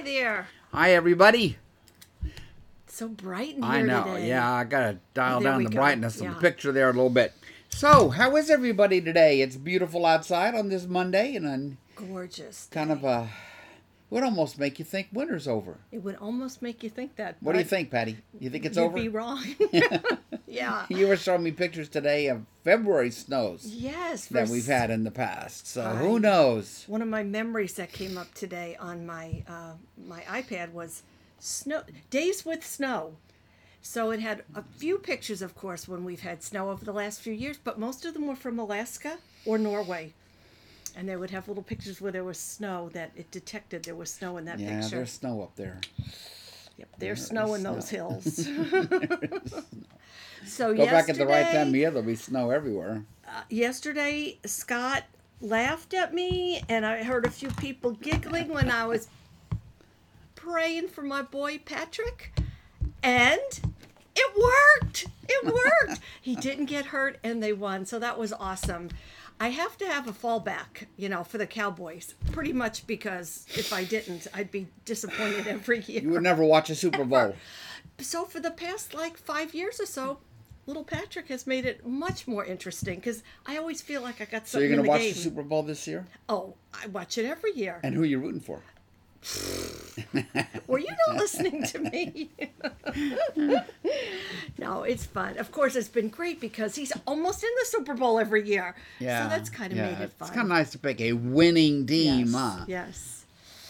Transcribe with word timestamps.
Hi 0.00 0.04
there. 0.06 0.46
Hi, 0.72 0.94
everybody. 0.94 1.58
It's 2.24 2.94
so 2.96 3.06
bright 3.08 3.56
in 3.56 3.62
here 3.62 3.70
I 3.70 3.82
know. 3.82 4.04
today. 4.04 4.28
Yeah, 4.28 4.50
I 4.50 4.64
gotta 4.64 4.96
dial 5.12 5.40
There 5.40 5.52
down 5.52 5.64
the 5.64 5.68
go. 5.68 5.76
brightness 5.76 6.22
of 6.22 6.28
the 6.28 6.40
picture 6.40 6.72
there 6.72 6.88
a 6.88 6.92
little 6.94 7.10
bit. 7.10 7.34
So, 7.68 8.08
how 8.08 8.34
is 8.36 8.48
everybody 8.48 9.02
today? 9.02 9.42
It's 9.42 9.56
beautiful 9.56 10.06
outside 10.06 10.54
on 10.54 10.70
this 10.70 10.86
Monday, 10.86 11.36
and 11.36 11.46
on 11.46 11.76
Gorgeous. 11.96 12.66
kind 12.70 12.90
of 12.90 13.04
a 13.04 13.28
would 14.10 14.22
almost 14.24 14.58
make 14.58 14.78
you 14.78 14.84
think 14.84 15.08
winter's 15.12 15.46
over. 15.48 15.78
It 15.92 16.02
would 16.02 16.16
almost 16.16 16.60
make 16.62 16.82
you 16.82 16.90
think 16.90 17.16
that. 17.16 17.36
What 17.40 17.52
do 17.52 17.58
you 17.58 17.64
think, 17.64 17.90
Patty? 17.90 18.18
You 18.38 18.50
think 18.50 18.64
it's 18.64 18.76
you'd 18.76 18.84
over? 18.84 18.94
be 18.96 19.08
wrong. 19.08 19.42
yeah. 20.46 20.86
You 20.90 21.06
were 21.06 21.16
showing 21.16 21.42
me 21.44 21.52
pictures 21.52 21.88
today 21.88 22.26
of 22.26 22.44
February 22.64 23.10
snows 23.12 23.64
Yes. 23.66 24.26
that 24.26 24.48
we've 24.48 24.66
had 24.66 24.90
in 24.90 25.04
the 25.04 25.10
past. 25.12 25.66
So 25.68 25.82
I- 25.84 25.94
who 25.96 26.18
knows? 26.18 26.84
One 26.88 27.02
of 27.02 27.08
my 27.08 27.22
memories 27.22 27.74
that 27.74 27.92
came 27.92 28.18
up 28.18 28.34
today 28.34 28.76
on 28.80 29.06
my 29.06 29.44
uh, 29.48 29.74
my 30.06 30.20
iPad 30.22 30.72
was 30.72 31.02
snow 31.38 31.82
days 32.10 32.44
with 32.44 32.66
snow. 32.66 33.16
So 33.82 34.10
it 34.10 34.20
had 34.20 34.42
a 34.54 34.62
few 34.62 34.98
pictures, 34.98 35.40
of 35.40 35.54
course, 35.54 35.88
when 35.88 36.04
we've 36.04 36.20
had 36.20 36.42
snow 36.42 36.68
over 36.70 36.84
the 36.84 36.92
last 36.92 37.20
few 37.22 37.32
years, 37.32 37.56
but 37.62 37.78
most 37.78 38.04
of 38.04 38.12
them 38.12 38.26
were 38.26 38.36
from 38.36 38.58
Alaska 38.58 39.16
or 39.46 39.56
Norway. 39.56 40.12
And 40.96 41.08
they 41.08 41.16
would 41.16 41.30
have 41.30 41.48
little 41.48 41.62
pictures 41.62 42.00
where 42.00 42.12
there 42.12 42.24
was 42.24 42.38
snow 42.38 42.88
that 42.92 43.12
it 43.16 43.30
detected 43.30 43.84
there 43.84 43.94
was 43.94 44.12
snow 44.12 44.36
in 44.36 44.44
that 44.46 44.58
Yeah, 44.58 44.80
picture. 44.80 44.96
there's 44.96 45.12
snow 45.12 45.42
up 45.42 45.56
there. 45.56 45.80
Yep, 46.76 46.88
there's 46.98 47.18
There 47.18 47.26
snow 47.26 47.54
in 47.54 47.62
those 47.62 47.88
snow. 47.88 48.08
hills. 48.20 48.46
so 50.46 50.70
yesterday. 50.70 50.76
Go 50.76 50.86
back 50.86 51.08
at 51.08 51.16
the 51.16 51.26
right 51.26 51.46
time 51.46 51.68
of 51.68 51.76
year, 51.76 51.90
there'll 51.90 52.06
be 52.06 52.14
snow 52.16 52.50
everywhere. 52.50 53.04
Uh, 53.26 53.42
yesterday 53.48 54.38
Scott 54.44 55.04
laughed 55.40 55.94
at 55.94 56.12
me 56.12 56.62
and 56.68 56.84
I 56.84 57.02
heard 57.02 57.24
a 57.26 57.30
few 57.30 57.48
people 57.50 57.92
giggling 57.92 58.48
when 58.48 58.70
I 58.70 58.86
was 58.86 59.08
praying 60.34 60.88
for 60.88 61.02
my 61.02 61.22
boy 61.22 61.58
Patrick 61.58 62.32
and 63.02 63.38
it 64.16 64.36
worked. 64.82 65.06
It 65.28 65.44
worked. 65.46 66.00
he 66.20 66.34
didn't 66.34 66.66
get 66.66 66.86
hurt 66.86 67.18
and 67.22 67.42
they 67.42 67.52
won. 67.52 67.86
So 67.86 67.98
that 67.98 68.18
was 68.18 68.32
awesome. 68.32 68.88
I 69.42 69.48
have 69.48 69.78
to 69.78 69.86
have 69.86 70.06
a 70.06 70.12
fallback, 70.12 70.86
you 70.98 71.08
know, 71.08 71.24
for 71.24 71.38
the 71.38 71.46
Cowboys. 71.46 72.14
Pretty 72.30 72.52
much 72.52 72.86
because 72.86 73.46
if 73.54 73.72
I 73.72 73.84
didn't, 73.84 74.26
I'd 74.34 74.50
be 74.50 74.66
disappointed 74.84 75.46
every 75.46 75.80
year. 75.86 76.02
You 76.02 76.10
would 76.10 76.22
never 76.22 76.44
watch 76.44 76.68
a 76.68 76.74
Super 76.74 77.04
Bowl. 77.04 77.34
So 77.98 78.24
for 78.26 78.38
the 78.38 78.50
past 78.50 78.92
like 78.94 79.16
five 79.16 79.54
years 79.54 79.80
or 79.80 79.86
so, 79.86 80.18
little 80.66 80.84
Patrick 80.84 81.28
has 81.28 81.46
made 81.46 81.64
it 81.64 81.86
much 81.86 82.28
more 82.28 82.44
interesting 82.44 82.96
because 82.96 83.22
I 83.46 83.56
always 83.56 83.80
feel 83.80 84.02
like 84.02 84.20
I 84.20 84.26
got 84.26 84.46
So 84.46 84.52
something 84.58 84.68
you're 84.70 84.78
in 84.80 84.84
gonna 84.84 84.86
the 84.86 84.90
watch 84.90 85.00
game. 85.00 85.14
the 85.14 85.18
Super 85.20 85.42
Bowl 85.42 85.62
this 85.62 85.86
year? 85.86 86.06
Oh, 86.28 86.54
I 86.74 86.86
watch 86.88 87.16
it 87.16 87.24
every 87.24 87.52
year. 87.54 87.80
And 87.82 87.94
who 87.94 88.02
are 88.02 88.06
you 88.06 88.18
rooting 88.18 88.40
for? 88.40 88.60
Were 90.66 90.78
you 90.78 90.88
not 91.06 91.16
listening 91.16 91.62
to 91.64 91.78
me? 91.78 92.30
no, 94.58 94.82
it's 94.82 95.04
fun. 95.04 95.38
Of 95.38 95.52
course, 95.52 95.76
it's 95.76 95.88
been 95.88 96.08
great 96.08 96.40
because 96.40 96.74
he's 96.74 96.92
almost 97.06 97.42
in 97.42 97.50
the 97.60 97.66
Super 97.66 97.94
Bowl 97.94 98.18
every 98.18 98.46
year. 98.46 98.74
Yeah. 98.98 99.24
So 99.24 99.28
that's 99.28 99.50
kind 99.50 99.72
of 99.72 99.78
yeah, 99.78 99.90
made 99.90 100.00
it 100.04 100.12
fun. 100.12 100.28
It's 100.28 100.30
kind 100.30 100.46
of 100.46 100.48
nice 100.48 100.70
to 100.70 100.78
pick 100.78 101.00
a 101.00 101.12
winning 101.12 101.86
team, 101.86 102.26
yes, 102.26 102.34
huh? 102.34 102.64
yes, 102.66 103.26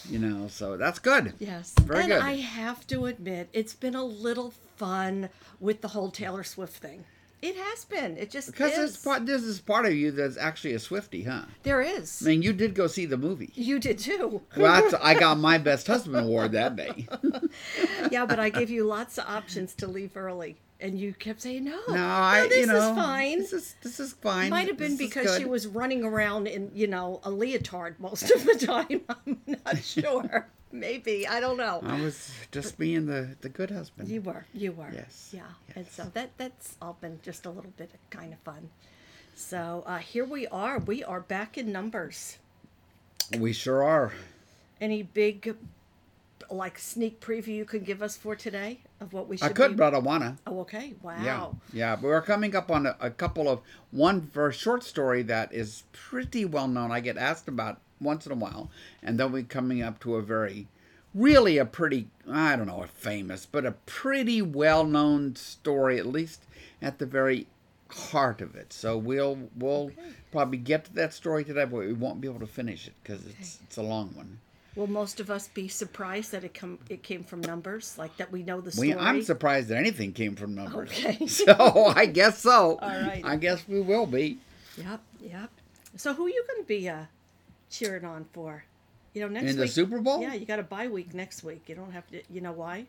You 0.09 0.19
know, 0.19 0.47
so 0.47 0.77
that's 0.77 0.99
good. 0.99 1.33
yes. 1.39 1.73
Very 1.81 2.03
and 2.03 2.11
good. 2.13 2.21
I 2.21 2.35
have 2.37 2.87
to 2.87 3.05
admit, 3.05 3.49
it's 3.53 3.73
been 3.73 3.95
a 3.95 4.03
little 4.05 4.53
fun 4.77 5.29
with 5.59 5.81
the 5.81 5.89
whole 5.89 6.11
Taylor 6.11 6.43
Swift 6.43 6.73
thing. 6.81 7.03
It 7.41 7.55
has 7.55 7.85
been. 7.85 8.17
It 8.17 8.29
just 8.29 8.51
Because 8.51 8.73
is. 8.73 8.93
this 8.93 8.97
part, 9.03 9.25
this 9.25 9.41
is 9.41 9.59
part 9.59 9.87
of 9.87 9.93
you 9.93 10.11
that's 10.11 10.37
actually 10.37 10.73
a 10.73 10.77
Swiftie, 10.77 11.25
huh? 11.25 11.45
there 11.63 11.81
is. 11.81 12.21
I 12.23 12.29
mean, 12.29 12.41
you 12.43 12.53
did 12.53 12.75
go 12.75 12.85
see 12.85 13.05
the 13.07 13.17
movie. 13.17 13.49
You 13.55 13.79
did 13.79 13.97
too. 13.97 14.41
Well, 14.55 14.81
that's, 14.81 14.93
I 15.01 15.19
got 15.19 15.39
my 15.39 15.57
best 15.69 15.87
husband 15.87 16.17
award 16.23 16.51
that 16.51 16.75
day. 16.75 17.07
yeah, 18.11 18.25
but 18.27 18.39
I 18.39 18.49
gave 18.49 18.69
you 18.69 18.83
lots 18.83 19.17
of 19.17 19.25
options 19.27 19.73
to 19.75 19.87
leave 19.87 20.15
early, 20.15 20.57
and 20.79 20.99
you 20.99 21.13
kept 21.13 21.41
saying 21.41 21.65
no. 21.65 21.79
No, 21.87 22.05
I, 22.05 22.47
this 22.47 22.59
you 22.59 22.65
know, 22.67 22.91
is 22.91 22.95
fine. 22.95 23.39
This 23.39 23.53
is 23.53 23.75
this 23.81 23.99
is 23.99 24.13
fine. 24.13 24.51
Might 24.51 24.67
have 24.67 24.77
been 24.77 24.97
This 24.97 25.07
because 25.09 25.35
she 25.37 25.45
was 25.45 25.65
running 25.65 26.03
around 26.03 26.47
in, 26.47 26.69
you 26.75 26.85
know, 26.87 27.21
a 27.23 27.31
leotard 27.31 27.99
most 27.99 28.29
of 28.29 28.43
the 28.45 28.55
time. 28.67 29.01
I'm 29.09 29.39
not 29.47 29.79
sure. 29.79 30.47
Maybe 30.71 31.27
I 31.27 31.39
don't 31.39 31.57
know. 31.57 31.81
I 31.83 32.01
was 32.01 32.31
just 32.51 32.77
being 32.77 33.05
the 33.05 33.35
the 33.41 33.49
good 33.49 33.71
husband. 33.71 34.09
You 34.09 34.21
were, 34.21 34.45
you 34.53 34.71
were. 34.71 34.89
Yes, 34.93 35.31
Yeah, 35.33 35.41
and 35.75 35.87
so 35.87 36.09
that 36.13 36.31
that's 36.37 36.75
all 36.81 36.97
been 37.01 37.19
just 37.23 37.45
a 37.45 37.49
little 37.49 37.73
bit 37.77 37.91
kind 38.09 38.33
of 38.33 38.39
fun. 38.39 38.69
So 39.35 39.83
uh, 39.85 39.97
here 39.97 40.25
we 40.25 40.47
are. 40.47 40.79
We 40.79 41.03
are 41.03 41.19
back 41.19 41.57
in 41.57 41.71
numbers. 41.71 42.37
we 43.37 43.53
sure 43.53 43.83
are. 43.83 44.13
Any 44.79 45.03
big, 45.03 45.55
like 46.49 46.77
sneak 46.79 47.19
preview 47.19 47.55
you 47.55 47.65
can 47.65 47.83
give 47.83 48.01
us 48.01 48.17
for 48.17 48.35
today 48.35 48.79
of 48.99 49.13
what 49.13 49.27
we 49.27 49.37
should? 49.37 49.45
I 49.45 49.53
could, 49.53 49.71
be... 49.71 49.77
but 49.77 49.93
I 49.93 49.99
wanna. 49.99 50.37
Oh, 50.47 50.61
okay. 50.61 50.93
Wow. 51.01 51.17
Yeah, 51.23 51.49
yeah. 51.73 51.97
We're 52.01 52.21
coming 52.21 52.55
up 52.55 52.71
on 52.71 52.85
a, 52.85 52.95
a 52.99 53.09
couple 53.09 53.49
of 53.49 53.59
one 53.91 54.27
for 54.27 54.47
a 54.47 54.53
short 54.53 54.83
story 54.83 55.21
that 55.23 55.53
is 55.53 55.83
pretty 55.91 56.45
well 56.45 56.67
known. 56.67 56.91
I 56.91 56.99
get 56.99 57.17
asked 57.17 57.47
about 57.47 57.79
once 58.01 58.25
in 58.25 58.31
a 58.31 58.35
while, 58.35 58.69
and 59.03 59.19
then 59.19 59.31
we're 59.31 59.43
coming 59.43 59.81
up 59.81 59.99
to 60.01 60.15
a 60.15 60.21
very, 60.21 60.67
really 61.13 61.57
a 61.57 61.65
pretty 61.65 62.07
I 62.29 62.55
don't 62.55 62.67
know 62.67 62.83
if 62.83 62.89
famous, 62.91 63.45
but 63.45 63.65
a 63.65 63.71
pretty 63.85 64.41
well 64.41 64.83
known 64.85 65.35
story, 65.35 65.97
at 65.99 66.05
least 66.05 66.45
at 66.81 66.99
the 66.99 67.05
very 67.05 67.47
heart 67.89 68.41
of 68.41 68.55
it. 68.55 68.73
So 68.73 68.97
we'll 68.97 69.49
we'll 69.55 69.91
probably 70.31 70.57
get 70.57 70.85
to 70.85 70.93
that 70.95 71.13
story 71.13 71.43
today, 71.43 71.65
but 71.65 71.77
we 71.77 71.93
won't 71.93 72.21
be 72.21 72.27
able 72.27 72.39
to 72.39 72.47
finish 72.47 72.87
it 72.87 72.93
because 73.03 73.25
it's 73.25 73.59
it's 73.63 73.77
a 73.77 73.83
long 73.83 74.11
one. 74.15 74.39
Will 74.75 74.87
most 74.87 75.19
of 75.19 75.29
us 75.29 75.49
be 75.49 75.67
surprised 75.67 76.31
that 76.31 76.45
it 76.45 76.53
come 76.53 76.79
it 76.89 77.03
came 77.03 77.25
from 77.25 77.41
numbers, 77.41 77.97
like 77.97 78.15
that 78.17 78.31
we 78.31 78.41
know 78.43 78.61
the 78.61 78.71
story? 78.71 78.89
We, 78.89 78.95
I'm 78.95 79.21
surprised 79.21 79.67
that 79.67 79.77
anything 79.77 80.13
came 80.13 80.35
from 80.35 80.55
numbers. 80.55 80.89
Okay. 80.89 81.25
So 81.27 81.87
I 81.87 82.05
guess 82.05 82.39
so. 82.39 82.77
All 82.77 82.89
right. 82.89 83.21
I 83.25 83.35
guess 83.35 83.67
we 83.67 83.81
will 83.81 84.05
be. 84.05 84.37
Yep, 84.77 85.01
yep. 85.21 85.49
So 85.97 86.13
who 86.13 86.25
are 86.25 86.29
you 86.29 86.43
going 86.47 86.63
to 86.63 86.67
be 86.67 86.87
uh, 86.87 87.03
cheering 87.71 88.05
on 88.05 88.25
for? 88.33 88.63
You 89.13 89.21
know, 89.21 89.27
next 89.27 89.49
In 89.49 89.55
the 89.57 89.63
week. 89.63 89.71
Super 89.71 89.99
Bowl? 89.99 90.21
Yeah, 90.21 90.33
you 90.33 90.45
got 90.45 90.59
a 90.59 90.63
bye 90.63 90.87
week 90.87 91.13
next 91.13 91.43
week. 91.43 91.63
You 91.67 91.75
don't 91.75 91.91
have 91.91 92.07
to. 92.11 92.21
You 92.29 92.41
know 92.41 92.51
why? 92.51 92.85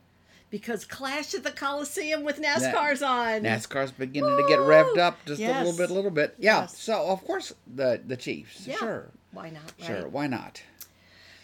Because 0.50 0.84
Clash 0.84 1.34
at 1.34 1.44
the 1.44 1.50
Coliseum 1.50 2.24
with 2.24 2.38
NASCAR's 2.40 3.02
on. 3.02 3.40
NASCAR's 3.42 3.90
beginning 3.90 4.36
to 4.36 4.44
get 4.46 4.58
revved 4.58 4.98
up 4.98 5.18
just 5.24 5.40
a 5.40 5.46
little 5.46 5.72
bit, 5.72 5.90
a 5.90 5.94
little 5.94 6.10
bit. 6.10 6.34
Yeah. 6.38 6.60
Yes. 6.60 6.78
So 6.78 7.06
of 7.06 7.24
course 7.24 7.54
the 7.74 8.00
the 8.06 8.16
Chiefs. 8.16 8.66
Yeah. 8.66 8.76
Sure. 8.76 9.10
Why 9.32 9.48
not? 9.48 9.72
Right? 9.80 9.86
Sure. 9.86 10.08
Why 10.08 10.26
not? 10.26 10.62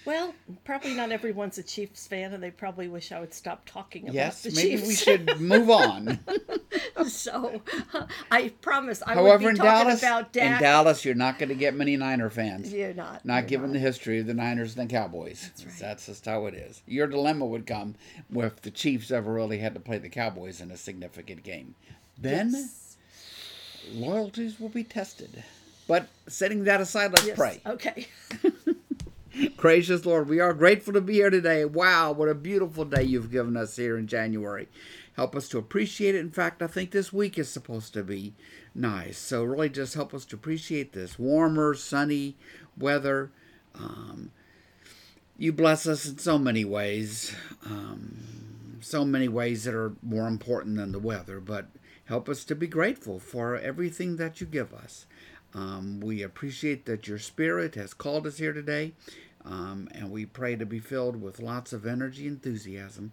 Well, 0.09 0.35
probably 0.65 0.95
not 0.95 1.13
everyone's 1.13 1.59
a 1.59 1.63
Chiefs 1.63 2.07
fan, 2.07 2.33
and 2.33 2.43
they 2.43 2.51
probably 2.51 2.89
wish 2.89 3.13
I 3.13 3.21
would 3.21 3.35
stop 3.35 3.67
talking 3.67 4.05
about 4.05 4.15
Yes. 4.15 4.43
the 4.43 4.53
Maybe 4.53 4.71
Chiefs. 4.79 4.89
we 4.89 4.95
should 4.95 5.39
move 5.39 5.69
on. 5.69 6.19
so, 7.07 7.61
uh, 7.93 8.07
I 8.31 8.49
promise 8.63 9.03
I 9.03 9.13
However, 9.13 9.45
would 9.45 9.49
in 9.51 9.55
be 9.57 9.59
talking 9.59 9.85
Dallas, 9.87 10.03
about 10.03 10.35
in 10.35 10.59
Dallas, 10.59 11.05
you're 11.05 11.15
not 11.15 11.39
going 11.39 11.51
to 11.51 11.55
get 11.55 11.75
many 11.75 11.95
Niner 11.99 12.31
fans. 12.31 12.73
You're 12.73 12.95
not. 12.95 13.23
Not 13.27 13.35
you're 13.43 13.49
given 13.49 13.67
not. 13.67 13.75
the 13.75 13.79
history 13.81 14.19
of 14.21 14.27
the 14.27 14.33
Niners 14.33 14.79
and 14.79 14.89
the 14.89 14.95
Cowboys. 14.95 15.43
That's 15.43 15.67
right. 15.67 15.75
That's 15.79 16.07
just 16.07 16.25
how 16.25 16.47
it 16.47 16.55
is. 16.55 16.83
Your 16.87 17.07
dilemma 17.07 17.45
would 17.45 17.67
come 17.67 17.95
if 18.35 18.63
the 18.63 18.71
Chiefs 18.71 19.11
ever 19.11 19.31
really 19.31 19.59
had 19.59 19.75
to 19.75 19.81
play 19.81 19.99
the 19.99 20.09
Cowboys 20.09 20.63
in 20.63 20.71
a 20.71 20.79
significant 20.79 21.43
game. 21.43 21.75
Then 22.17 22.53
Yes. 22.55 22.97
loyalties 23.93 24.59
will 24.59 24.71
be 24.71 24.85
tested. 24.85 25.45
But 25.87 26.09
setting 26.29 26.65
that 26.65 26.81
aside, 26.81 27.13
let's 27.13 27.27
Yes. 27.27 27.37
pray. 27.37 27.61
Okay. 27.67 28.07
Gracious 29.57 30.05
Lord, 30.05 30.29
we 30.29 30.41
are 30.41 30.53
grateful 30.53 30.93
to 30.95 31.01
be 31.01 31.15
here 31.15 31.31
today. 31.31 31.65
Wow, 31.65 32.13
what 32.13 32.29
a 32.29 32.35
beautiful 32.35 32.85
day 32.85 33.05
you've 33.05 33.31
given 33.31 33.57
us 33.57 33.77
here 33.77 33.97
in 33.97 34.09
January. 34.09 34.69
Help 35.15 35.37
us 35.37 35.49
to 35.51 35.59
appreciate 35.59 36.15
it. 36.15 36.21
In 36.21 36.31
fact, 36.31 36.61
I 36.61 36.67
think 36.67 36.91
this 36.91 37.13
week 37.13 37.39
is 37.39 37.49
supposed 37.49 37.93
to 37.95 38.03
be 38.03 38.35
nice. 38.75 39.19
So, 39.19 39.45
really, 39.45 39.69
just 39.69 39.95
help 39.95 40.13
us 40.13 40.25
to 40.27 40.37
appreciate 40.37 40.93
this 40.93 41.19
warmer, 41.19 41.75
sunny 41.75 42.37
weather. 42.77 43.31
Um, 43.75 44.33
you 45.37 45.53
bless 45.53 45.87
us 45.87 46.07
in 46.07 46.19
so 46.19 46.39
many 46.39 46.65
ways, 46.65 47.35
um, 47.65 48.79
so 48.81 49.05
many 49.05 49.29
ways 49.29 49.65
that 49.65 49.75
are 49.75 49.93
more 50.03 50.27
important 50.27 50.77
than 50.77 50.91
the 50.91 50.99
weather, 50.99 51.39
but 51.39 51.69
help 52.07 52.29
us 52.29 52.45
to 52.45 52.57
be 52.57 52.67
grateful 52.67 53.21
for 53.21 53.57
everything 53.57 54.17
that 54.17 54.41
you 54.41 54.47
give 54.49 54.75
us. 54.75 55.07
Um, 55.55 56.01
we 56.01 56.23
appreciate 56.23 56.85
that 56.87 57.09
your 57.09 57.19
spirit 57.19 57.75
has 57.75 57.95
called 57.95 58.27
us 58.27 58.39
here 58.39 58.53
today, 58.53 58.93
um, 59.45 59.89
and 59.93 60.11
we 60.11 60.27
pray 60.27 60.57
to 60.57 60.67
be 60.67 60.79
filled 60.79 61.21
with 61.21 61.41
lots 61.41 61.73
of 61.73 61.87
energy 61.87 62.27
and 62.27 62.37
enthusiasm 62.37 63.13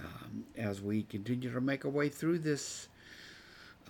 um, 0.00 0.44
as 0.56 0.80
we 0.80 1.02
continue 1.04 1.52
to 1.52 1.60
make 1.60 1.84
our 1.84 1.90
way 1.90 2.08
through 2.08 2.38
this 2.38 2.88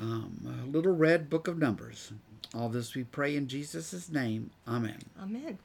um, 0.01 0.69
little 0.73 0.93
red 0.95 1.29
book 1.29 1.49
of 1.49 1.59
Numbers. 1.59 2.13
All 2.55 2.69
this 2.69 2.95
we 2.95 3.05
pray 3.05 3.37
in 3.37 3.47
Jesus' 3.49 4.09
name. 4.11 4.51
Amen. 4.67 4.99
Amen. 5.21 5.59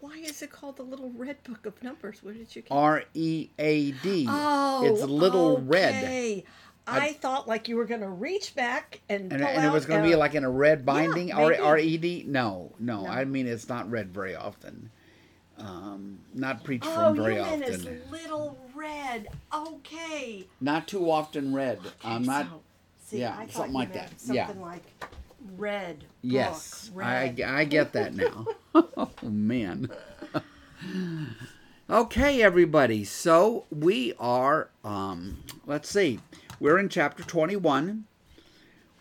Why 0.00 0.16
is 0.18 0.42
it 0.42 0.50
called 0.50 0.76
the 0.76 0.82
Little 0.82 1.10
Red 1.16 1.42
Book 1.44 1.64
of 1.66 1.82
Numbers? 1.82 2.22
Where 2.22 2.34
did 2.34 2.54
you 2.54 2.62
get? 2.62 2.70
R 2.70 3.04
E 3.14 3.48
A 3.58 3.92
D. 3.92 4.26
Oh, 4.28 4.84
It's 4.84 5.02
little 5.02 5.60
red. 5.62 6.04
okay. 6.04 6.44
I, 6.86 7.14
thought 7.14 7.48
like 7.48 7.68
you 7.68 7.76
were 7.76 7.86
gonna 7.86 8.10
reach 8.10 8.54
back 8.54 9.00
and 9.08 9.32
And, 9.32 9.42
and 9.42 9.64
it 9.64 9.72
was 9.72 9.86
going 9.86 10.02
to 10.02 10.08
be 10.08 10.14
like 10.16 10.34
in 10.34 10.44
a 10.44 10.50
red 10.50 10.84
binding. 10.84 11.32
R 11.32 11.48
maybe. 11.50 11.62
R 11.62 11.78
E 11.78 11.96
D? 11.96 12.24
No, 12.26 12.72
no, 12.78 13.04
No. 13.04 13.08
I 13.08 13.24
mean, 13.24 13.46
it's 13.46 13.68
not 13.68 13.90
red 13.90 14.12
very 14.12 14.34
often. 14.34 14.90
Um, 15.58 16.18
not 16.34 16.64
preached 16.64 16.86
Oh, 16.88 16.94
from 16.94 17.16
very 17.16 17.38
often. 17.38 17.62
as 17.62 17.84
Little 18.10 18.58
Red. 18.74 19.28
Okay. 19.54 20.46
Not 20.60 20.88
too 20.88 21.10
often 21.10 21.54
read. 21.54 21.78
I'm 22.02 22.24
not. 22.24 22.46
So, 22.46 22.60
see, 23.06 23.18
yeah, 23.20 23.46
something 23.48 23.72
like 23.72 23.92
that. 23.94 24.20
Something 24.20 24.36
Yeah. 24.36 24.52
like 24.60 24.82
red. 25.56 26.04
Yes, 26.22 26.88
book, 26.88 27.04
I. 27.04 27.34
I 27.46 27.64
get 27.64 27.92
that 27.92 28.14
now. 28.14 28.46
oh 28.74 29.10
man. 29.22 29.90
okay, 31.88 32.42
everybody. 32.42 33.04
So 33.04 33.64
we 33.70 34.12
are. 34.18 34.68
Um, 34.84 35.44
let's 35.66 35.88
see. 35.88 36.20
We're 36.60 36.78
in 36.78 36.88
chapter 36.88 37.22
twenty-one. 37.22 38.04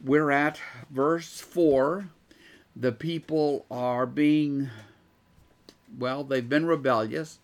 We're 0.03 0.31
at 0.31 0.59
verse 0.89 1.39
four. 1.39 2.09
The 2.75 2.91
people 2.91 3.65
are 3.71 4.05
being. 4.05 4.69
Well, 5.97 6.23
they've 6.23 6.47
been 6.47 6.65
rebellious. 6.65 7.39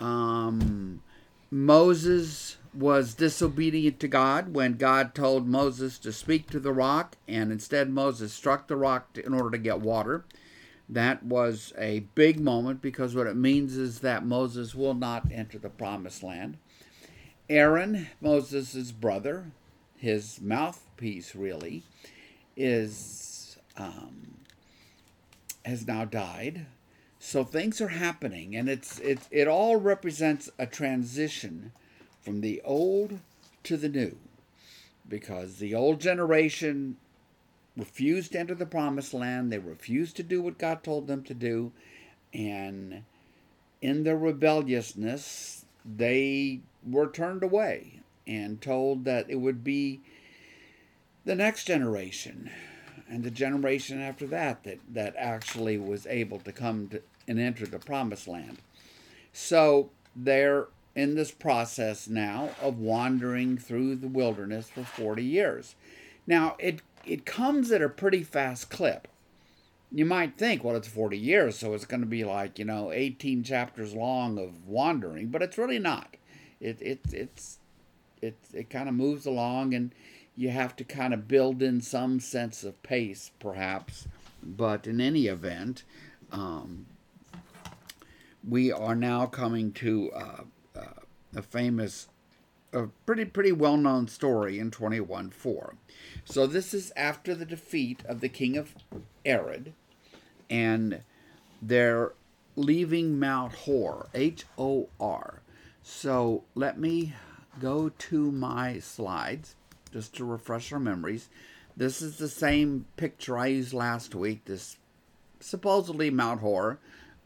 Um, 0.00 1.02
Moses 1.50 2.56
was 2.74 3.14
disobedient 3.14 3.98
to 4.00 4.08
God 4.08 4.54
when 4.54 4.74
God 4.74 5.14
told 5.14 5.46
Moses 5.46 5.98
to 6.00 6.12
speak 6.12 6.50
to 6.50 6.60
the 6.60 6.72
rock, 6.72 7.16
and 7.26 7.50
instead 7.50 7.88
Moses 7.88 8.32
struck 8.32 8.66
the 8.66 8.76
rock 8.76 9.14
to, 9.14 9.24
in 9.24 9.32
order 9.32 9.50
to 9.50 9.58
get 9.58 9.80
water. 9.80 10.24
That 10.88 11.22
was 11.22 11.72
a 11.78 12.00
big 12.14 12.38
moment 12.38 12.80
because 12.80 13.14
what 13.14 13.26
it 13.26 13.36
means 13.36 13.76
is 13.76 14.00
that 14.00 14.24
Moses 14.24 14.74
will 14.74 14.94
not 14.94 15.32
enter 15.32 15.58
the 15.58 15.68
promised 15.68 16.22
land. 16.22 16.58
Aaron, 17.48 18.08
Moses' 18.20 18.92
brother, 18.92 19.52
his 19.96 20.40
mouthpiece 20.40 21.34
really, 21.34 21.84
is 22.56 23.56
um, 23.76 24.38
has 25.64 25.86
now 25.86 26.04
died. 26.04 26.66
So 27.26 27.42
things 27.42 27.80
are 27.80 27.88
happening, 27.88 28.54
and 28.54 28.68
it's 28.68 29.00
it 29.00 29.18
it 29.32 29.48
all 29.48 29.78
represents 29.78 30.48
a 30.60 30.66
transition 30.66 31.72
from 32.20 32.40
the 32.40 32.62
old 32.64 33.18
to 33.64 33.76
the 33.76 33.88
new, 33.88 34.16
because 35.08 35.56
the 35.56 35.74
old 35.74 36.00
generation 36.00 36.98
refused 37.76 38.30
to 38.30 38.38
enter 38.38 38.54
the 38.54 38.64
promised 38.64 39.12
land. 39.12 39.50
They 39.50 39.58
refused 39.58 40.14
to 40.18 40.22
do 40.22 40.40
what 40.40 40.56
God 40.56 40.84
told 40.84 41.08
them 41.08 41.24
to 41.24 41.34
do, 41.34 41.72
and 42.32 43.02
in 43.82 44.04
their 44.04 44.16
rebelliousness, 44.16 45.64
they 45.84 46.60
were 46.88 47.10
turned 47.10 47.42
away 47.42 48.02
and 48.24 48.62
told 48.62 49.04
that 49.04 49.28
it 49.28 49.40
would 49.40 49.64
be 49.64 50.00
the 51.24 51.34
next 51.34 51.64
generation 51.64 52.52
and 53.08 53.24
the 53.24 53.30
generation 53.30 54.00
after 54.00 54.28
that 54.28 54.62
that, 54.64 54.78
that 54.92 55.14
actually 55.16 55.76
was 55.76 56.06
able 56.06 56.38
to 56.40 56.52
come 56.52 56.88
to, 56.88 57.02
and 57.28 57.38
enter 57.38 57.66
the 57.66 57.78
promised 57.78 58.28
land. 58.28 58.58
So 59.32 59.90
they're 60.14 60.68
in 60.94 61.14
this 61.14 61.30
process 61.30 62.08
now 62.08 62.50
of 62.62 62.78
wandering 62.78 63.58
through 63.58 63.96
the 63.96 64.08
wilderness 64.08 64.70
for 64.70 64.82
40 64.82 65.22
years. 65.22 65.74
Now, 66.26 66.56
it, 66.58 66.80
it 67.04 67.26
comes 67.26 67.70
at 67.70 67.82
a 67.82 67.88
pretty 67.88 68.22
fast 68.22 68.70
clip. 68.70 69.06
You 69.92 70.04
might 70.04 70.36
think, 70.36 70.64
well, 70.64 70.74
it's 70.74 70.88
40 70.88 71.16
years, 71.16 71.58
so 71.58 71.74
it's 71.74 71.84
going 71.84 72.00
to 72.00 72.06
be 72.06 72.24
like, 72.24 72.58
you 72.58 72.64
know, 72.64 72.90
18 72.90 73.44
chapters 73.44 73.94
long 73.94 74.38
of 74.38 74.66
wandering, 74.66 75.28
but 75.28 75.42
it's 75.42 75.58
really 75.58 75.78
not. 75.78 76.16
It, 76.60 76.80
it, 76.80 77.00
it's, 77.12 77.58
it, 78.20 78.36
it 78.52 78.70
kind 78.70 78.88
of 78.88 78.94
moves 78.94 79.26
along, 79.26 79.74
and 79.74 79.94
you 80.34 80.48
have 80.48 80.74
to 80.76 80.84
kind 80.84 81.14
of 81.14 81.28
build 81.28 81.62
in 81.62 81.80
some 81.80 82.20
sense 82.20 82.64
of 82.64 82.82
pace, 82.82 83.30
perhaps. 83.38 84.08
But 84.42 84.86
in 84.86 85.00
any 85.00 85.26
event, 85.26 85.84
um, 86.32 86.86
we 88.48 88.70
are 88.72 88.94
now 88.94 89.26
coming 89.26 89.72
to 89.72 90.10
uh, 90.12 90.42
uh, 90.76 91.00
a 91.34 91.42
famous, 91.42 92.08
a 92.72 92.86
pretty 93.04 93.24
pretty 93.24 93.52
well 93.52 93.76
known 93.76 94.08
story 94.08 94.58
in 94.58 94.70
twenty 94.70 95.00
one 95.00 95.30
four. 95.30 95.74
So 96.24 96.46
this 96.46 96.72
is 96.72 96.92
after 96.96 97.34
the 97.34 97.44
defeat 97.44 98.02
of 98.06 98.20
the 98.20 98.28
king 98.28 98.56
of 98.56 98.74
Arad, 99.24 99.72
and 100.48 101.00
they're 101.60 102.12
leaving 102.54 103.18
Mount 103.18 103.52
Hor, 103.52 104.08
H 104.14 104.44
O 104.56 104.88
R. 105.00 105.42
So 105.82 106.44
let 106.54 106.78
me 106.78 107.14
go 107.60 107.88
to 107.88 108.30
my 108.32 108.78
slides 108.78 109.54
just 109.92 110.14
to 110.16 110.24
refresh 110.24 110.72
our 110.72 110.80
memories. 110.80 111.28
This 111.76 112.02
is 112.02 112.16
the 112.16 112.28
same 112.28 112.86
picture 112.96 113.38
I 113.38 113.46
used 113.46 113.72
last 113.72 114.14
week. 114.14 114.44
This 114.46 114.76
supposedly 115.40 116.10
Mount 116.10 116.40
Hor, 116.40 116.78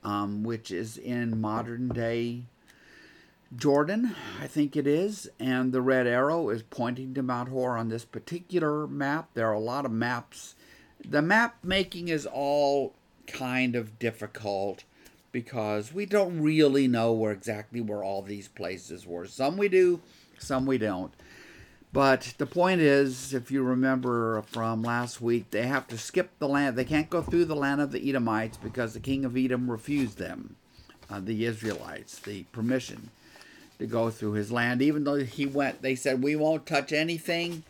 um, 0.05 0.43
which 0.43 0.71
is 0.71 0.97
in 0.97 1.41
modern 1.41 1.89
day 1.89 2.45
Jordan, 3.57 4.15
I 4.41 4.47
think 4.47 4.77
it 4.77 4.87
is, 4.87 5.29
and 5.41 5.73
the 5.73 5.83
red 5.83 6.07
arrow 6.07 6.51
is 6.51 6.63
pointing 6.63 7.15
to 7.15 7.23
Mount 7.23 7.49
Hor 7.49 7.77
on 7.77 7.89
this 7.89 8.05
particular 8.05 8.87
map. 8.87 9.31
There 9.35 9.49
are 9.49 9.55
a 9.55 9.59
lot 9.59 9.85
of 9.85 9.91
maps. 9.91 10.55
The 11.05 11.21
map 11.21 11.57
making 11.65 12.09
is 12.09 12.27
all 12.27 12.95
kind 13.27 13.75
of 13.75 13.99
difficult 13.99 14.85
because 15.33 15.93
we 15.93 16.07
don't 16.07 16.41
really 16.41 16.87
know 16.87 17.13
where 17.13 17.33
exactly 17.33 17.81
where 17.81 18.05
all 18.05 18.23
these 18.23 18.47
places 18.47 19.05
were. 19.05 19.27
Some 19.27 19.57
we 19.57 19.69
do, 19.69 20.01
some 20.39 20.65
we 20.65 20.79
don't. 20.79 21.13
But 21.93 22.35
the 22.39 22.47
point 22.47 22.81
is, 22.81 23.35
if 23.35 23.51
you 23.51 23.65
remember 23.65 24.43
from 24.43 24.83
last 24.83 25.21
week, 25.21 25.51
they 25.51 25.67
have 25.67 25.89
to 25.89 25.99
skip 25.99 26.31
the 26.39 26.49
land. 26.49 26.77
They 26.77 26.85
can't 26.85 27.11
go 27.11 27.21
through 27.21 27.47
the 27.47 27.57
land 27.57 27.81
of 27.81 27.91
the 27.91 28.09
Edomites 28.09 28.57
because 28.57 28.95
the 28.95 29.01
king 29.01 29.25
of 29.25 29.37
Edom 29.37 29.69
refused 29.69 30.19
them, 30.19 30.55
uh, 31.09 31.19
the 31.19 31.45
Israelites, 31.45 32.21
the 32.21 32.45
permission 32.53 33.11
to 33.81 33.87
go 33.87 34.09
through 34.09 34.33
his 34.33 34.53
land. 34.53 34.81
Even 34.83 35.03
though 35.03 35.17
he 35.17 35.47
went, 35.47 35.83
they 35.83 35.97
said, 35.97 36.23
We 36.23 36.37
won't 36.37 36.65
touch 36.65 36.93
anything. 36.93 37.65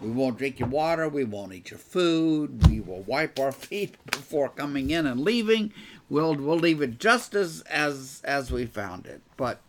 We 0.00 0.10
won't 0.10 0.38
drink 0.38 0.60
your 0.60 0.68
water. 0.68 1.08
We 1.08 1.24
won't 1.24 1.52
eat 1.52 1.70
your 1.70 1.78
food. 1.78 2.68
We 2.68 2.80
will 2.80 3.02
wipe 3.02 3.38
our 3.40 3.52
feet 3.52 3.96
before 4.06 4.48
coming 4.48 4.90
in 4.90 5.06
and 5.06 5.20
leaving. 5.20 5.72
We'll, 6.08 6.36
we'll 6.36 6.56
leave 6.56 6.82
it 6.82 7.00
just 7.00 7.34
as, 7.34 7.62
as, 7.62 8.22
as 8.24 8.52
we 8.52 8.66
found 8.66 9.06
it. 9.06 9.22
But 9.36 9.60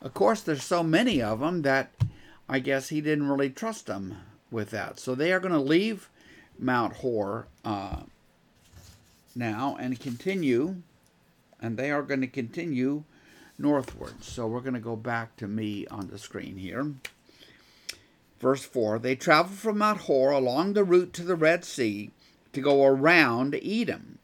of 0.00 0.14
course, 0.14 0.40
there's 0.40 0.64
so 0.64 0.82
many 0.82 1.22
of 1.22 1.40
them 1.40 1.62
that 1.62 1.90
I 2.48 2.58
guess 2.58 2.88
he 2.88 3.00
didn't 3.00 3.28
really 3.28 3.50
trust 3.50 3.86
them 3.86 4.16
with 4.50 4.70
that. 4.70 4.98
So 5.00 5.14
they 5.14 5.32
are 5.32 5.40
going 5.40 5.54
to 5.54 5.60
leave 5.60 6.08
Mount 6.58 6.94
Hor 6.94 7.48
uh, 7.64 8.02
now 9.34 9.76
and 9.80 9.98
continue, 9.98 10.82
and 11.60 11.76
they 11.76 11.90
are 11.90 12.02
going 12.02 12.20
to 12.20 12.26
continue 12.26 13.04
northward. 13.58 14.22
So 14.22 14.46
we're 14.46 14.60
going 14.60 14.74
to 14.74 14.80
go 14.80 14.96
back 14.96 15.36
to 15.36 15.48
me 15.48 15.86
on 15.88 16.08
the 16.08 16.18
screen 16.18 16.56
here. 16.56 16.92
Verse 18.40 18.64
4 18.64 18.98
They 18.98 19.16
traveled 19.16 19.58
from 19.58 19.78
Mount 19.78 20.02
Hor 20.02 20.30
along 20.30 20.72
the 20.74 20.84
route 20.84 21.12
to 21.14 21.22
the 21.22 21.36
Red 21.36 21.64
Sea 21.64 22.10
to 22.52 22.60
go 22.60 22.84
around 22.84 23.58
Edom. 23.62 24.18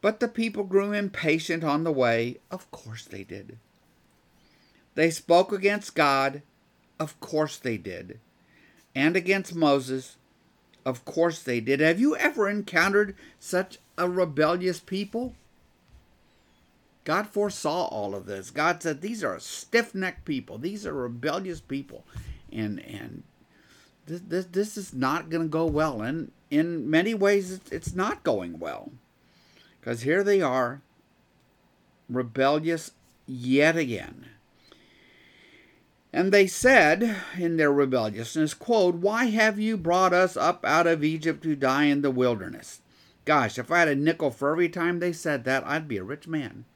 But 0.00 0.20
the 0.20 0.28
people 0.28 0.64
grew 0.64 0.92
impatient 0.92 1.64
on 1.64 1.82
the 1.82 1.92
way. 1.92 2.38
Of 2.50 2.70
course 2.70 3.04
they 3.04 3.24
did. 3.24 3.58
They 4.94 5.10
spoke 5.10 5.50
against 5.50 5.94
God. 5.94 6.42
Of 6.98 7.18
course 7.20 7.58
they 7.58 7.76
did. 7.76 8.20
And 8.94 9.16
against 9.16 9.54
Moses. 9.54 10.16
Of 10.84 11.04
course 11.04 11.42
they 11.42 11.60
did. 11.60 11.80
Have 11.80 11.98
you 11.98 12.16
ever 12.16 12.48
encountered 12.48 13.16
such 13.40 13.78
a 13.96 14.08
rebellious 14.08 14.80
people? 14.80 15.34
God 17.04 17.26
foresaw 17.28 17.86
all 17.86 18.14
of 18.14 18.26
this. 18.26 18.50
God 18.50 18.82
said 18.82 19.00
these 19.00 19.22
are 19.24 19.38
stiff 19.38 19.94
necked 19.94 20.24
people. 20.24 20.58
These 20.58 20.86
are 20.86 20.94
rebellious 20.94 21.60
people. 21.60 22.04
And 22.52 22.80
and 22.80 23.22
this, 24.06 24.20
this, 24.28 24.44
this 24.46 24.76
is 24.76 24.94
not 24.94 25.30
going 25.30 25.44
to 25.44 25.48
go 25.48 25.66
well. 25.66 26.02
And 26.02 26.30
in 26.50 26.88
many 26.88 27.14
ways, 27.14 27.52
it's, 27.52 27.72
it's 27.72 27.94
not 27.94 28.22
going 28.22 28.58
well. 28.58 28.92
Because 29.80 30.02
here 30.02 30.22
they 30.22 30.40
are, 30.40 30.82
rebellious 32.08 32.92
yet 33.26 33.76
again. 33.76 34.26
And 36.14 36.30
they 36.30 36.46
said 36.46 37.16
in 37.36 37.56
their 37.56 37.72
rebelliousness, 37.72 38.54
quote, 38.54 38.94
Why 38.94 39.24
have 39.24 39.58
you 39.58 39.76
brought 39.76 40.12
us 40.12 40.36
up 40.36 40.64
out 40.64 40.86
of 40.86 41.02
Egypt 41.02 41.42
to 41.42 41.56
die 41.56 41.86
in 41.86 42.02
the 42.02 42.10
wilderness? 42.12 42.80
Gosh, 43.24 43.58
if 43.58 43.68
I 43.68 43.80
had 43.80 43.88
a 43.88 43.96
nickel 43.96 44.30
for 44.30 44.52
every 44.52 44.68
time 44.68 45.00
they 45.00 45.12
said 45.12 45.42
that, 45.42 45.66
I'd 45.66 45.88
be 45.88 45.96
a 45.96 46.04
rich 46.04 46.28
man. 46.28 46.66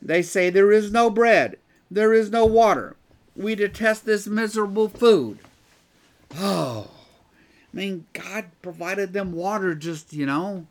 They 0.00 0.22
say, 0.22 0.48
There 0.48 0.72
is 0.72 0.90
no 0.90 1.10
bread, 1.10 1.58
there 1.90 2.14
is 2.14 2.30
no 2.30 2.46
water. 2.46 2.96
We 3.36 3.54
detest 3.56 4.06
this 4.06 4.26
miserable 4.26 4.88
food. 4.88 5.40
Oh, 6.34 6.92
I 7.74 7.76
mean, 7.76 8.06
God 8.14 8.46
provided 8.62 9.12
them 9.12 9.32
water 9.32 9.74
just, 9.74 10.14
you 10.14 10.24
know, 10.24 10.66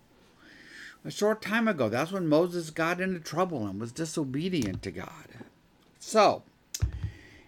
a 1.06 1.12
short 1.12 1.44
time 1.44 1.68
ago. 1.68 1.88
That's 1.88 2.12
when 2.12 2.28
Moses 2.28 2.72
got 2.72 3.00
into 3.00 3.20
trouble 3.20 3.68
and 3.68 3.80
was 3.80 3.92
disobedient 3.92 4.82
to 4.82 4.90
God. 4.90 5.28
So, 6.00 6.42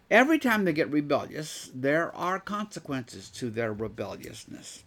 every 0.10 0.40
time 0.40 0.66
they 0.66 0.74
get 0.74 0.92
rebellious, 0.92 1.70
there 1.74 2.16
are 2.16 2.40
consequences 2.40 3.30
to 3.30 3.50
their 3.50 3.74
rebelliousness. 3.74 4.84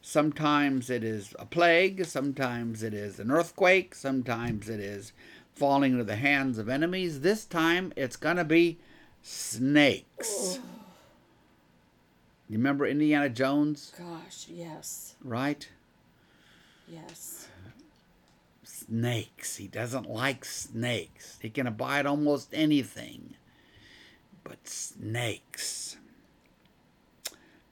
Sometimes 0.00 0.90
it 0.90 1.04
is 1.04 1.34
a 1.38 1.46
plague, 1.46 2.04
sometimes 2.04 2.82
it 2.82 2.92
is 2.92 3.20
an 3.20 3.30
earthquake, 3.30 3.94
sometimes 3.94 4.68
it 4.68 4.80
is 4.80 5.12
falling 5.54 5.92
into 5.92 6.04
the 6.04 6.16
hands 6.16 6.58
of 6.58 6.68
enemies. 6.68 7.20
This 7.20 7.44
time 7.44 7.92
it's 7.96 8.16
going 8.16 8.36
to 8.36 8.44
be 8.44 8.78
snakes. 9.22 10.58
Oh. 10.58 10.62
You 12.48 12.58
remember 12.58 12.84
Indiana 12.84 13.28
Jones? 13.28 13.92
Gosh, 13.96 14.46
yes. 14.48 15.14
Right? 15.22 15.68
Yes. 16.86 17.48
Snakes. 18.64 19.56
He 19.56 19.68
doesn't 19.68 20.10
like 20.10 20.44
snakes. 20.44 21.38
He 21.40 21.48
can 21.48 21.66
abide 21.66 22.04
almost 22.04 22.50
anything. 22.52 23.36
But 24.44 24.68
snakes. 24.68 25.96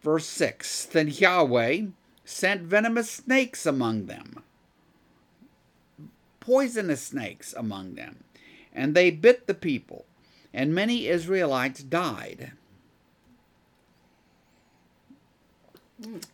Verse 0.03 0.27
6 0.27 0.87
Then 0.87 1.09
Yahweh 1.09 1.83
sent 2.25 2.63
venomous 2.63 3.11
snakes 3.11 3.67
among 3.67 4.07
them, 4.07 4.43
poisonous 6.39 7.03
snakes 7.03 7.53
among 7.53 7.95
them, 7.95 8.25
and 8.73 8.95
they 8.95 9.11
bit 9.11 9.47
the 9.47 9.55
people, 9.55 10.07
and 10.55 10.75
many 10.75 11.09
Israelites 11.09 11.83
died. 11.83 12.53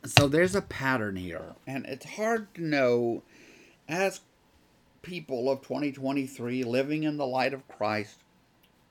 So 0.05 0.29
there's 0.29 0.55
a 0.55 0.63
pattern 0.63 1.17
here, 1.17 1.57
and 1.67 1.87
it's 1.87 2.07
hard 2.07 2.55
to 2.55 2.63
know 2.63 3.23
as 3.89 4.21
people 5.03 5.51
of 5.51 5.63
2023 5.63 6.63
living 6.63 7.03
in 7.03 7.17
the 7.17 7.27
light 7.27 7.53
of 7.53 7.67
Christ 7.67 8.19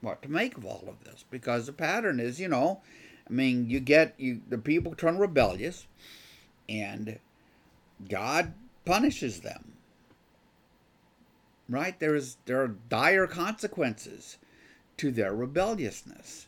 what 0.06 0.22
to 0.22 0.32
make 0.32 0.56
of 0.56 0.66
all 0.66 0.86
of 0.88 1.04
this 1.04 1.26
because 1.30 1.66
the 1.66 1.74
pattern 1.74 2.20
is, 2.20 2.40
you 2.40 2.48
know, 2.48 2.82
I 3.30 3.34
mean, 3.34 3.70
you 3.70 3.80
get 3.80 4.14
you 4.18 4.42
the 4.48 4.58
people 4.58 4.96
turn 4.96 5.18
rebellious 5.18 5.88
and 6.70 7.20
God 8.08 8.54
punishes 8.86 9.42
them. 9.42 9.74
Right? 11.68 12.00
There 12.00 12.16
is 12.16 12.38
there 12.46 12.62
are 12.62 12.68
dire 12.68 13.28
consequences 13.28 14.38
to 14.98 15.12
their 15.12 15.34
rebelliousness. 15.34 16.48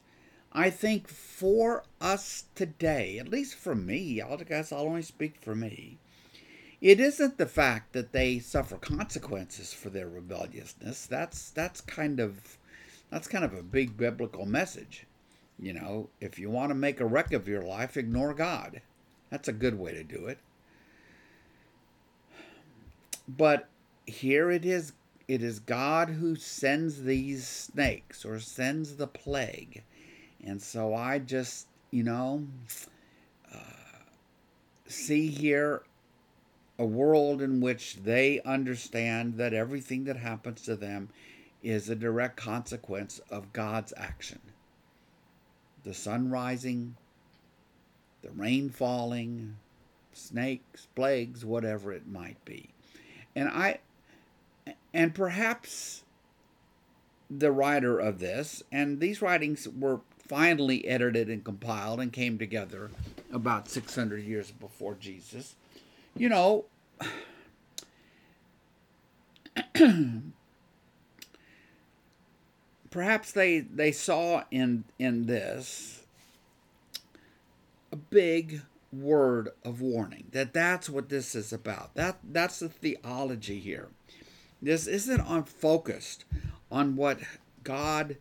I 0.53 0.69
think 0.69 1.07
for 1.07 1.83
us 1.99 2.45
today, 2.55 3.19
at 3.19 3.29
least 3.29 3.55
for 3.55 3.75
me, 3.75 4.21
I 4.21 4.35
guess 4.37 4.71
I'll 4.71 4.81
only 4.81 5.01
speak 5.01 5.35
for 5.41 5.55
me, 5.55 5.97
it 6.79 6.99
isn't 6.99 7.37
the 7.37 7.45
fact 7.47 7.93
that 7.93 8.11
they 8.11 8.39
suffer 8.39 8.77
consequences 8.77 9.73
for 9.73 9.89
their 9.89 10.07
rebelliousness. 10.07 11.07
That's 11.07 11.49
that's 11.49 11.81
kind 11.81 12.19
of 12.19 12.57
that's 13.09 13.27
kind 13.27 13.45
of 13.45 13.53
a 13.53 13.63
big 13.63 13.97
biblical 13.97 14.45
message. 14.45 15.05
You 15.59 15.73
know, 15.73 16.09
if 16.21 16.37
you 16.37 16.49
want 16.49 16.69
to 16.69 16.75
make 16.75 16.99
a 16.99 17.05
wreck 17.05 17.33
of 17.33 17.47
your 17.47 17.63
life, 17.63 17.97
ignore 17.97 18.33
God. 18.33 18.81
That's 19.29 19.47
a 19.47 19.53
good 19.53 19.77
way 19.79 19.93
to 19.93 20.03
do 20.03 20.27
it. 20.27 20.39
But 23.27 23.67
here 24.05 24.49
it 24.51 24.65
is 24.65 24.93
it 25.27 25.43
is 25.43 25.59
God 25.59 26.09
who 26.09 26.37
sends 26.37 27.03
these 27.03 27.45
snakes 27.45 28.23
or 28.23 28.39
sends 28.39 28.95
the 28.95 29.07
plague. 29.07 29.83
And 30.41 30.61
so 30.61 30.93
I 30.93 31.19
just, 31.19 31.67
you 31.91 32.03
know, 32.03 32.47
uh, 33.53 33.57
see 34.87 35.27
here 35.27 35.83
a 36.79 36.85
world 36.85 37.41
in 37.41 37.59
which 37.59 37.97
they 38.03 38.39
understand 38.45 39.35
that 39.35 39.53
everything 39.53 40.05
that 40.05 40.15
happens 40.15 40.61
to 40.61 40.77
them 40.77 41.09
is 41.67 41.89
a 41.89 41.95
direct 41.95 42.38
consequence 42.38 43.19
of 43.29 43.51
God's 43.51 43.93
action. 43.97 44.39
The 45.83 45.93
sun 45.93 46.29
rising, 46.29 46.95
the 48.21 48.31
rain 48.31 48.69
falling, 48.69 49.57
snakes, 50.13 50.88
plagues, 50.95 51.43
whatever 51.43 51.91
it 51.91 52.07
might 52.07 52.43
be. 52.45 52.69
And 53.36 53.50
I 53.50 53.79
and 54.93 55.13
perhaps 55.13 56.05
the 57.29 57.51
writer 57.51 58.00
of 58.00 58.19
this, 58.19 58.63
and 58.71 59.01
these 59.01 59.21
writings 59.21 59.67
were 59.67 60.00
finally 60.25 60.88
edited 60.88 61.29
and 61.29 61.43
compiled 61.43 62.00
and 62.00 62.13
came 62.13 62.38
together 62.38 62.91
about 63.29 63.67
600 63.67 64.24
years 64.24 64.51
before 64.51 64.95
Jesus. 64.95 65.55
You 66.15 66.29
know, 66.29 66.65
perhaps 72.89 73.32
they 73.32 73.60
they 73.60 73.91
saw 73.91 74.44
in 74.51 74.84
in 75.00 75.25
this 75.25 76.03
a 77.91 77.96
big 77.96 78.62
word 78.91 79.50
of 79.65 79.82
warning 79.82 80.27
that 80.32 80.53
that's 80.53 80.89
what 80.89 81.10
this 81.10 81.36
is 81.36 81.51
about. 81.51 81.94
That 81.96 82.17
that's 82.24 82.60
the 82.60 82.70
theology 82.70 83.60
here. 83.60 83.89
This 84.62 84.88
isn't 84.88 85.22
on 85.22 85.44
focused 85.44 86.25
on 86.72 86.96
what 86.96 87.20
god 87.63 88.17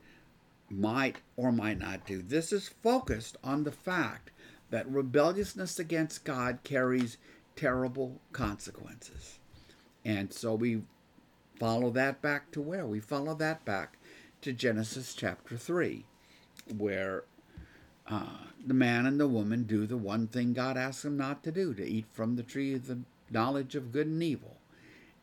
might 0.68 1.16
or 1.36 1.52
might 1.52 1.78
not 1.78 2.06
do. 2.06 2.22
This 2.22 2.52
is 2.52 2.68
focused 2.68 3.36
on 3.42 3.64
the 3.64 3.72
fact 3.72 4.30
that 4.70 4.90
rebelliousness 4.90 5.78
against 5.78 6.24
god 6.24 6.58
carries 6.64 7.18
terrible 7.54 8.20
consequences. 8.32 9.38
And 10.04 10.32
so 10.32 10.54
we 10.54 10.82
follow 11.58 11.90
that 11.90 12.20
back 12.20 12.50
to 12.52 12.60
where? 12.60 12.86
We 12.86 13.00
follow 13.00 13.34
that 13.34 13.64
back 13.64 13.98
to 14.42 14.52
Genesis 14.52 15.14
chapter 15.14 15.56
3, 15.56 16.04
where 16.76 17.24
uh, 18.08 18.38
the 18.64 18.74
man 18.74 19.06
and 19.06 19.18
the 19.18 19.28
woman 19.28 19.64
do 19.64 19.86
the 19.86 19.96
one 19.96 20.26
thing 20.26 20.52
God 20.52 20.76
asked 20.76 21.02
them 21.02 21.16
not 21.16 21.42
to 21.44 21.52
do 21.52 21.74
to 21.74 21.84
eat 21.84 22.06
from 22.12 22.36
the 22.36 22.42
tree 22.42 22.74
of 22.74 22.86
the 22.86 23.00
knowledge 23.30 23.74
of 23.74 23.92
good 23.92 24.06
and 24.06 24.22
evil. 24.22 24.56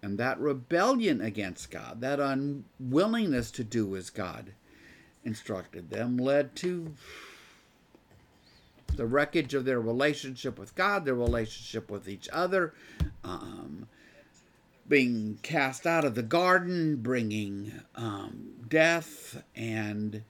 And 0.02 0.18
that 0.18 0.40
rebellion 0.40 1.22
against 1.22 1.72
God, 1.72 2.02
that 2.02 2.20
unwillingness 2.20 3.52
to 3.52 3.64
do 3.64 3.96
as 3.96 4.10
God 4.10 4.52
instructed 5.24 5.90
them, 5.90 6.18
led 6.18 6.56
to 6.58 6.94
the 8.96 9.06
wreckage 9.06 9.54
of 9.54 9.66
their 9.66 9.80
relationship 9.80 10.60
with 10.60 10.76
God, 10.76 11.06
their 11.06 11.16
relationship 11.16 11.90
with 11.90 12.08
each 12.08 12.28
other, 12.32 12.74
um, 13.24 13.88
being 14.88 15.40
cast 15.42 15.88
out 15.88 16.06
of 16.06 16.16
the 16.16 16.24
garden, 16.24 16.98
bringing 16.98 17.72
um, 17.96 18.54
death, 18.68 19.44
and 19.56 20.24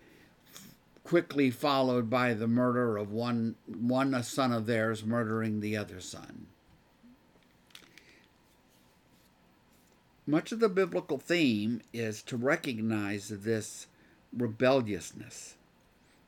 quickly 1.04 1.52
followed 1.52 2.10
by 2.10 2.34
the 2.34 2.48
murder 2.48 2.98
of 2.98 3.12
one 3.12 3.56
one 3.68 4.22
son 4.24 4.52
of 4.54 4.66
theirs 4.66 5.04
murdering 5.04 5.60
the 5.60 5.76
other 5.76 6.00
son. 6.00 6.48
Much 10.26 10.54
of 10.54 10.60
the 10.62 10.70
biblical 10.70 11.18
theme 11.18 11.82
is 11.92 12.22
to 12.22 12.38
recognize 12.38 13.28
this 13.28 13.88
rebelliousness, 14.36 15.56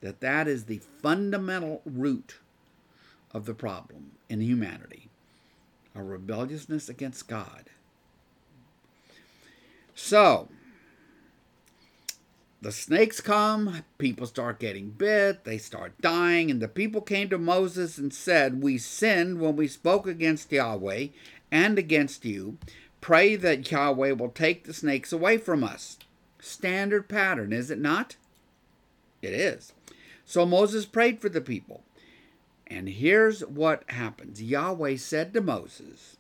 that 0.02 0.20
that 0.20 0.50
is 0.50 0.66
the 0.66 0.82
fundamental 1.02 1.82
root 1.86 2.40
of 3.32 3.46
the 3.46 3.54
problem 3.54 4.12
in 4.28 4.42
humanity, 4.42 5.08
a 5.96 6.04
rebelliousness 6.04 6.90
against 6.90 7.30
God. 7.30 7.70
So, 9.96 10.50
the 12.62 12.74
snakes 12.74 13.22
come, 13.22 13.84
people 13.98 14.28
start 14.28 14.60
getting 14.60 14.90
bit, 14.90 15.46
they 15.46 15.58
start 15.58 16.00
dying, 16.02 16.52
and 16.52 16.62
the 16.62 16.68
people 16.68 17.02
came 17.02 17.30
to 17.30 17.38
Moses 17.38 17.98
and 17.98 18.14
said, 18.14 18.62
We 18.62 18.78
sinned 18.78 19.40
when 19.40 19.56
we 19.56 19.68
spoke 19.68 20.06
against 20.06 20.52
Yahweh 20.52 21.08
and 21.50 21.80
against 21.80 22.26
you. 22.26 22.58
Pray 23.00 23.36
that 23.38 23.72
Yahweh 23.72 24.12
will 24.12 24.30
take 24.30 24.66
the 24.66 24.74
snakes 24.74 25.14
away 25.14 25.38
from 25.38 25.64
us. 25.64 25.98
Standard 26.40 27.08
pattern, 27.08 27.54
is 27.54 27.72
it 27.72 27.80
not? 27.80 28.18
It 29.22 29.34
is. 29.34 29.74
So 30.26 30.46
Moses 30.46 30.86
prayed 30.86 31.22
for 31.22 31.30
the 31.30 31.42
people. 31.42 31.84
And 32.68 32.90
here's 32.90 33.42
what 33.46 33.90
happens 33.92 34.42
Yahweh 34.42 34.98
said 34.98 35.34
to 35.36 35.42
Moses, 35.42 36.18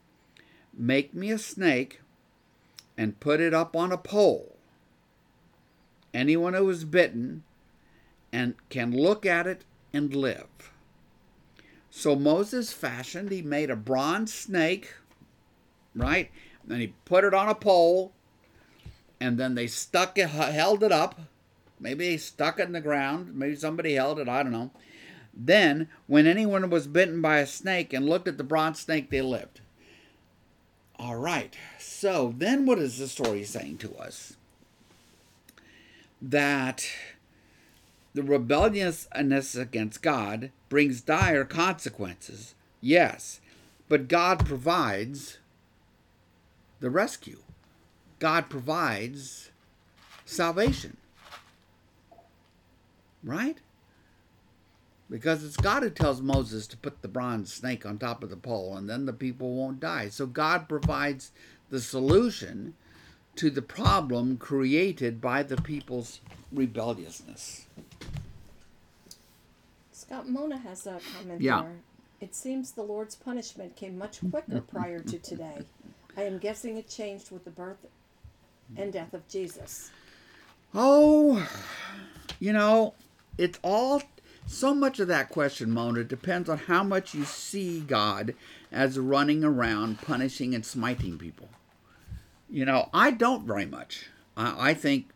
Make 0.77 1.13
me 1.13 1.31
a 1.31 1.37
snake 1.37 2.01
and 2.97 3.19
put 3.19 3.39
it 3.39 3.53
up 3.53 3.75
on 3.75 3.91
a 3.91 3.97
pole. 3.97 4.55
Anyone 6.13 6.53
who 6.53 6.69
is 6.69 6.85
bitten 6.85 7.43
and 8.31 8.55
can 8.69 8.95
look 8.95 9.25
at 9.25 9.47
it 9.47 9.63
and 9.93 10.15
live. 10.15 10.71
So 11.89 12.15
Moses 12.15 12.73
fashioned, 12.73 13.31
he 13.31 13.41
made 13.41 13.69
a 13.69 13.75
bronze 13.75 14.33
snake, 14.33 14.93
right? 15.95 16.29
And 16.69 16.81
he 16.81 16.93
put 17.05 17.23
it 17.23 17.33
on 17.33 17.47
a 17.47 17.55
pole, 17.55 18.11
and 19.19 19.37
then 19.37 19.55
they 19.55 19.67
stuck 19.67 20.17
it, 20.17 20.29
held 20.29 20.83
it 20.83 20.91
up. 20.91 21.21
Maybe 21.79 22.09
they 22.09 22.17
stuck 22.17 22.59
it 22.59 22.67
in 22.67 22.73
the 22.73 22.81
ground. 22.81 23.35
Maybe 23.35 23.55
somebody 23.55 23.93
held 23.93 24.19
it. 24.19 24.27
I 24.27 24.43
don't 24.43 24.51
know. 24.51 24.71
Then, 25.33 25.89
when 26.07 26.27
anyone 26.27 26.69
was 26.69 26.87
bitten 26.87 27.21
by 27.21 27.39
a 27.39 27.47
snake 27.47 27.93
and 27.93 28.07
looked 28.07 28.27
at 28.27 28.37
the 28.37 28.43
bronze 28.43 28.79
snake, 28.79 29.09
they 29.09 29.21
lived. 29.21 29.61
All 30.97 31.15
right. 31.15 31.55
So 31.79 32.33
then 32.37 32.65
what 32.65 32.79
is 32.79 32.97
the 32.97 33.07
story 33.07 33.43
saying 33.43 33.77
to 33.79 33.95
us? 33.95 34.35
That 36.21 36.87
the 38.13 38.23
rebelliousness 38.23 39.55
against 39.55 40.01
God 40.01 40.51
brings 40.69 41.01
dire 41.01 41.43
consequences. 41.43 42.55
Yes. 42.79 43.41
But 43.89 44.07
God 44.07 44.45
provides 44.45 45.37
the 46.79 46.89
rescue. 46.89 47.39
God 48.19 48.49
provides 48.49 49.51
salvation. 50.25 50.97
Right? 53.23 53.57
Because 55.09 55.43
it's 55.43 55.57
God 55.57 55.83
who 55.83 55.89
tells 55.91 56.21
Moses 56.21 56.65
to 56.67 56.77
put 56.77 57.01
the 57.01 57.07
bronze 57.07 57.53
snake 57.53 57.85
on 57.85 57.97
top 57.97 58.23
of 58.23 58.29
the 58.29 58.37
pole 58.37 58.75
and 58.75 58.89
then 58.89 59.05
the 59.05 59.13
people 59.13 59.53
won't 59.55 59.79
die. 59.79 60.09
So 60.09 60.25
God 60.25 60.67
provides 60.67 61.31
the 61.69 61.79
solution 61.79 62.73
to 63.35 63.49
the 63.49 63.61
problem 63.61 64.37
created 64.37 65.21
by 65.21 65.43
the 65.43 65.57
people's 65.57 66.21
rebelliousness. 66.51 67.67
Scott 69.91 70.27
Mona 70.29 70.57
has 70.57 70.87
a 70.87 70.99
comment 71.13 71.41
Yeah. 71.41 71.63
there. 71.63 71.75
It 72.21 72.33
seems 72.33 72.71
the 72.71 72.83
Lord's 72.83 73.15
punishment 73.15 73.75
came 73.75 73.97
much 73.97 74.19
quicker 74.31 74.61
prior 74.61 74.99
to 74.99 75.19
today. 75.19 75.65
I 76.17 76.23
am 76.23 76.37
guessing 76.37 76.77
it 76.77 76.89
changed 76.89 77.29
with 77.31 77.43
the 77.43 77.51
birth 77.51 77.85
and 78.77 78.91
death 78.91 79.13
of 79.13 79.27
Jesus. 79.27 79.91
Oh, 80.73 81.47
you 82.39 82.53
know, 82.53 82.93
it's 83.37 83.59
all 83.63 84.01
so 84.47 84.73
much 84.73 84.99
of 84.99 85.07
that 85.07 85.29
question, 85.29 85.71
Mona, 85.71 86.03
depends 86.03 86.49
on 86.49 86.57
how 86.59 86.83
much 86.83 87.13
you 87.13 87.25
see 87.25 87.81
God 87.81 88.35
as 88.71 88.99
running 88.99 89.43
around 89.43 90.01
punishing 90.01 90.53
and 90.53 90.65
smiting 90.65 91.17
people. 91.17 91.49
You 92.49 92.65
know, 92.65 92.89
I 92.93 93.11
don't 93.11 93.45
very 93.45 93.65
much. 93.65 94.07
I, 94.37 94.69
I 94.69 94.73
think, 94.73 95.09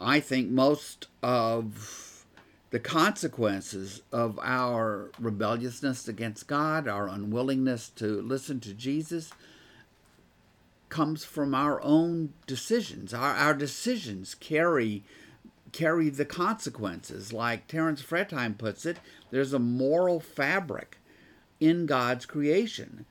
I 0.00 0.20
think 0.20 0.50
most 0.50 1.06
of 1.22 2.24
the 2.70 2.80
consequences 2.80 4.02
of 4.10 4.38
our 4.42 5.10
rebelliousness 5.20 6.08
against 6.08 6.48
God, 6.48 6.88
our 6.88 7.06
unwillingness 7.06 7.90
to 7.90 8.20
listen 8.20 8.58
to 8.60 8.74
Jesus, 8.74 9.30
comes 10.88 11.24
from 11.24 11.54
our 11.54 11.80
own 11.82 12.32
decisions. 12.46 13.14
Our, 13.14 13.34
our 13.34 13.54
decisions 13.54 14.34
carry 14.34 15.04
carry 15.76 16.08
the 16.08 16.24
consequences. 16.24 17.34
Like 17.34 17.66
Terence 17.66 18.02
Fretheim 18.02 18.56
puts 18.56 18.86
it, 18.86 18.98
there's 19.30 19.52
a 19.52 19.58
moral 19.58 20.20
fabric 20.20 20.96
in 21.60 21.84
God's 21.84 22.24
creation. 22.24 23.04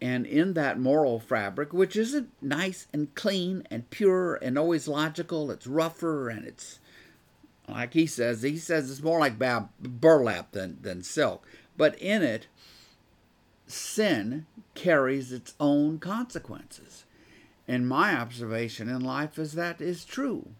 And 0.00 0.24
in 0.24 0.54
that 0.54 0.78
moral 0.78 1.18
fabric, 1.18 1.72
which 1.72 1.96
isn't 1.96 2.30
nice 2.40 2.86
and 2.92 3.12
clean 3.16 3.66
and 3.68 3.90
pure 3.90 4.36
and 4.36 4.56
always 4.56 4.86
logical, 4.86 5.50
it's 5.50 5.66
rougher 5.66 6.28
and 6.28 6.46
it's 6.46 6.78
like 7.68 7.94
he 7.94 8.06
says, 8.06 8.42
he 8.42 8.58
says 8.58 8.90
it's 8.90 9.02
more 9.02 9.18
like 9.18 9.38
burlap 9.80 10.52
than, 10.52 10.78
than 10.82 11.02
silk. 11.02 11.48
But 11.76 11.98
in 11.98 12.22
it, 12.22 12.46
sin 13.66 14.46
carries 14.74 15.32
its 15.32 15.54
own 15.58 15.98
consequences. 15.98 17.06
And 17.66 17.88
my 17.88 18.14
observation 18.14 18.88
in 18.88 19.00
life 19.00 19.36
is 19.36 19.54
that 19.54 19.80
is 19.80 20.04
true. 20.04 20.50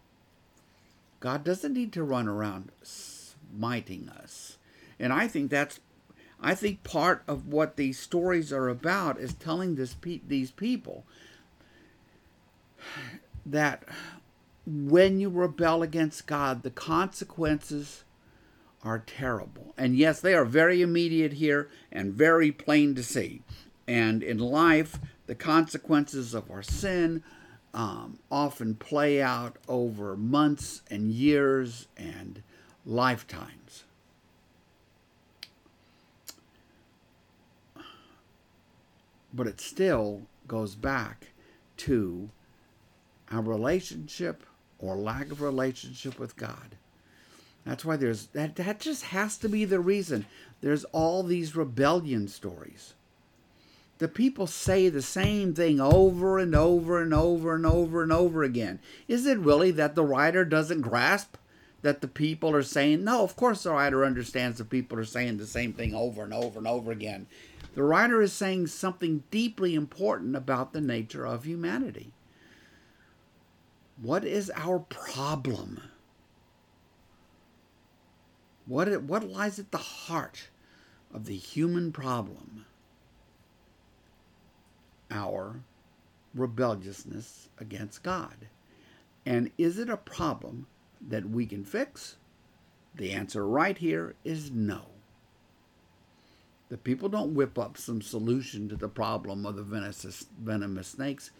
God 1.25 1.43
doesn't 1.43 1.73
need 1.73 1.91
to 1.93 2.03
run 2.03 2.27
around 2.27 2.71
smiting 2.83 4.09
us. 4.09 4.59
And 4.99 5.11
I 5.11 5.27
think 5.27 5.49
that's 5.49 5.79
I 6.39 6.53
think 6.53 6.83
part 6.83 7.23
of 7.27 7.47
what 7.47 7.77
these 7.77 7.97
stories 7.97 8.53
are 8.53 8.69
about 8.69 9.19
is 9.19 9.33
telling 9.33 9.73
this 9.73 9.95
pe- 9.95 10.21
these 10.27 10.51
people 10.51 11.03
that 13.43 13.81
when 14.67 15.19
you 15.19 15.29
rebel 15.29 15.81
against 15.81 16.27
God, 16.27 16.61
the 16.61 16.69
consequences 16.69 18.03
are 18.83 18.99
terrible. 18.99 19.73
And 19.79 19.97
yes, 19.97 20.21
they 20.21 20.35
are 20.35 20.45
very 20.45 20.83
immediate 20.83 21.33
here 21.33 21.71
and 21.91 22.13
very 22.13 22.51
plain 22.51 22.93
to 22.93 23.01
see. 23.01 23.41
And 23.87 24.21
in 24.21 24.37
life, 24.37 24.99
the 25.25 25.33
consequences 25.33 26.35
of 26.35 26.51
our 26.51 26.61
sin 26.61 27.23
um, 27.75 28.17
often 28.31 28.73
play 28.73 29.21
out 29.21 29.57
over 29.67 30.15
months 30.15 30.81
and 30.89 31.11
years 31.11 31.87
and 31.97 32.41
lifetimes. 32.85 33.83
But 39.33 39.47
it 39.47 39.59
still 39.59 40.21
goes 40.47 40.75
back 40.75 41.31
to 41.77 42.29
our 43.29 43.41
relationship 43.41 44.43
or 44.79 44.95
lack 44.95 45.29
of 45.29 45.41
relationship 45.41 46.17
with 46.17 46.37
God. 46.37 46.77
That's 47.65 47.83
why 47.83 47.97
there's 47.97 48.27
that 48.27 48.55
that 48.55 48.79
just 48.79 49.05
has 49.05 49.37
to 49.39 49.49
be 49.49 49.65
the 49.65 49.81
reason. 49.81 50.25
There's 50.61 50.85
all 50.85 51.23
these 51.23 51.57
rebellion 51.57 52.29
stories. 52.29 52.93
The 53.97 54.07
people 54.09 54.45
say 54.45 54.89
the 54.89 55.01
same 55.01 55.53
thing 55.53 55.79
over 55.79 56.37
and 56.37 56.53
over 56.53 57.01
and 57.01 57.13
over 57.13 57.55
and 57.55 57.65
over 57.65 58.03
and 58.03 58.11
over 58.11 58.43
again. 58.43 58.79
Is 59.07 59.25
it 59.25 59.37
really 59.37 59.71
that 59.71 59.95
the 59.95 60.03
writer 60.03 60.43
doesn't 60.43 60.81
grasp 60.81 61.37
that 61.81 62.01
the 62.01 62.07
people 62.07 62.53
are 62.53 62.63
saying? 62.63 63.05
No, 63.05 63.23
of 63.23 63.37
course 63.37 63.63
the 63.63 63.71
writer 63.71 64.03
understands 64.03 64.57
the 64.57 64.65
people 64.65 64.99
are 64.99 65.05
saying 65.05 65.37
the 65.37 65.47
same 65.47 65.71
thing 65.71 65.95
over 65.95 66.23
and 66.23 66.33
over 66.33 66.57
and 66.57 66.67
over 66.67 66.91
again. 66.91 67.27
The 67.73 67.83
writer 67.83 68.21
is 68.21 68.33
saying 68.33 68.67
something 68.67 69.23
deeply 69.31 69.75
important 69.75 70.35
about 70.35 70.73
the 70.73 70.81
nature 70.81 71.25
of 71.25 71.45
humanity. 71.45 72.11
What 74.01 74.25
is 74.25 74.51
our 74.55 74.79
problem? 74.79 75.81
What, 78.65 79.03
what 79.03 79.23
lies 79.23 79.57
at 79.57 79.71
the 79.71 79.77
heart 79.77 80.49
of 81.13 81.25
the 81.25 81.37
human 81.37 81.93
problem? 81.93 82.65
Our 85.15 85.61
rebelliousness 86.33 87.49
against 87.57 88.03
God. 88.03 88.35
And 89.25 89.51
is 89.57 89.79
it 89.79 89.89
a 89.89 89.97
problem 89.97 90.67
that 91.07 91.29
we 91.29 91.45
can 91.45 91.63
fix? 91.63 92.17
The 92.93 93.11
answer 93.11 93.47
right 93.47 93.77
here 93.77 94.15
is 94.23 94.51
no. 94.51 94.87
The 96.69 96.77
people 96.77 97.09
don't 97.09 97.35
whip 97.35 97.57
up 97.57 97.77
some 97.77 98.01
solution 98.01 98.67
to 98.69 98.75
the 98.75 98.89
problem 98.89 99.45
of 99.45 99.55
the 99.55 99.63
venomous, 99.63 100.25
venomous 100.39 100.87
snakes. 100.89 101.31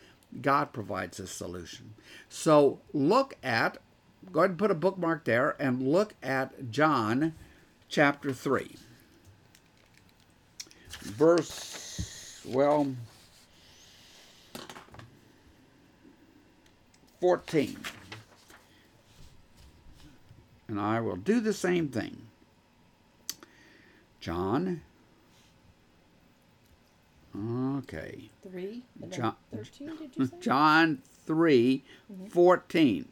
God 0.41 0.71
provides 0.71 1.19
a 1.19 1.27
solution. 1.27 1.93
So 2.29 2.79
look 2.93 3.35
at, 3.43 3.77
go 4.31 4.41
ahead 4.41 4.51
and 4.51 4.59
put 4.59 4.71
a 4.71 4.75
bookmark 4.75 5.25
there 5.25 5.55
and 5.59 5.87
look 5.87 6.13
at 6.23 6.71
John 6.71 7.33
chapter 7.89 8.33
3. 8.33 8.75
Verse, 11.01 12.41
well, 12.45 12.95
14. 17.25 17.75
And 20.67 20.79
I 20.79 21.01
will 21.01 21.15
do 21.15 21.39
the 21.39 21.53
same 21.53 21.87
thing. 21.87 22.27
John. 24.19 24.81
Okay. 27.35 28.29
3 28.47 28.83
John- 29.09 29.35
13, 29.55 29.87
did 29.97 30.11
you 30.15 30.25
say? 30.27 30.33
John 30.39 31.01
3 31.25 31.83
mm-hmm. 32.13 32.25
14. 32.27 33.07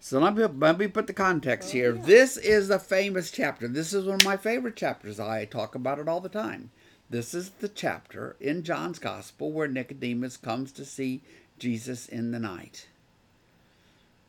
So 0.00 0.18
let 0.18 0.34
me, 0.34 0.44
let 0.44 0.76
me 0.76 0.88
put 0.88 1.06
the 1.06 1.12
context 1.12 1.68
Oh, 1.68 1.72
here. 1.72 1.94
yeah. 1.94 2.02
This 2.02 2.36
is 2.36 2.68
a 2.68 2.80
famous 2.80 3.30
chapter. 3.30 3.68
This 3.68 3.92
is 3.92 4.04
one 4.06 4.16
of 4.16 4.24
my 4.24 4.36
favorite 4.36 4.74
chapters. 4.74 5.20
I 5.20 5.44
talk 5.44 5.76
about 5.76 6.00
it 6.00 6.08
all 6.08 6.20
the 6.20 6.28
time. 6.28 6.72
This 7.08 7.32
is 7.32 7.50
the 7.50 7.68
chapter 7.68 8.34
in 8.40 8.64
John's 8.64 8.98
Gospel 8.98 9.52
where 9.52 9.68
Nicodemus 9.68 10.36
comes 10.36 10.72
to 10.72 10.84
see 10.84 11.22
Jesus 11.58 12.08
in 12.08 12.30
the 12.30 12.38
night 12.38 12.88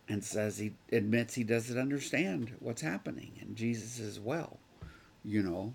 and 0.08 0.24
says 0.24 0.58
he 0.58 0.74
admits 0.92 1.34
he 1.34 1.44
doesn't 1.44 1.80
understand 1.80 2.54
what's 2.60 2.82
happening. 2.82 3.32
And 3.42 3.56
Jesus 3.56 3.92
says, 3.94 4.20
Well, 4.20 4.60
you 5.24 5.42
know, 5.42 5.74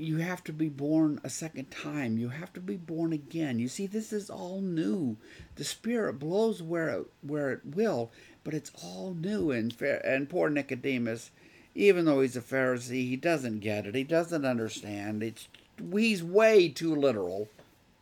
you 0.00 0.16
have 0.16 0.42
to 0.44 0.52
be 0.52 0.68
born 0.68 1.20
a 1.22 1.30
second 1.30 1.70
time. 1.70 2.18
You 2.18 2.30
have 2.30 2.52
to 2.54 2.60
be 2.60 2.76
born 2.76 3.12
again. 3.12 3.58
You 3.58 3.68
see, 3.68 3.86
this 3.86 4.12
is 4.12 4.30
all 4.30 4.60
new. 4.60 5.16
The 5.56 5.64
Spirit 5.64 6.18
blows 6.18 6.62
where 6.62 6.88
it, 6.88 7.06
where 7.22 7.52
it 7.52 7.60
will, 7.64 8.10
but 8.42 8.54
it's 8.54 8.72
all 8.82 9.14
new. 9.14 9.50
And 9.50 9.74
and 9.80 10.28
poor 10.28 10.48
Nicodemus, 10.48 11.30
even 11.74 12.06
though 12.06 12.22
he's 12.22 12.36
a 12.36 12.40
Pharisee, 12.40 13.08
he 13.08 13.16
doesn't 13.16 13.60
get 13.60 13.86
it. 13.86 13.94
He 13.94 14.04
doesn't 14.04 14.44
understand. 14.44 15.22
It's 15.22 15.48
he's 15.92 16.22
way 16.22 16.68
too 16.68 16.94
literal, 16.94 17.48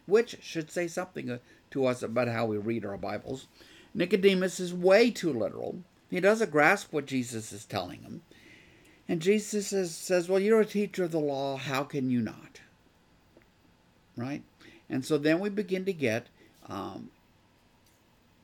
which 0.07 0.39
should 0.43 0.71
say 0.71 0.87
something 0.87 1.31
uh, 1.31 1.39
to 1.71 1.87
us 1.87 2.03
about 2.03 2.29
how 2.29 2.47
we 2.47 2.57
read 2.57 2.85
our 2.85 2.97
Bibles. 2.97 3.47
Nicodemus 3.95 4.61
is 4.61 4.73
way 4.75 5.11
too 5.11 5.33
literal. 5.33 5.83
He 6.11 6.21
doesn't 6.21 6.51
grasp 6.51 6.93
what 6.93 7.07
Jesus 7.07 7.53
is 7.53 7.65
telling 7.65 8.03
him. 8.03 8.23
And 9.09 9.23
Jesus 9.23 9.69
says, 9.69 9.95
says, 9.95 10.29
Well, 10.29 10.41
you're 10.41 10.61
a 10.61 10.67
teacher 10.67 11.05
of 11.05 11.13
the 11.13 11.19
law. 11.19 11.57
How 11.57 11.85
can 11.85 12.11
you 12.11 12.21
not? 12.21 12.61
Right? 14.17 14.43
And 14.91 15.05
so 15.05 15.19
then 15.19 15.41
we 15.41 15.49
begin 15.49 15.85
to 15.85 15.93
get 15.93 16.27
um, 16.69 17.11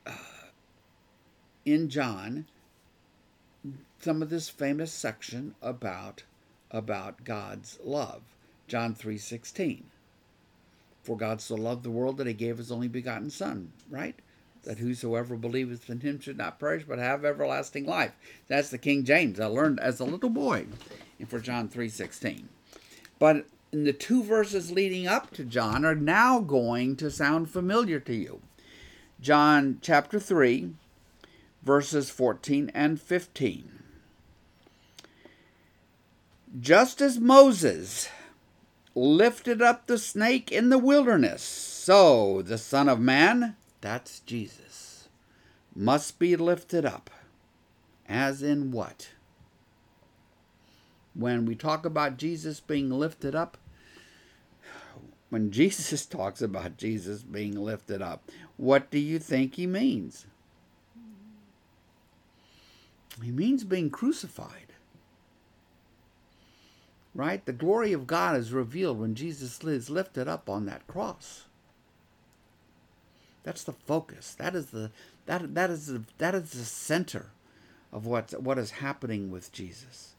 uh, 0.05 0.11
in 1.65 1.89
John 1.89 2.45
some 3.99 4.21
of 4.21 4.29
this 4.29 4.49
famous 4.49 4.91
section 4.91 5.55
about 5.61 6.23
about 6.69 7.23
God's 7.23 7.79
love. 7.83 8.21
John 8.67 8.95
3:16. 8.95 9.83
For 11.03 11.15
God 11.15 11.39
so 11.39 11.55
loved 11.55 11.83
the 11.83 11.91
world 11.91 12.17
that 12.17 12.27
he 12.27 12.33
gave 12.33 12.57
his 12.57 12.71
only 12.71 12.87
begotten 12.87 13.29
son, 13.29 13.71
right? 13.89 14.15
That 14.63 14.79
whosoever 14.79 15.35
believeth 15.35 15.89
in 15.89 15.99
him 15.99 16.19
should 16.19 16.37
not 16.37 16.59
perish 16.59 16.83
but 16.87 16.97
have 16.97 17.23
everlasting 17.23 17.85
life. 17.85 18.13
That's 18.47 18.69
the 18.69 18.79
King 18.79 19.03
James 19.03 19.39
I 19.39 19.45
learned 19.45 19.79
as 19.79 19.99
a 19.99 20.05
little 20.05 20.31
boy 20.31 20.65
and 21.19 21.29
for 21.29 21.39
John 21.39 21.69
3:16. 21.69 22.49
But 23.19 23.45
in 23.71 23.83
the 23.83 23.93
two 23.93 24.23
verses 24.23 24.71
leading 24.71 25.05
up 25.05 25.31
to 25.31 25.43
John 25.43 25.85
are 25.85 25.95
now 25.95 26.39
going 26.39 26.95
to 26.97 27.11
sound 27.11 27.49
familiar 27.49 27.99
to 27.99 28.15
you. 28.15 28.41
John 29.21 29.79
chapter 29.81 30.19
3 30.19 30.73
verses 31.61 32.09
14 32.09 32.71
and 32.73 33.01
15. 33.01 33.83
Just 36.59 37.01
as 37.01 37.19
Moses 37.19 38.07
lifted 38.95 39.61
up 39.61 39.85
the 39.85 39.97
snake 39.97 40.51
in 40.51 40.69
the 40.69 40.79
wilderness, 40.79 41.41
so 41.43 42.41
the 42.41 42.57
Son 42.57 42.87
of 42.87 42.99
Man, 42.99 43.57
that's 43.81 44.21
Jesus, 44.21 45.09
must 45.75 46.17
be 46.17 46.35
lifted 46.37 46.85
up. 46.85 47.09
As 48.07 48.41
in 48.41 48.71
what? 48.71 49.09
When 51.13 51.45
we 51.45 51.55
talk 51.55 51.85
about 51.85 52.17
Jesus 52.17 52.59
being 52.59 52.89
lifted 52.89 53.35
up, 53.35 53.57
when 55.29 55.51
Jesus 55.51 56.05
talks 56.05 56.41
about 56.41 56.77
Jesus 56.77 57.21
being 57.21 57.59
lifted 57.59 58.01
up, 58.01 58.31
what 58.55 58.89
do 58.89 58.99
you 58.99 59.19
think 59.19 59.55
he 59.55 59.67
means? 59.67 60.25
He 63.21 63.31
means 63.31 63.63
being 63.63 63.89
crucified 63.89 64.74
right? 67.15 67.43
The 67.45 67.53
glory 67.53 67.93
of 67.93 68.05
God 68.05 68.35
is 68.35 68.51
revealed 68.51 68.99
when 68.99 69.15
Jesus 69.15 69.63
is 69.63 69.89
lifted 69.89 70.27
up 70.27 70.49
on 70.49 70.65
that 70.65 70.85
cross. 70.85 71.45
That's 73.43 73.63
the 73.63 73.73
focus. 73.73 74.35
That 74.37 74.53
is 74.55 74.67
the 74.67 74.91
that 75.25 75.55
that 75.55 75.69
is 75.69 75.87
the 75.87 76.03
that 76.17 76.35
is 76.35 76.51
the 76.51 76.65
center 76.65 77.27
of 77.93 78.05
what 78.05 78.41
what 78.41 78.57
is 78.57 78.71
happening 78.71 79.31
with 79.31 79.51
Jesus. 79.51 80.15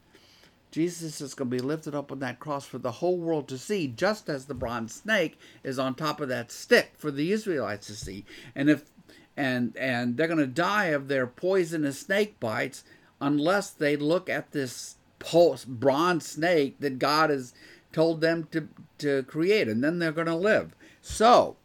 Jesus 0.70 1.20
is 1.20 1.34
going 1.34 1.50
to 1.50 1.56
be 1.56 1.62
lifted 1.62 1.94
up 1.94 2.12
on 2.12 2.18
that 2.18 2.38
cross 2.38 2.66
for 2.66 2.78
the 2.78 2.92
whole 2.92 3.16
world 3.16 3.48
to 3.48 3.56
see, 3.56 3.88
just 3.88 4.28
as 4.28 4.44
the 4.44 4.54
bronze 4.54 4.94
snake 4.94 5.38
is 5.64 5.78
on 5.78 5.94
top 5.94 6.20
of 6.20 6.28
that 6.28 6.52
stick 6.52 6.92
for 6.96 7.10
the 7.10 7.32
Israelites 7.32 7.86
to 7.86 7.94
see. 7.94 8.24
And 8.54 8.68
if 8.68 8.84
and 9.36 9.76
and 9.76 10.16
they're 10.16 10.26
going 10.26 10.38
to 10.38 10.46
die 10.46 10.86
of 10.86 11.08
their 11.08 11.26
poisonous 11.26 12.00
snake 12.00 12.38
bites 12.40 12.84
unless 13.20 13.70
they 13.70 13.96
look 13.96 14.28
at 14.28 14.52
this 14.52 14.95
pulse, 15.18 15.64
bronze 15.64 16.26
snake 16.26 16.80
that 16.80 16.98
God 16.98 17.30
has 17.30 17.54
told 17.92 18.20
them 18.20 18.48
to, 18.52 18.68
to 18.98 19.22
create, 19.24 19.68
and 19.68 19.82
then 19.82 19.98
they're 19.98 20.12
going 20.12 20.26
to 20.26 20.36
live. 20.36 20.74
So, 21.00 21.56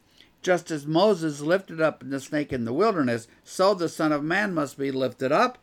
just 0.42 0.72
as 0.72 0.88
Moses 0.88 1.42
lifted 1.42 1.82
up 1.82 2.04
the 2.06 2.20
snake 2.20 2.52
in 2.54 2.66
the 2.66 2.74
wilderness, 2.74 3.28
so 3.44 3.74
the 3.74 3.90
Son 3.90 4.12
of 4.12 4.24
Man 4.24 4.54
must 4.54 4.78
be 4.78 4.92
lifted 4.92 5.32
up, 5.32 5.58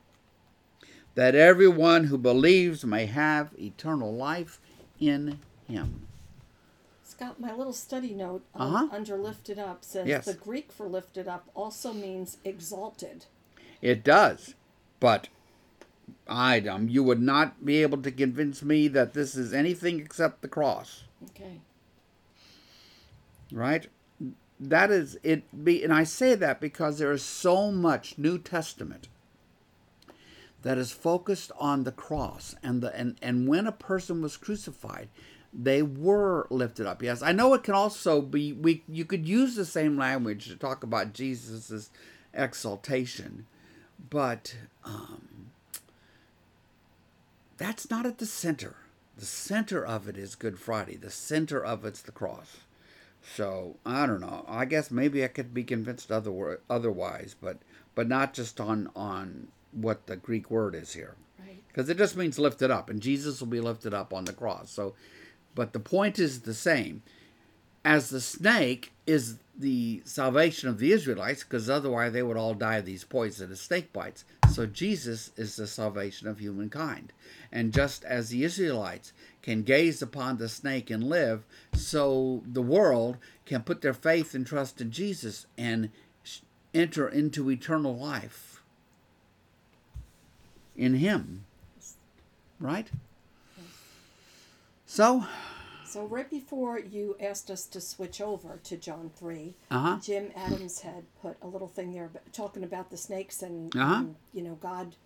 that 1.15 1.35
everyone 1.35 2.05
who 2.05 2.19
believes 2.19 2.85
may 2.85 3.07
have 3.07 3.51
eternal 3.59 4.15
life 4.15 4.61
in 5.01 5.41
him. 5.69 6.07
Scott, 7.03 7.41
my 7.41 7.53
little 7.53 7.73
study 7.73 8.15
note 8.15 8.45
um, 8.55 8.75
Uh-huh. 8.75 8.89
under 8.93 9.17
lifted 9.17 9.59
up 9.59 9.85
says 9.85 10.07
Yes. 10.07 10.27
the 10.27 10.35
Greek 10.35 10.71
for 10.71 10.87
lifted 10.87 11.27
up 11.27 11.49
also 11.55 11.93
means 11.93 12.37
exalted. 12.45 13.25
It 13.83 14.05
does, 14.05 14.55
but 15.01 15.29
I 16.29 16.61
um, 16.61 16.89
you 16.89 17.03
would 17.03 17.21
not 17.21 17.65
be 17.65 17.83
able 17.83 18.03
to 18.03 18.11
convince 18.11 18.63
me 18.63 18.89
that 18.89 19.15
this 19.15 19.35
is 19.35 19.53
anything 19.53 20.01
except 20.01 20.43
the 20.43 20.49
cross. 20.49 21.05
Okay. 21.31 21.61
right 23.51 23.89
that 24.61 24.91
is 24.91 25.19
it 25.23 25.65
be 25.65 25.83
and 25.85 25.93
i 25.93 26.05
say 26.05 26.35
that 26.35 26.61
because 26.61 26.99
there 26.99 27.13
is 27.13 27.23
so 27.23 27.71
much 27.71 28.19
new 28.19 28.39
testament 28.39 29.09
that 30.63 30.79
is 30.79 30.91
focused 30.91 31.53
on 31.59 31.85
the 31.85 31.93
cross 31.93 32.55
and 32.63 32.83
the 32.83 32.95
and, 32.95 33.17
and 33.23 33.47
when 33.49 33.67
a 33.67 33.73
person 33.73 34.21
was 34.21 34.37
crucified 34.37 35.09
they 35.53 35.83
were 35.83 36.47
lifted 36.51 36.87
up 36.87 37.03
yes 37.03 37.23
i 37.23 37.33
know 37.33 37.55
it 37.55 37.63
can 37.63 37.75
also 37.75 38.21
be 38.21 38.53
we 38.53 38.83
you 38.89 39.05
could 39.05 39.27
use 39.29 39.55
the 39.55 39.65
same 39.65 39.97
language 39.97 40.47
to 40.47 40.57
talk 40.57 40.83
about 40.83 41.13
jesus' 41.13 41.91
exaltation 42.35 43.47
but 44.11 44.57
um, 44.85 45.38
that's 47.59 47.91
not 47.91 48.07
at 48.07 48.19
the 48.19 48.27
center 48.27 48.77
the 49.19 49.27
center 49.27 49.85
of 49.85 50.09
it 50.09 50.17
is 50.17 50.35
good 50.35 50.59
friday 50.59 50.97
the 50.97 51.11
center 51.11 51.63
of 51.63 51.85
it's 51.85 52.01
the 52.03 52.13
cross 52.13 52.59
so 53.35 53.77
I 53.85 54.07
don't 54.07 54.21
know. 54.21 54.45
I 54.49 54.65
guess 54.65 54.91
maybe 54.91 55.25
I 55.25 55.29
could 55.29 55.53
be 55.53 55.65
convinced 55.65 56.11
other 56.11 56.61
otherwise, 56.71 57.35
but 57.39 57.59
but 57.95 58.09
not 58.09 58.33
just 58.33 58.61
on 58.61 58.91
on 58.95 59.49
what 59.73 60.07
the 60.07 60.17
Greek 60.17 60.51
word 60.51 60.75
is 60.75 60.93
here, 60.95 61.17
Right. 61.39 61.63
because 61.69 61.89
it 61.89 61.99
just 61.99 62.17
means 62.17 62.39
lifted 62.39 62.71
up, 62.71 62.89
and 62.89 63.01
Jesus 63.01 63.41
will 63.41 63.49
be 63.49 63.61
lifted 63.61 63.93
up 63.93 64.15
on 64.15 64.25
the 64.25 64.33
cross. 64.33 64.71
So, 64.71 64.95
but 65.55 65.73
the 65.73 65.81
point 65.81 66.19
is 66.19 66.43
the 66.43 66.55
same. 66.55 67.03
As 67.89 68.11
the 68.11 68.21
snake 68.21 68.93
is 69.07 69.37
the 69.59 70.03
salvation 70.05 70.69
of 70.69 70.79
the 70.79 70.93
Israelites, 70.93 71.43
because 71.43 71.71
otherwise 71.71 72.13
they 72.13 72.23
would 72.23 72.37
all 72.37 72.53
die 72.53 72.77
of 72.77 72.85
these 72.85 73.03
poisonous 73.03 73.63
snake 73.63 73.95
bites. 73.95 74.27
So 74.53 74.67
Jesus 74.67 75.31
is 75.39 75.57
the 75.57 75.67
salvation 75.67 76.29
of 76.29 76.39
humankind. 76.39 77.15
And 77.51 77.73
just 77.73 78.05
as 78.05 78.29
the 78.29 78.45
Israelites 78.45 79.15
can 79.41 79.63
gaze 79.63 80.03
upon 80.03 80.37
the 80.37 80.51
snake 80.51 80.91
and 80.91 81.03
live, 81.03 81.47
so 81.73 82.43
the 82.45 82.61
world 82.61 83.17
can 83.47 83.63
put 83.63 83.81
their 83.81 83.95
faith 83.95 84.35
and 84.35 84.47
trust 84.47 84.83
in 84.83 84.91
Jesus 84.91 85.47
and 85.57 85.89
enter 86.75 87.09
into 87.09 87.51
eternal 87.51 87.97
life 87.97 88.63
in 90.77 90.97
Him. 90.97 91.47
Right? 92.61 92.91
So, 94.85 95.25
So 95.89 96.05
right 96.05 96.29
before 96.29 96.79
you 96.79 97.17
asked 97.19 97.51
us 97.51 97.65
to 97.67 97.81
switch 97.81 98.21
over 98.21 98.61
to 98.65 98.77
John 98.77 99.11
three, 99.17 99.55
uh-huh. 99.71 99.99
Jim 100.03 100.31
Adams 100.37 100.81
had 100.81 101.05
put 101.23 101.37
a 101.41 101.47
little 101.47 101.69
thing 101.69 101.95
there 101.95 102.11
talking 102.33 102.63
about 102.63 102.91
the 102.91 102.99
snakes 102.99 103.43
and, 103.43 103.75
Uh-huh. 103.75 103.95
and, 104.01 104.17
you 104.35 104.43
know 104.43 104.55
God 104.57 104.97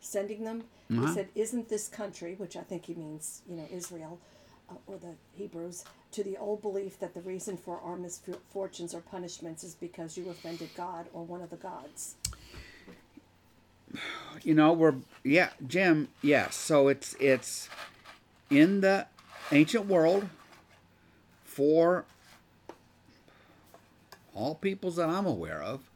sending 0.00 0.44
them. 0.44 0.64
Uh-huh. 0.90 1.06
He 1.06 1.14
said, 1.14 1.28
"Isn't 1.34 1.68
this 1.70 1.88
country, 1.88 2.34
which 2.34 2.54
I 2.56 2.60
think 2.62 2.84
he 2.84 2.94
means, 2.94 3.40
you 3.48 3.56
know, 3.56 3.66
Israel, 3.72 4.18
uh, 4.70 4.74
or 4.86 4.98
the 4.98 5.14
Hebrews, 5.32 5.84
to 6.12 6.22
the 6.22 6.36
old 6.36 6.60
belief 6.60 6.98
that 7.00 7.14
the 7.14 7.22
reason 7.22 7.56
for 7.56 7.80
our 7.80 7.96
misfortunes 7.96 8.94
or 8.94 9.00
punishments 9.00 9.64
is 9.64 9.74
because 9.74 10.18
you 10.18 10.28
offended 10.28 10.68
God 10.76 11.06
or 11.14 11.24
one 11.24 11.40
of 11.40 11.48
the 11.50 11.56
gods." 11.56 12.16
you 14.42 14.52
know 14.52 14.72
we're 14.72 14.94
yeah 15.22 15.50
jim 15.66 16.08
yes 16.20 16.56
so 16.56 16.88
it's 16.88 17.14
it's 17.20 17.68
in 18.50 18.80
the 18.80 19.06
ancient 19.52 19.86
world 19.86 20.28
for 21.44 22.04
all 24.34 24.54
peoples 24.54 24.96
that 24.96 25.08
i'm 25.08 25.26
aware 25.26 25.62
of 25.62 25.88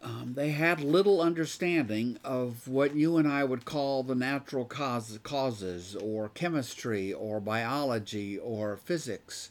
um, 0.00 0.34
they 0.36 0.50
had 0.50 0.80
little 0.80 1.20
understanding 1.20 2.18
of 2.22 2.68
what 2.68 2.94
you 2.94 3.16
and 3.16 3.26
I 3.26 3.42
would 3.42 3.64
call 3.64 4.02
the 4.04 4.14
natural 4.14 4.64
cause, 4.64 5.18
causes, 5.24 5.96
or 5.96 6.28
chemistry, 6.28 7.12
or 7.12 7.40
biology, 7.40 8.38
or 8.38 8.76
physics. 8.76 9.50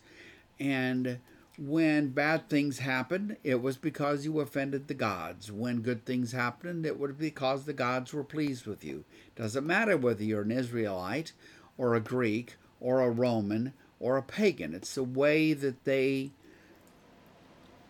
And 0.59 1.19
when 1.57 2.09
bad 2.09 2.49
things 2.49 2.79
happened, 2.79 3.35
it 3.43 3.61
was 3.61 3.75
because 3.75 4.23
you 4.23 4.39
offended 4.39 4.87
the 4.87 4.93
gods. 4.93 5.51
When 5.51 5.81
good 5.81 6.05
things 6.05 6.31
happened, 6.31 6.85
it 6.85 6.97
was 6.97 7.13
because 7.13 7.65
the 7.65 7.73
gods 7.73 8.13
were 8.13 8.23
pleased 8.23 8.67
with 8.67 8.85
you. 8.85 9.03
Doesn't 9.35 9.67
matter 9.67 9.97
whether 9.97 10.23
you're 10.23 10.43
an 10.43 10.51
Israelite, 10.51 11.33
or 11.77 11.95
a 11.95 11.99
Greek, 11.99 12.55
or 12.79 13.01
a 13.01 13.09
Roman, 13.09 13.73
or 13.99 14.17
a 14.17 14.23
pagan. 14.23 14.73
It's 14.73 14.95
the 14.95 15.03
way 15.03 15.53
that 15.53 15.83
they 15.83 16.31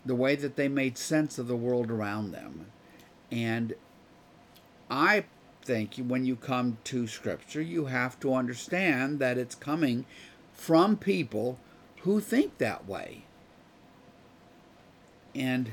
the 0.05 0.15
way 0.15 0.35
that 0.35 0.55
they 0.55 0.69
made 0.69 0.97
sense 0.97 1.37
of 1.37 1.47
the 1.47 1.55
world 1.55 1.91
around 1.91 2.31
them. 2.31 2.67
And 3.29 3.73
I 4.89 5.25
think 5.61 5.95
when 5.97 6.25
you 6.25 6.37
come 6.37 6.77
to 6.85 7.07
Scripture, 7.07 7.61
you 7.61 7.85
have 7.85 8.17
to 8.21 8.33
understand 8.33 9.19
that 9.19 9.37
it's 9.37 9.53
coming 9.53 10.05
from 10.53 10.95
people 10.95 11.59
who 12.01 12.21
think 12.21 12.57
that 12.57 12.87
way. 12.87 13.25
And 15.35 15.71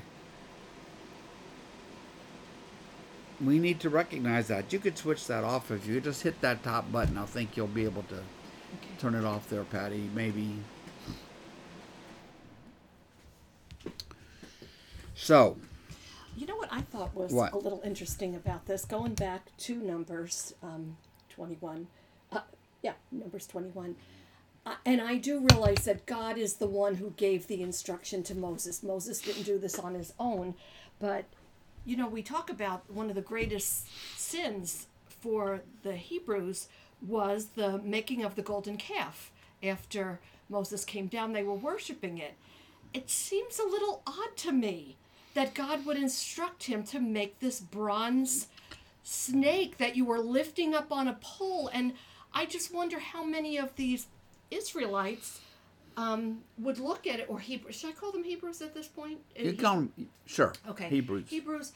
we 3.40 3.58
need 3.58 3.80
to 3.80 3.90
recognize 3.90 4.48
that. 4.48 4.72
You 4.72 4.78
could 4.78 4.96
switch 4.98 5.26
that 5.26 5.44
off 5.44 5.70
if 5.70 5.86
you 5.86 6.00
just 6.00 6.22
hit 6.22 6.40
that 6.40 6.62
top 6.62 6.90
button. 6.92 7.18
I 7.18 7.24
think 7.26 7.56
you'll 7.56 7.66
be 7.66 7.84
able 7.84 8.02
to 8.04 8.20
turn 8.98 9.14
it 9.14 9.24
off 9.24 9.48
there, 9.48 9.64
Patty. 9.64 10.08
Maybe. 10.14 10.56
So, 15.14 15.56
You 16.36 16.46
know 16.46 16.56
what 16.56 16.72
I 16.72 16.80
thought 16.80 17.14
was 17.14 17.32
What? 17.32 17.52
a 17.52 17.58
little 17.58 17.80
interesting 17.84 18.34
about 18.34 18.66
this, 18.66 18.84
going 18.84 19.14
back 19.14 19.56
to 19.58 19.76
Numbers 19.76 20.54
um, 20.62 20.96
21. 21.30 21.86
Uh, 22.32 22.40
yeah, 22.82 22.94
Numbers 23.12 23.46
21. 23.46 23.94
Uh, 24.66 24.74
and 24.84 25.00
I 25.00 25.16
do 25.16 25.38
realize 25.40 25.84
that 25.84 26.06
God 26.06 26.36
is 26.38 26.54
the 26.54 26.66
one 26.66 26.96
who 26.96 27.10
gave 27.10 27.46
the 27.46 27.62
instruction 27.62 28.22
to 28.24 28.34
Moses. 28.34 28.82
Moses 28.82 29.20
didn't 29.20 29.44
do 29.44 29.58
this 29.58 29.78
on 29.78 29.94
his 29.94 30.12
own. 30.18 30.54
But, 30.98 31.26
you 31.84 31.96
know, 31.96 32.08
we 32.08 32.22
talk 32.22 32.50
about 32.50 32.90
one 32.90 33.08
of 33.08 33.14
the 33.14 33.20
greatest 33.20 33.86
sins 34.18 34.86
for 35.20 35.62
the 35.82 35.96
Hebrews 35.96 36.68
was 37.06 37.46
the 37.56 37.78
making 37.78 38.24
of 38.24 38.34
the 38.34 38.42
golden 38.42 38.76
calf. 38.76 39.30
After 39.62 40.20
Moses 40.48 40.84
came 40.84 41.06
down, 41.06 41.32
they 41.32 41.42
were 41.42 41.54
worshiping 41.54 42.18
it. 42.18 42.34
It 42.92 43.10
seems 43.10 43.58
a 43.58 43.68
little 43.68 44.02
odd 44.06 44.36
to 44.36 44.52
me 44.52 44.96
that 45.34 45.54
God 45.54 45.84
would 45.84 45.96
instruct 45.96 46.64
him 46.64 46.84
to 46.84 47.00
make 47.00 47.40
this 47.40 47.60
bronze 47.60 48.46
snake 49.02 49.78
that 49.78 49.96
you 49.96 50.04
were 50.04 50.20
lifting 50.20 50.74
up 50.74 50.92
on 50.92 51.08
a 51.08 51.18
pole. 51.20 51.68
And 51.72 51.94
I 52.32 52.46
just 52.46 52.72
wonder 52.72 52.98
how 52.98 53.24
many 53.24 53.58
of 53.58 53.74
these 53.76 54.06
Israelites 54.50 55.40
um, 55.96 56.42
would 56.59 56.78
look 56.78 57.07
at 57.07 57.20
it, 57.20 57.26
or 57.28 57.38
Hebrews. 57.38 57.76
Should 57.76 57.90
I 57.90 57.92
call 57.92 58.12
them 58.12 58.24
Hebrews 58.24 58.61
at 58.62 58.74
this 58.74 58.88
point? 58.88 59.18
You 59.37 59.52
call 59.54 59.76
'em- 59.76 59.92
sure. 60.26 60.52
Okay. 60.68 60.88
Hebrews 60.88 61.28
Hebrews. 61.28 61.72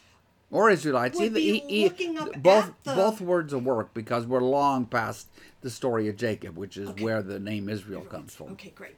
or 0.51 0.69
Israelites. 0.69 1.17
would 1.17 1.25
Either, 1.27 1.35
be 1.35 1.57
e- 1.57 1.63
e- 1.69 1.83
looking 1.85 2.17
up 2.17 2.33
both 2.41 2.73
the- 2.83 2.95
both 2.95 3.21
words 3.21 3.53
will 3.53 3.61
work 3.61 3.93
because 3.93 4.25
we're 4.25 4.41
long 4.41 4.85
past 4.85 5.27
the 5.61 5.69
story 5.69 6.07
of 6.07 6.17
Jacob, 6.17 6.57
which 6.57 6.75
is 6.77 6.89
Okay. 6.89 7.03
where 7.03 7.21
the 7.21 7.39
name 7.39 7.69
Israel 7.69 8.01
comes 8.01 8.35
from. 8.35 8.47
Okay, 8.53 8.71
great. 8.75 8.95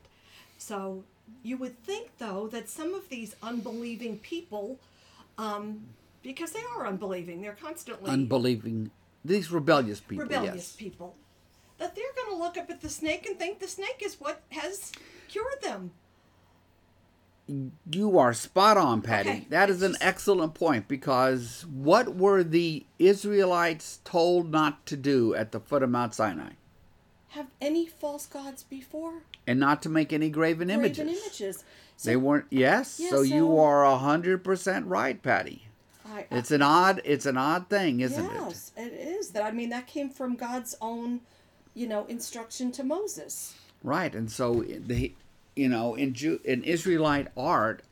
So 0.58 1.04
you 1.44 1.58
would 1.58 1.82
think, 1.84 2.18
though, 2.18 2.48
that 2.48 2.70
some 2.70 2.94
of 2.94 3.10
these 3.10 3.36
unbelieving 3.44 4.20
people, 4.20 4.80
um, 5.38 5.82
because 6.24 6.52
they 6.52 6.64
are 6.76 6.86
unbelieving, 6.88 7.42
they're 7.42 7.54
constantly 7.56 8.10
Unbelieving. 8.12 8.92
These 9.26 9.52
rebellious 9.52 10.00
people. 10.00 10.24
rebellious 10.24 10.56
yes. 10.56 10.76
people, 10.76 11.16
that 11.82 11.96
they're 11.96 12.14
going 12.16 12.38
to 12.38 12.42
look 12.42 12.58
up 12.58 12.70
at 12.70 12.82
the 12.82 12.90
snake 12.90 13.26
and 13.26 13.38
think 13.38 13.60
the 13.60 13.68
snake 13.68 14.02
is 14.04 14.16
what 14.20 14.42
has 14.50 14.92
cured 15.28 15.62
them. 15.62 15.92
You 17.92 18.18
are 18.18 18.34
spot 18.34 18.78
on, 18.78 19.02
Patty. 19.02 19.30
Okay, 19.30 19.48
That 19.50 19.70
is 19.70 19.82
an 19.82 19.96
excellent 20.00 20.54
point 20.54 20.88
because 20.88 21.66
what 21.74 22.16
were 22.16 22.44
the 22.44 22.86
Israelites 23.00 24.00
told 24.06 24.52
not 24.52 24.86
to 24.86 24.96
do 24.96 25.34
at 25.36 25.52
the 25.52 25.60
foot 25.60 25.84
of 25.84 25.90
Mount 25.90 26.14
Sinai? 26.14 26.52
Have 27.30 27.48
any 27.60 27.88
false 27.88 28.26
gods 28.26 28.64
before? 28.64 29.24
And 29.48 29.60
not 29.60 29.82
to 29.82 29.90
make 29.90 30.14
any 30.14 30.30
graven 30.30 30.70
images. 30.70 30.98
Graven 30.98 31.14
images. 31.16 31.64
So 31.98 32.10
They 32.10 32.16
weren't. 32.16 32.46
Yes. 32.52 33.00
Yeah, 33.04 33.10
so, 33.10 33.22
you 33.22 33.58
are 33.58 33.84
a 33.86 33.98
hundred 33.98 34.44
percent 34.44 34.86
right, 34.86 35.22
Patty. 35.22 35.68
I, 36.06 36.26
It's 36.30 36.52
an 36.52 36.62
odd. 36.62 37.02
It's 37.04 37.26
an 37.26 37.38
odd 37.38 37.70
thing, 37.70 38.02
isn't 38.02 38.26
it? 38.26 38.32
yes, 38.34 38.72
it 38.78 38.94
is. 38.94 39.30
That 39.32 39.44
I 39.44 39.52
mean, 39.52 39.70
that 39.70 39.88
came 39.88 40.10
from 40.10 40.36
God's 40.36 40.76
own, 40.82 41.22
you 41.74 41.88
know, 41.88 42.06
instruction 42.06 42.72
to 42.74 42.84
Moses. 42.84 43.56
Right, 43.84 44.14
and 44.14 44.32
so 44.32 44.64
they, 44.68 45.14
you 45.56 45.70
know, 45.70 45.96
in 45.96 46.14
Ju- 46.14 46.42
in 46.44 46.64
Israelite 46.64 47.30
art, 47.36 47.84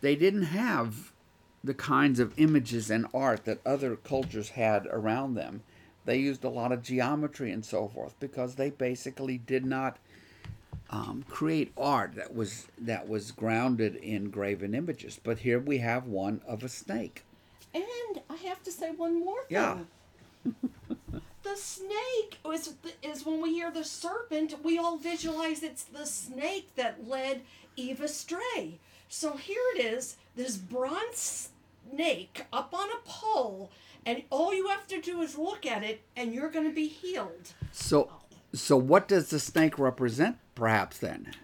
they 0.00 0.16
didn't 0.16 0.44
have 0.44 1.12
the 1.62 1.74
kinds 1.74 2.18
of 2.18 2.38
images 2.38 2.90
and 2.90 3.06
art 3.12 3.44
that 3.44 3.60
other 3.66 3.96
cultures 3.96 4.50
had 4.50 4.86
around 4.86 5.34
them. 5.34 5.62
They 6.06 6.16
used 6.16 6.42
a 6.44 6.48
lot 6.48 6.72
of 6.72 6.82
geometry 6.82 7.52
and 7.52 7.64
so 7.64 7.88
forth 7.88 8.14
because 8.18 8.54
they 8.54 8.70
basically 8.70 9.38
did 9.38 9.66
not 9.66 9.98
um, 10.88 11.24
create 11.28 11.72
art 11.76 12.14
that 12.14 12.34
was 12.34 12.66
that 12.78 13.08
was 13.08 13.30
grounded 13.30 13.96
in 13.96 14.30
graven 14.30 14.74
images. 14.74 15.20
But 15.22 15.38
here 15.38 15.60
we 15.60 15.78
have 15.78 16.06
one 16.06 16.40
of 16.46 16.64
a 16.64 16.68
snake. 16.68 17.24
And 17.74 17.84
I 18.28 18.36
have 18.46 18.62
to 18.64 18.72
say 18.72 18.90
one 18.90 19.24
more 19.24 19.44
thing. 19.44 19.46
Yeah. 19.50 19.78
The 21.50 21.56
snake 21.56 22.38
is 22.52 22.74
is 23.02 23.26
when 23.26 23.40
we 23.40 23.54
hear 23.54 23.70
the 23.70 23.84
serpent, 23.84 24.54
we 24.62 24.78
all 24.78 24.96
visualize 24.96 25.62
it's 25.62 25.84
the 25.84 26.06
snake 26.06 26.68
that 26.76 27.08
led 27.08 27.42
Eve 27.76 28.00
astray. 28.00 28.78
So 29.08 29.36
here 29.36 29.62
it 29.74 29.84
is, 29.84 30.16
this 30.36 30.56
bronze 30.56 31.48
snake 31.90 32.44
up 32.52 32.72
on 32.72 32.88
a 32.90 33.00
pole, 33.04 33.70
and 34.06 34.22
all 34.30 34.54
you 34.54 34.68
have 34.68 34.86
to 34.88 35.00
do 35.00 35.20
is 35.22 35.36
look 35.36 35.66
at 35.66 35.82
it, 35.82 36.02
and 36.16 36.32
you're 36.32 36.50
going 36.50 36.68
to 36.68 36.74
be 36.74 36.86
healed. 36.86 37.52
So, 37.72 38.12
so 38.52 38.76
what 38.76 39.08
does 39.08 39.30
the 39.30 39.40
snake 39.40 39.78
represent? 39.78 40.36
Perhaps 40.54 40.98
then. 40.98 41.34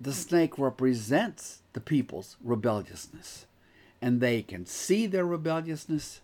The 0.00 0.12
snake 0.14 0.58
represents 0.58 1.60
the 1.74 1.80
people's 1.80 2.36
rebelliousness, 2.42 3.44
and 4.02 4.20
they 4.20 4.42
can 4.42 4.66
see 4.66 5.06
their 5.06 5.26
rebelliousness, 5.26 6.20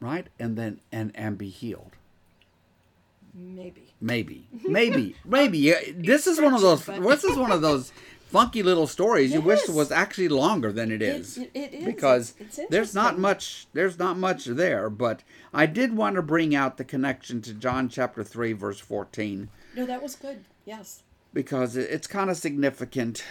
right, 0.00 0.26
and 0.38 0.56
then 0.56 0.80
and 0.92 1.12
and 1.14 1.36
be 1.38 1.48
healed. 1.48 1.92
Maybe. 3.34 3.92
Maybe, 4.00 4.46
maybe, 4.64 5.16
maybe. 5.24 5.58
Yeah, 5.58 5.80
This 5.94 6.26
is 6.26 6.40
one 6.40 6.54
of 6.54 6.60
those. 6.60 6.84
This 6.86 7.24
is 7.24 7.36
one 7.36 7.52
of 7.52 7.60
those 7.60 7.92
funky 8.30 8.62
little 8.62 8.86
stories 8.86 9.32
you 9.32 9.40
wish 9.40 9.60
Yes. 9.66 9.68
was 9.76 9.92
actually 9.92 10.28
longer 10.28 10.72
than 10.72 10.90
it 10.90 11.00
is. 11.00 11.38
it- 11.38 11.50
it 11.54 11.74
is. 11.74 11.84
because 11.84 12.34
there's 12.70 12.94
not 12.94 13.18
much. 13.18 13.66
There's 13.72 13.98
not 13.98 14.18
much 14.18 14.44
there. 14.46 14.88
But 14.90 15.22
I 15.54 15.66
did 15.66 15.96
want 15.96 16.16
to 16.16 16.22
bring 16.22 16.54
out 16.54 16.76
the 16.76 16.84
connection 16.84 17.40
to 17.42 17.54
John 17.54 17.88
chapter 17.88 18.24
three, 18.24 18.52
verse 18.52 18.80
fourteen, 18.80 19.48
No, 19.74 19.86
that 19.86 20.02
was 20.02 20.16
good. 20.16 20.44
Yes. 20.64 21.02
Because 21.32 21.76
it's 21.76 22.06
kind 22.06 22.30
of 22.30 22.36
significant. 22.36 23.24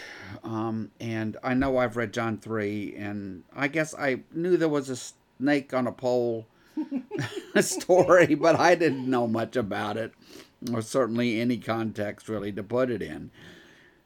Um, 0.44 0.90
and 1.00 1.36
I 1.42 1.54
know 1.54 1.78
I've 1.78 1.96
read 1.96 2.12
John 2.12 2.38
three, 2.38 2.94
and 2.96 3.44
I 3.54 3.68
guess 3.68 3.94
I 3.94 4.20
knew 4.32 4.56
there 4.56 4.68
was 4.68 4.88
a 4.90 4.96
snake 4.96 5.74
on 5.74 5.86
a 5.86 5.92
pole 5.92 6.46
story, 7.60 8.34
but 8.34 8.58
I 8.58 8.74
didn't 8.74 9.10
know 9.10 9.26
much 9.26 9.56
about 9.56 9.96
it, 9.96 10.12
or 10.72 10.82
certainly 10.82 11.40
any 11.40 11.58
context 11.58 12.28
really 12.28 12.52
to 12.52 12.62
put 12.62 12.90
it 12.90 13.02
in. 13.02 13.30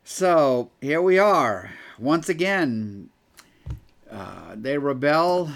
So 0.05 0.70
here 0.81 1.03
we 1.03 1.18
are. 1.18 1.70
Once 1.98 2.29
again, 2.29 3.11
uh, 4.11 4.55
they 4.57 4.79
rebel. 4.79 5.50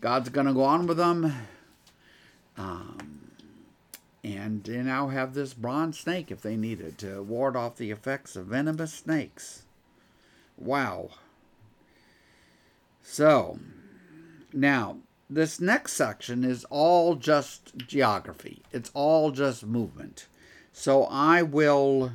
God's 0.00 0.28
going 0.28 0.46
to 0.46 0.52
go 0.52 0.64
on 0.64 0.86
with 0.86 0.96
them. 0.96 1.32
Um, 2.56 3.21
and 4.24 4.62
they 4.64 4.78
now 4.82 5.08
have 5.08 5.34
this 5.34 5.54
bronze 5.54 5.98
snake 5.98 6.30
if 6.30 6.42
they 6.42 6.56
need 6.56 6.80
it 6.80 6.98
to 6.98 7.22
ward 7.22 7.56
off 7.56 7.76
the 7.76 7.90
effects 7.90 8.36
of 8.36 8.46
venomous 8.46 8.92
snakes. 8.92 9.62
Wow. 10.56 11.10
So, 13.02 13.58
now, 14.52 14.98
this 15.28 15.60
next 15.60 15.94
section 15.94 16.44
is 16.44 16.64
all 16.70 17.16
just 17.16 17.76
geography. 17.76 18.62
It's 18.70 18.90
all 18.94 19.30
just 19.30 19.66
movement. 19.66 20.28
So 20.72 21.04
I 21.04 21.42
will 21.42 22.12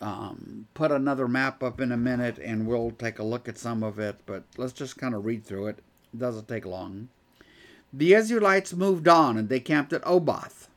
um, 0.00 0.66
put 0.74 0.90
another 0.90 1.28
map 1.28 1.62
up 1.62 1.80
in 1.80 1.92
a 1.92 1.96
minute 1.96 2.38
and 2.38 2.66
we'll 2.66 2.90
take 2.92 3.18
a 3.18 3.24
look 3.24 3.48
at 3.48 3.58
some 3.58 3.82
of 3.82 3.98
it, 3.98 4.16
but 4.26 4.44
let's 4.56 4.72
just 4.72 4.98
kind 4.98 5.14
of 5.14 5.24
read 5.24 5.44
through 5.44 5.68
it. 5.68 5.78
It 6.12 6.18
doesn't 6.18 6.48
take 6.48 6.66
long. 6.66 7.08
The 7.92 8.14
Israelites 8.14 8.74
moved 8.74 9.08
on 9.08 9.36
and 9.36 9.48
they 9.48 9.60
camped 9.60 9.92
at 9.92 10.06
Oboth. 10.06 10.67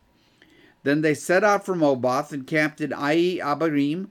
Then 0.84 1.02
they 1.02 1.14
set 1.14 1.44
out 1.44 1.66
from 1.66 1.84
Oboth 1.84 2.32
and 2.32 2.48
camped 2.48 2.82
in 2.82 2.92
Iye 2.92 3.38
Abarim 3.40 4.08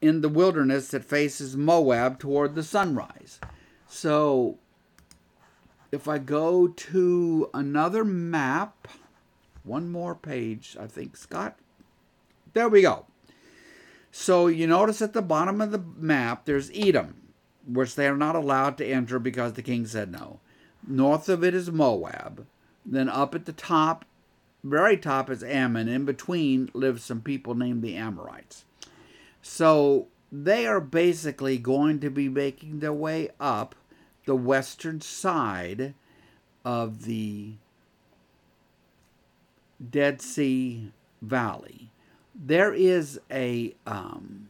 in 0.00 0.20
the 0.20 0.28
wilderness 0.28 0.88
that 0.88 1.04
faces 1.04 1.56
Moab 1.56 2.18
toward 2.18 2.54
the 2.54 2.62
sunrise. 2.62 3.40
So 3.88 4.58
if 5.92 6.08
I 6.08 6.18
go 6.18 6.68
to 6.68 7.50
another 7.54 8.04
map, 8.04 8.88
one 9.62 9.90
more 9.90 10.14
page, 10.14 10.76
I 10.78 10.86
think, 10.86 11.16
Scott. 11.16 11.58
There 12.52 12.68
we 12.68 12.82
go. 12.82 13.06
So 14.10 14.46
you 14.46 14.66
notice 14.66 15.02
at 15.02 15.12
the 15.12 15.22
bottom 15.22 15.60
of 15.60 15.72
the 15.72 15.82
map, 15.96 16.44
there's 16.44 16.70
Edom, 16.74 17.32
which 17.66 17.96
they 17.96 18.06
are 18.06 18.16
not 18.16 18.36
allowed 18.36 18.78
to 18.78 18.86
enter 18.86 19.18
because 19.18 19.54
the 19.54 19.62
king 19.62 19.86
said 19.86 20.12
no. 20.12 20.38
North 20.86 21.28
of 21.28 21.42
it 21.42 21.54
is 21.54 21.70
Moab. 21.70 22.46
Then 22.86 23.08
up 23.08 23.34
at 23.34 23.46
the 23.46 23.52
top, 23.52 24.04
very 24.64 24.96
top, 24.96 25.28
is 25.28 25.44
Ammon. 25.44 25.88
In 25.88 26.06
between 26.06 26.70
live 26.72 27.00
some 27.00 27.20
people 27.20 27.54
named 27.54 27.82
the 27.82 27.96
Amorites. 27.96 28.64
So 29.42 30.08
they 30.32 30.66
are 30.66 30.80
basically 30.80 31.58
going 31.58 32.00
to 32.00 32.10
be 32.10 32.30
making 32.30 32.80
their 32.80 32.92
way 32.92 33.28
up 33.38 33.74
the 34.24 34.34
western 34.34 35.02
side 35.02 35.92
of 36.64 37.04
the 37.04 37.52
Dead 39.90 40.22
Sea 40.22 40.92
Valley. 41.20 41.90
There 42.34 42.72
is 42.72 43.20
a 43.30 43.74
um, 43.86 44.48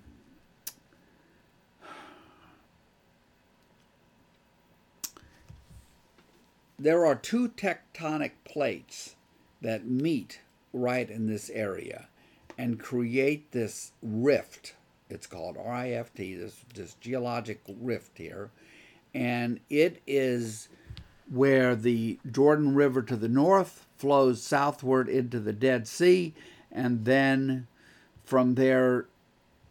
there 6.79 7.05
are 7.05 7.17
two 7.17 7.49
tectonic 7.49 8.31
plates 8.45 9.17
that 9.61 9.87
meet 9.87 10.41
right 10.73 11.09
in 11.09 11.27
this 11.27 11.51
area 11.51 12.09
and 12.59 12.79
create 12.79 13.53
this 13.53 13.93
rift 14.03 14.75
It's 15.11 15.27
called 15.27 15.57
RIFT, 15.57 16.17
this, 16.17 16.65
this 16.75 16.95
geologic 16.95 17.61
rift 17.81 18.19
here. 18.19 18.51
And 19.15 19.61
it 19.71 20.03
is 20.07 20.69
where 21.31 21.77
the 21.77 22.19
Jordan 22.31 22.75
River 22.75 23.03
to 23.03 23.17
the 23.17 23.29
north 23.29 23.87
flows 23.97 24.43
southward 24.43 25.09
into 25.09 25.41
the 25.41 25.53
Dead 25.53 25.87
Sea. 25.87 26.35
And 26.73 27.05
then 27.05 27.67
from 28.25 28.55
there, 28.55 29.07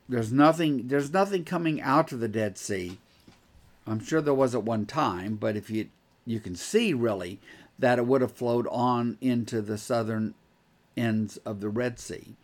there's 0.08 0.32
nothing, 0.32 0.88
there's 0.88 1.12
nothing 1.12 1.44
coming 1.44 1.82
out 1.82 2.12
of 2.12 2.20
the 2.20 2.28
Dead 2.28 2.58
Sea. 2.58 2.98
I'm 3.86 4.04
sure 4.04 4.22
there 4.22 4.34
was 4.34 4.56
at 4.56 4.64
one 4.64 4.86
time, 4.86 5.36
but 5.36 5.58
if 5.58 5.70
you 5.70 5.90
you 6.26 6.40
can 6.40 6.56
see 6.56 6.94
really 6.94 7.40
that 7.84 8.00
it 8.00 8.06
would 8.06 8.22
have 8.22 8.32
flowed 8.32 8.66
on 8.72 9.18
into 9.20 9.62
the 9.62 9.78
southern 9.78 10.34
ends 10.96 11.36
of 11.46 11.60
the 11.60 11.68
Red 11.68 12.00
Sea. 12.00 12.38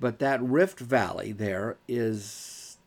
But 0.00 0.20
that 0.20 0.42
Rift 0.42 0.80
Valley 0.80 1.32
there 1.32 1.76
is 1.86 2.78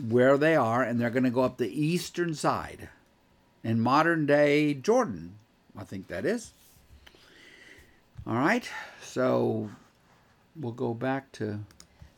where 0.00 0.38
they 0.38 0.54
are, 0.54 0.80
and 0.80 1.00
they're 1.00 1.10
going 1.10 1.24
to 1.24 1.30
go 1.30 1.42
up 1.42 1.58
the 1.58 1.84
eastern 1.84 2.34
side 2.34 2.88
in 3.64 3.80
modern 3.80 4.26
day 4.26 4.74
Jordan. 4.74 5.40
I 5.76 5.82
think 5.82 6.06
that 6.06 6.24
is. 6.24 6.52
All 8.24 8.36
right, 8.36 8.70
so 9.02 9.70
we'll 10.54 10.70
go 10.70 10.94
back 10.94 11.32
to 11.32 11.58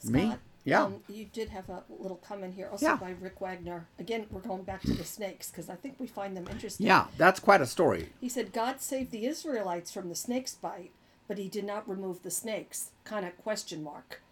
me. 0.04 0.34
Yeah. 0.70 0.84
Um, 0.84 1.02
you 1.08 1.24
did 1.24 1.48
have 1.48 1.68
a 1.68 1.82
little 1.88 2.18
comment 2.18 2.54
here, 2.54 2.68
also 2.70 2.86
Yeah. 2.86 2.96
by 2.96 3.10
Rick 3.10 3.40
Wagner. 3.40 3.88
Again, 3.98 4.26
we're 4.30 4.40
going 4.40 4.62
back 4.62 4.82
to 4.82 4.92
the 4.94 5.04
snakes 5.04 5.50
because 5.50 5.68
I 5.68 5.74
think 5.74 5.98
we 5.98 6.06
find 6.06 6.36
them 6.36 6.46
interesting. 6.48 6.86
Yeah, 6.86 7.08
that's 7.16 7.40
quite 7.40 7.60
a 7.60 7.66
story. 7.66 8.10
He 8.20 8.28
said 8.28 8.52
God 8.52 8.80
saved 8.80 9.10
the 9.10 9.26
Israelites 9.26 9.90
from 9.92 10.08
the 10.08 10.14
snake's 10.14 10.54
bite, 10.54 10.92
but 11.26 11.38
He 11.38 11.48
did 11.48 11.64
not 11.64 11.88
remove 11.88 12.22
the 12.22 12.30
snakes. 12.30 12.90
Kind 13.02 13.26
of 13.26 13.36
question 13.38 13.82
mark. 13.82 14.22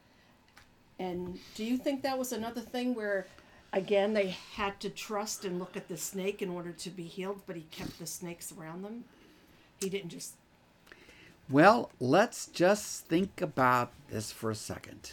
And 0.96 1.40
do 1.56 1.64
you 1.64 1.76
think 1.76 2.02
that 2.02 2.18
was 2.18 2.32
another 2.32 2.60
thing 2.60 2.94
where, 2.94 3.26
again, 3.72 4.14
they 4.14 4.28
had 4.54 4.78
to 4.80 4.90
trust 4.90 5.44
and 5.44 5.58
look 5.58 5.76
at 5.76 5.88
the 5.88 5.96
snake 5.96 6.40
in 6.40 6.50
order 6.50 6.70
to 6.70 6.90
be 6.90 7.04
healed, 7.04 7.42
but 7.48 7.56
He 7.56 7.62
kept 7.72 7.98
the 7.98 8.06
snakes 8.06 8.52
around 8.52 8.82
them? 8.82 9.04
He 9.80 9.88
didn't 9.88 10.10
just. 10.10 10.34
Well, 11.50 11.90
let's 11.98 12.46
just 12.46 13.06
think 13.06 13.40
about 13.40 13.90
this 14.08 14.30
for 14.30 14.50
a 14.50 14.54
second. 14.54 15.12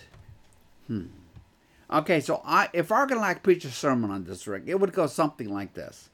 Hmm. 0.88 1.08
Okay, 1.92 2.20
so 2.20 2.42
I, 2.44 2.70
if 2.74 2.92
I 2.92 3.06
to 3.06 3.16
like 3.16 3.44
preach 3.44 3.66
a 3.66 3.72
sermon 3.72 4.10
on 4.12 4.24
this, 4.24 4.48
Rick, 4.48 4.64
it 4.66 4.80
would 4.80 4.94
go 4.94 5.08
something 5.08 5.50
like 5.50 5.74
this. 5.74 6.10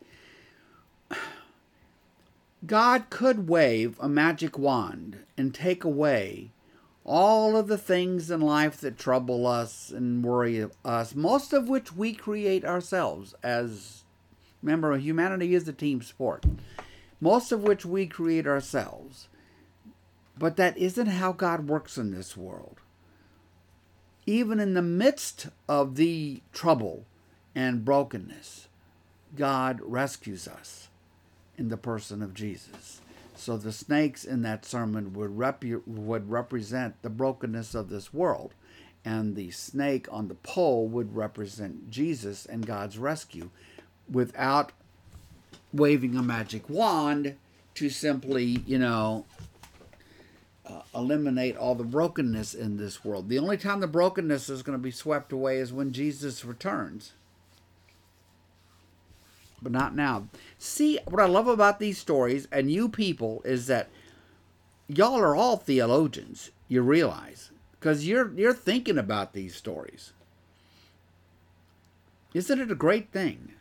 God 2.65 3.09
could 3.09 3.47
wave 3.47 3.97
a 3.99 4.07
magic 4.07 4.57
wand 4.57 5.19
and 5.37 5.53
take 5.53 5.83
away 5.83 6.51
all 7.03 7.57
of 7.57 7.67
the 7.67 7.77
things 7.77 8.29
in 8.29 8.41
life 8.41 8.77
that 8.81 8.97
trouble 8.97 9.47
us 9.47 9.89
and 9.89 10.23
worry 10.23 10.67
us, 10.85 11.15
most 11.15 11.53
of 11.53 11.67
which 11.67 11.95
we 11.95 12.13
create 12.13 12.63
ourselves 12.63 13.33
as 13.41 14.03
remember 14.61 14.95
humanity 14.97 15.55
is 15.55 15.67
a 15.67 15.73
team 15.73 16.01
sport. 16.01 16.45
Most 17.19 17.51
of 17.51 17.63
which 17.63 17.85
we 17.85 18.05
create 18.07 18.45
ourselves. 18.45 19.27
But 20.37 20.57
that 20.57 20.77
isn't 20.77 21.07
how 21.07 21.31
God 21.31 21.67
works 21.67 21.97
in 21.97 22.11
this 22.11 22.35
world. 22.35 22.79
Even 24.31 24.61
in 24.61 24.75
the 24.75 24.81
midst 24.81 25.49
of 25.67 25.95
the 25.95 26.41
trouble 26.53 27.03
and 27.53 27.83
brokenness, 27.83 28.69
God 29.35 29.81
rescues 29.83 30.47
us 30.47 30.87
in 31.57 31.67
the 31.67 31.75
person 31.75 32.23
of 32.23 32.33
Jesus. 32.33 33.01
So 33.35 33.57
the 33.57 33.73
snakes 33.73 34.23
in 34.23 34.41
that 34.43 34.63
sermon 34.63 35.11
would, 35.15 35.31
repu- 35.31 35.85
would 35.85 36.31
represent 36.31 36.95
the 37.01 37.09
brokenness 37.09 37.75
of 37.75 37.89
this 37.89 38.13
world, 38.13 38.53
and 39.03 39.35
the 39.35 39.51
snake 39.51 40.07
on 40.09 40.29
the 40.29 40.35
pole 40.35 40.87
would 40.87 41.13
represent 41.13 41.91
Jesus 41.91 42.45
and 42.45 42.65
God's 42.65 42.97
rescue 42.97 43.49
without 44.09 44.71
waving 45.73 46.15
a 46.15 46.23
magic 46.23 46.69
wand 46.69 47.35
to 47.75 47.89
simply, 47.89 48.63
you 48.65 48.79
know, 48.79 49.25
uh, 50.65 50.81
eliminate 50.93 51.57
all 51.57 51.75
the 51.75 51.83
brokenness 51.83 52.53
in 52.53 52.77
this 52.77 53.03
world. 53.03 53.29
The 53.29 53.39
only 53.39 53.57
time 53.57 53.79
the 53.79 53.87
brokenness 53.87 54.49
is 54.49 54.63
going 54.63 54.77
to 54.77 54.81
be 54.81 54.91
swept 54.91 55.31
away 55.31 55.57
is 55.57 55.73
when 55.73 55.91
Jesus 55.91 56.45
returns. 56.45 57.13
But 59.61 59.71
not 59.71 59.95
now. 59.95 60.27
See, 60.57 60.99
what 61.07 61.21
I 61.21 61.27
love 61.27 61.47
about 61.47 61.79
these 61.79 61.97
stories 61.97 62.47
and 62.51 62.71
you 62.71 62.89
people 62.89 63.41
is 63.45 63.67
that 63.67 63.89
y'all 64.87 65.19
are 65.19 65.35
all 65.35 65.57
theologians, 65.57 66.51
you 66.67 66.81
realize, 66.81 67.51
because 67.79 68.07
you're 68.07 68.33
you're 68.33 68.53
thinking 68.53 68.97
about 68.97 69.33
these 69.33 69.55
stories. 69.55 70.13
Isn't 72.33 72.59
it 72.59 72.71
a 72.71 72.75
great 72.75 73.11
thing? 73.11 73.53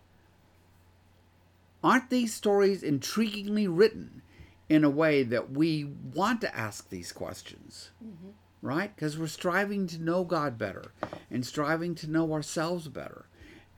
Aren't 1.82 2.10
these 2.10 2.32
stories 2.34 2.82
intriguingly 2.82 3.66
written 3.68 4.22
in 4.70 4.84
a 4.84 4.90
way 4.90 5.22
that 5.24 5.50
we 5.50 5.84
want 5.84 6.40
to 6.40 6.56
ask 6.56 6.88
these 6.88 7.12
questions? 7.12 7.90
Mm-hmm. 8.02 8.30
Right? 8.62 8.94
Because 8.94 9.18
we're 9.18 9.26
striving 9.26 9.86
to 9.88 10.02
know 10.02 10.22
God 10.22 10.56
better 10.56 10.92
and 11.30 11.44
striving 11.44 11.94
to 11.96 12.10
know 12.10 12.32
ourselves 12.32 12.88
better. 12.88 13.26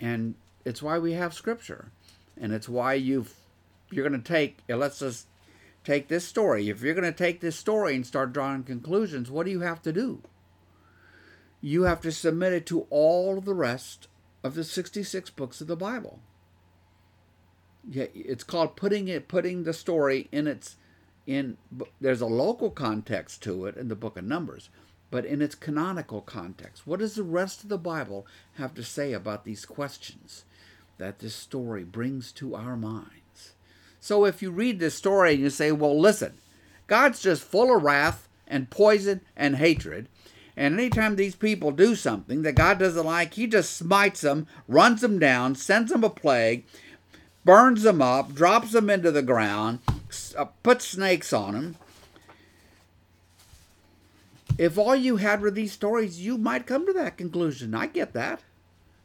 And 0.00 0.35
it's 0.64 0.83
why 0.83 0.98
we 0.98 1.12
have 1.12 1.35
scripture. 1.35 1.92
And 2.40 2.52
it's 2.52 2.68
why 2.68 2.94
you've, 2.94 3.33
you're 3.90 4.09
going 4.09 4.20
to 4.20 4.33
take 4.33 4.59
it, 4.68 4.76
let's 4.76 4.98
just 4.98 5.28
take 5.85 6.09
this 6.09 6.26
story. 6.26 6.68
If 6.68 6.83
you're 6.83 6.94
going 6.94 7.05
to 7.05 7.12
take 7.12 7.40
this 7.40 7.57
story 7.57 7.94
and 7.94 8.07
start 8.07 8.33
drawing 8.33 8.64
conclusions, 8.64 9.31
what 9.31 9.46
do 9.46 9.52
you 9.52 9.61
have 9.61 9.83
to 9.83 9.92
do? 9.92 10.22
You 11.61 11.85
have 11.85 12.00
to 12.00 12.11
submit 12.11 12.52
it 12.52 12.66
to 12.66 12.87
all 12.90 13.40
the 13.40 13.55
rest 13.55 14.09
of 14.42 14.57
the 14.57 14.64
66 14.64 15.31
books 15.31 15.61
of 15.61 15.68
the 15.68 15.76
Bible 15.76 16.18
yeah, 17.88 18.07
it's 18.14 18.44
called 18.44 18.76
putting 18.76 19.09
it 19.09 19.28
putting 19.28 19.64
the 19.64 19.72
story 19.72 20.28
in 20.31 20.46
its 20.46 20.76
in 21.26 21.56
there's 22.00 22.20
a 22.20 22.26
local 22.26 22.70
context 22.70 23.42
to 23.42 23.66
it 23.66 23.76
in 23.76 23.88
the 23.88 23.96
book 23.96 24.16
of 24.16 24.24
numbers 24.24 24.68
but 25.11 25.24
in 25.24 25.40
its 25.40 25.54
canonical 25.54 26.20
context 26.20 26.87
what 26.87 26.98
does 26.98 27.14
the 27.14 27.22
rest 27.22 27.62
of 27.62 27.68
the 27.68 27.78
bible 27.78 28.26
have 28.54 28.74
to 28.74 28.82
say 28.82 29.12
about 29.12 29.44
these 29.44 29.64
questions 29.64 30.44
that 30.98 31.18
this 31.18 31.35
story 31.35 31.82
brings 31.85 32.30
to 32.32 32.54
our 32.54 32.76
minds? 32.76 33.54
So 33.98 34.24
if 34.24 34.42
you 34.42 34.50
read 34.50 34.78
this 34.78 34.94
story 34.94 35.35
and 35.35 35.42
you 35.42 35.50
say 35.50 35.70
well 35.70 35.98
listen 35.98 36.35
god's 36.87 37.20
just 37.20 37.42
full 37.42 37.74
of 37.74 37.82
wrath 37.82 38.28
and 38.48 38.70
poison 38.70 39.20
and 39.37 39.56
hatred 39.56 40.08
and 40.56 40.74
anytime 40.74 41.16
these 41.16 41.37
people 41.37 41.70
do 41.70 41.94
something 41.94 42.42
that 42.42 42.56
god 42.56 42.78
doesn't 42.80 43.06
like 43.06 43.35
he 43.35 43.46
just 43.46 43.76
smites 43.76 44.22
them 44.22 44.48
runs 44.66 45.02
them 45.02 45.20
down 45.20 45.54
sends 45.54 45.92
them 45.92 46.02
a 46.02 46.11
plague 46.11 46.64
burns 47.44 47.82
them 47.82 48.00
up, 48.00 48.35
drops 48.35 48.72
them 48.72 48.88
into 48.90 49.11
the 49.11 49.22
ground, 49.22 49.80
uh, 50.37 50.46
puts 50.62 50.87
snakes 50.87 51.33
on 51.33 51.55
them. 51.55 51.77
If 54.59 54.77
all 54.77 54.94
you 54.94 55.16
had 55.16 55.40
were 55.40 55.51
these 55.51 55.72
stories, 55.72 56.20
you 56.20 56.37
might 56.37 56.66
come 56.66 56.87
to 56.87 56.92
that 56.92 57.16
conclusion. 57.16 57.75
I 57.75 57.87
get 57.87 58.12
that. 58.12 58.42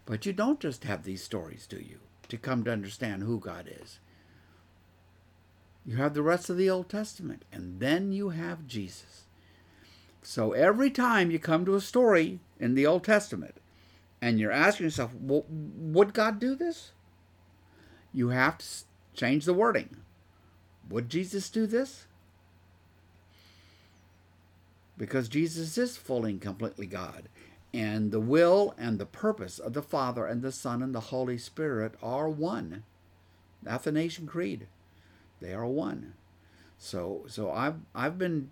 But 0.05 0.25
you 0.25 0.33
don't 0.33 0.59
just 0.59 0.83
have 0.83 1.03
these 1.03 1.23
stories, 1.23 1.67
do 1.67 1.77
you, 1.77 1.99
to 2.29 2.37
come 2.37 2.63
to 2.63 2.71
understand 2.71 3.23
who 3.23 3.39
God 3.39 3.69
is? 3.81 3.99
You 5.85 5.97
have 5.97 6.13
the 6.13 6.21
rest 6.21 6.49
of 6.49 6.57
the 6.57 6.69
Old 6.69 6.89
Testament, 6.89 7.43
and 7.51 7.79
then 7.79 8.11
you 8.11 8.29
have 8.29 8.67
Jesus. 8.67 9.23
So 10.21 10.51
every 10.51 10.89
time 10.89 11.31
you 11.31 11.39
come 11.39 11.65
to 11.65 11.75
a 11.75 11.81
story 11.81 12.39
in 12.59 12.75
the 12.75 12.85
Old 12.85 13.03
Testament 13.03 13.55
and 14.21 14.39
you're 14.39 14.51
asking 14.51 14.85
yourself, 14.85 15.13
well, 15.19 15.45
would 15.49 16.13
God 16.13 16.39
do 16.39 16.55
this? 16.55 16.91
you 18.17 18.29
have 18.29 18.57
to 18.57 18.65
change 19.13 19.45
the 19.45 19.53
wording. 19.53 19.97
Would 20.89 21.09
Jesus 21.09 21.49
do 21.49 21.65
this? 21.65 22.05
Because 24.97 25.27
Jesus 25.27 25.77
is 25.77 25.97
fully 25.97 26.31
and 26.31 26.41
completely 26.41 26.87
God. 26.87 27.29
And 27.73 28.11
the 28.11 28.19
will 28.19 28.73
and 28.77 28.97
the 28.97 29.05
purpose 29.05 29.59
of 29.59 29.73
the 29.73 29.81
Father 29.81 30.25
and 30.25 30.41
the 30.41 30.51
Son 30.51 30.81
and 30.81 30.95
the 30.95 30.99
Holy 30.99 31.37
Spirit 31.37 31.93
are 32.01 32.29
one. 32.29 32.83
Athanasian 33.65 34.25
Creed. 34.25 34.67
They 35.41 35.53
are 35.53 35.67
one. 35.67 36.13
So 36.77 37.25
so 37.27 37.51
I've 37.51 37.79
I've 37.93 38.17
been 38.17 38.49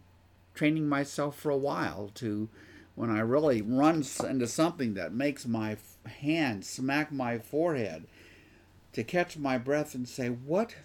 training 0.53 0.87
myself 0.87 1.37
for 1.37 1.49
a 1.49 1.57
while 1.57 2.11
to 2.15 2.49
when 2.95 3.09
I 3.09 3.19
really 3.19 3.61
run 3.61 4.03
into 4.27 4.47
something 4.47 4.93
that 4.93 5.13
makes 5.13 5.45
my 5.45 5.77
hand 6.05 6.65
smack 6.65 7.11
my 7.11 7.37
forehead 7.37 8.05
to 8.93 9.03
catch 9.03 9.37
my 9.37 9.57
breath 9.57 9.93
and 9.93 10.07
say, 10.07 10.29
What? 10.29 10.75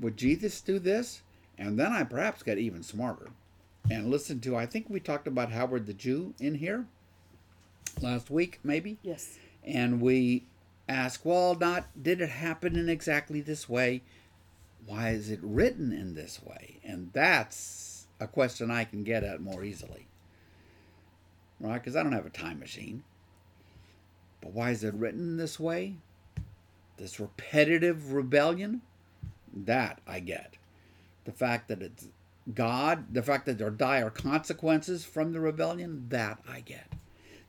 Would 0.00 0.16
Jesus 0.16 0.60
do 0.60 0.78
this? 0.78 1.22
And 1.56 1.78
then 1.78 1.92
I 1.92 2.04
perhaps 2.04 2.42
get 2.42 2.58
even 2.58 2.82
smarter 2.82 3.30
and 3.90 4.10
listen 4.10 4.40
to, 4.40 4.56
I 4.56 4.66
think 4.66 4.86
we 4.88 5.00
talked 5.00 5.26
about 5.26 5.52
Howard 5.52 5.86
the 5.86 5.94
Jew 5.94 6.34
in 6.40 6.56
here 6.56 6.86
last 8.00 8.30
week, 8.30 8.58
maybe? 8.64 8.98
Yes. 9.02 9.38
And 9.62 10.00
we 10.00 10.44
ask, 10.88 11.24
well, 11.24 11.54
not 11.54 11.86
did 12.00 12.20
it 12.20 12.30
happen 12.30 12.76
in 12.76 12.88
exactly 12.88 13.40
this 13.40 13.68
way? 13.68 14.02
Why 14.86 15.10
is 15.10 15.30
it 15.30 15.40
written 15.42 15.92
in 15.92 16.14
this 16.14 16.42
way? 16.42 16.80
And 16.84 17.10
that's 17.12 18.06
a 18.20 18.26
question 18.26 18.70
I 18.70 18.84
can 18.84 19.04
get 19.04 19.24
at 19.24 19.40
more 19.40 19.64
easily. 19.64 20.06
Right? 21.60 21.74
Because 21.74 21.96
I 21.96 22.02
don't 22.02 22.12
have 22.12 22.26
a 22.26 22.30
time 22.30 22.58
machine. 22.58 23.04
But 24.40 24.52
why 24.52 24.70
is 24.70 24.84
it 24.84 24.94
written 24.94 25.36
this 25.36 25.58
way? 25.58 25.94
This 26.96 27.18
repetitive 27.18 28.12
rebellion? 28.12 28.82
That 29.54 30.00
I 30.06 30.20
get. 30.20 30.54
The 31.24 31.32
fact 31.32 31.68
that 31.68 31.80
it's 31.80 32.08
God, 32.52 33.14
the 33.14 33.22
fact 33.22 33.46
that 33.46 33.58
there 33.58 33.68
are 33.68 33.70
dire 33.70 34.10
consequences 34.10 35.04
from 35.04 35.32
the 35.32 35.40
rebellion, 35.40 36.06
that 36.10 36.38
I 36.48 36.60
get. 36.60 36.92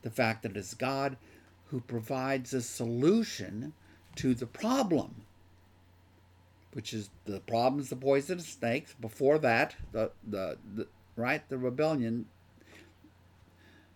The 0.03 0.11
fact 0.11 0.43
that 0.43 0.55
it's 0.55 0.73
God 0.73 1.17
who 1.65 1.81
provides 1.81 2.53
a 2.53 2.61
solution 2.61 3.73
to 4.15 4.33
the 4.33 4.45
problem, 4.45 5.25
which 6.73 6.93
is 6.93 7.09
the 7.25 7.39
problems 7.41 7.89
the 7.89 7.95
poisonous 7.95 8.47
snakes. 8.47 8.93
Before 8.93 9.39
that, 9.39 9.75
the, 9.91 10.11
the, 10.25 10.57
the 10.75 10.87
right 11.15 11.47
the 11.49 11.57
rebellion. 11.57 12.27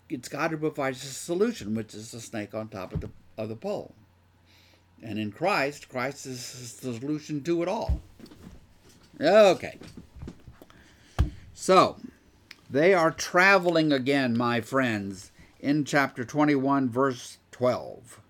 It's 0.10 0.28
God 0.28 0.52
who 0.52 0.58
provides 0.58 1.04
a 1.04 1.08
solution, 1.08 1.76
which 1.76 1.94
is 1.94 2.12
the 2.12 2.20
snake 2.20 2.54
on 2.54 2.68
top 2.70 2.94
of 2.94 3.02
the 3.02 3.10
of 3.38 3.50
the 3.50 3.56
pole. 3.56 3.94
And 5.02 5.18
in 5.18 5.32
Christ, 5.32 5.90
Christ 5.90 6.26
is 6.26 6.78
the 6.82 6.94
solution 7.00 7.44
to 7.44 7.62
it 7.64 7.68
all. 7.68 8.02
Okay. 9.20 9.78
So, 11.54 11.98
they 12.70 12.94
are 12.94 13.12
traveling 13.12 13.92
again, 13.92 14.38
my 14.38 14.62
friends, 14.62 15.32
in 15.60 15.86
chapter 15.86 16.24
21, 16.24 16.90
verse 16.90 17.38
12. 17.52 18.22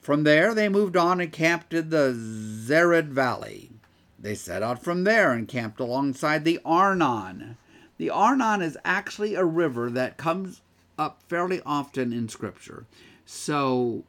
From 0.00 0.24
there, 0.24 0.54
they 0.54 0.68
moved 0.68 0.96
on 0.96 1.20
and 1.20 1.32
camped 1.32 1.74
in 1.74 1.90
the 1.90 2.12
Zered 2.14 3.08
Valley. 3.08 3.70
They 4.18 4.34
set 4.34 4.62
out 4.62 4.82
from 4.82 5.04
there 5.04 5.32
and 5.32 5.46
camped 5.46 5.80
alongside 5.80 6.44
the 6.44 6.60
Arnon. 6.64 7.56
The 7.98 8.10
Arnon 8.10 8.62
is 8.62 8.78
actually 8.84 9.34
a 9.34 9.44
river 9.44 9.90
that 9.90 10.16
comes 10.16 10.62
up 10.98 11.22
fairly 11.28 11.60
often 11.66 12.12
in 12.12 12.28
Scripture. 12.28 12.86
So, 13.24 14.04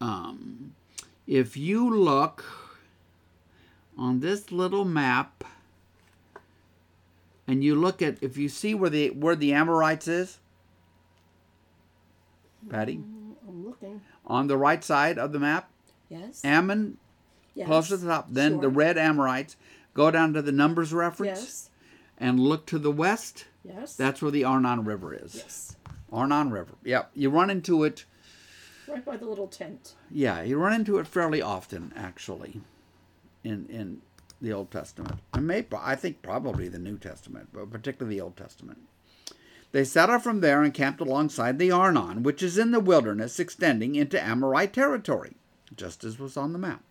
um, 0.00 0.74
if 1.26 1.56
you 1.56 1.88
look 1.94 2.44
on 3.96 4.20
this 4.20 4.50
little 4.52 4.84
map 4.84 5.44
and 7.46 7.62
you 7.62 7.74
look 7.74 8.02
at 8.02 8.22
if 8.22 8.36
you 8.36 8.48
see 8.48 8.74
where 8.74 8.90
the 8.90 9.10
where 9.10 9.36
the 9.36 9.52
Amorites 9.52 10.08
is, 10.08 10.38
Patty, 12.68 12.96
mm, 12.96 13.34
I'm 13.48 13.64
looking. 13.66 14.00
on 14.26 14.46
the 14.46 14.56
right 14.56 14.82
side 14.82 15.18
of 15.18 15.32
the 15.32 15.38
map, 15.38 15.70
Yes. 16.08 16.44
Ammon 16.44 16.98
yes. 17.54 17.66
close 17.66 17.88
to 17.88 17.96
the 17.96 18.06
top, 18.08 18.28
then 18.30 18.60
the 18.60 18.68
red 18.68 18.96
Amorites. 18.98 19.56
Go 19.94 20.10
down 20.10 20.32
to 20.34 20.42
the 20.42 20.52
Numbers 20.52 20.92
reference 20.92 21.40
Yes. 21.40 21.70
and 22.18 22.40
look 22.40 22.66
to 22.66 22.78
the 22.78 22.90
west. 22.90 23.46
Yes. 23.64 23.94
That's 23.96 24.20
where 24.20 24.30
the 24.32 24.44
Arnon 24.44 24.84
River 24.84 25.14
is. 25.14 25.34
yes. 25.36 25.76
Arnon 26.12 26.50
River. 26.50 26.72
Yep. 26.84 27.10
You 27.14 27.30
run 27.30 27.50
into 27.50 27.84
it. 27.84 28.04
Right 28.86 29.04
by 29.04 29.16
the 29.16 29.26
little 29.26 29.48
tent. 29.48 29.94
Yeah, 30.10 30.42
you 30.42 30.58
run 30.58 30.74
into 30.74 30.98
it 30.98 31.06
fairly 31.06 31.40
often, 31.40 31.92
actually, 31.96 32.60
in 33.42 33.66
in 33.68 34.02
the 34.40 34.52
Old 34.52 34.70
Testament. 34.70 35.20
And 35.32 35.46
maybe 35.46 35.68
I 35.78 35.94
think 35.94 36.22
probably 36.22 36.68
the 36.68 36.78
New 36.78 36.98
Testament, 36.98 37.48
but 37.52 37.70
particularly 37.70 38.16
the 38.16 38.22
Old 38.22 38.36
Testament. 38.36 38.80
They 39.72 39.84
set 39.84 40.10
out 40.10 40.22
from 40.22 40.40
there 40.40 40.62
and 40.62 40.72
camped 40.72 41.00
alongside 41.00 41.58
the 41.58 41.72
Arnon, 41.72 42.22
which 42.22 42.42
is 42.42 42.58
in 42.58 42.70
the 42.70 42.78
wilderness 42.78 43.40
extending 43.40 43.96
into 43.96 44.22
Amorite 44.22 44.72
territory, 44.72 45.34
just 45.74 46.04
as 46.04 46.18
was 46.18 46.36
on 46.36 46.52
the 46.52 46.60
map. 46.60 46.84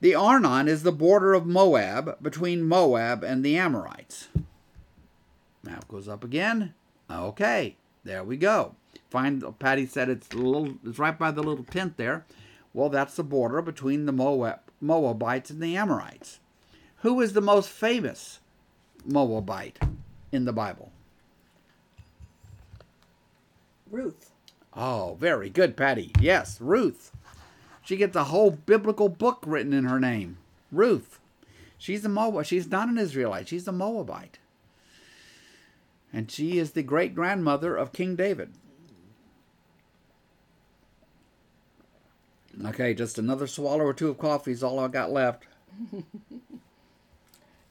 The 0.00 0.14
Arnon 0.14 0.68
is 0.68 0.84
the 0.84 0.92
border 0.92 1.34
of 1.34 1.46
Moab 1.46 2.22
between 2.22 2.62
Moab 2.62 3.22
and 3.22 3.44
the 3.44 3.58
Amorites. 3.58 4.28
Map 5.62 5.86
goes 5.86 6.08
up 6.08 6.24
again. 6.24 6.74
Okay, 7.10 7.76
there 8.04 8.24
we 8.24 8.36
go. 8.36 8.74
Find 9.12 9.44
Patty 9.58 9.84
said 9.84 10.08
it's 10.08 10.30
a 10.30 10.38
little 10.38 10.78
it's 10.86 10.98
right 10.98 11.18
by 11.18 11.30
the 11.30 11.42
little 11.42 11.64
tent 11.64 11.98
there. 11.98 12.24
Well, 12.72 12.88
that's 12.88 13.14
the 13.14 13.22
border 13.22 13.60
between 13.60 14.06
the 14.06 14.12
Moab 14.12 14.60
Moabites 14.80 15.50
and 15.50 15.62
the 15.62 15.76
Amorites. 15.76 16.40
Who 17.02 17.20
is 17.20 17.34
the 17.34 17.42
most 17.42 17.68
famous 17.68 18.40
Moabite 19.04 19.78
in 20.32 20.46
the 20.46 20.52
Bible? 20.54 20.92
Ruth. 23.90 24.30
Oh, 24.74 25.18
very 25.20 25.50
good, 25.50 25.76
Patty. 25.76 26.12
Yes, 26.18 26.58
Ruth. 26.58 27.12
She 27.82 27.98
gets 27.98 28.16
a 28.16 28.24
whole 28.24 28.52
biblical 28.52 29.10
book 29.10 29.42
written 29.44 29.74
in 29.74 29.84
her 29.84 30.00
name. 30.00 30.38
Ruth. 30.70 31.20
She's 31.76 32.02
a 32.06 32.08
Moab. 32.08 32.46
She's 32.46 32.70
not 32.70 32.88
an 32.88 32.96
Israelite. 32.96 33.48
She's 33.48 33.68
a 33.68 33.72
Moabite. 33.72 34.38
And 36.14 36.30
she 36.30 36.58
is 36.58 36.70
the 36.70 36.82
great 36.82 37.14
grandmother 37.14 37.76
of 37.76 37.92
King 37.92 38.16
David. 38.16 38.54
Okay, 42.64 42.94
just 42.94 43.18
another 43.18 43.46
swallow 43.46 43.84
or 43.84 43.92
two 43.92 44.08
of 44.08 44.18
coffee 44.18 44.52
is 44.52 44.62
all 44.62 44.78
I 44.78 44.88
got 44.88 45.10
left. 45.10 45.44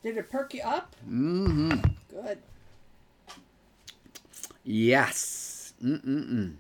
Did 0.04 0.18
it 0.18 0.30
perk 0.30 0.54
you 0.54 0.62
up? 0.64 0.96
Mm-hmm. 1.08 1.80
Good. 2.10 2.40
Yes. 4.64 5.74
Mm-mm-mm. 5.84 6.56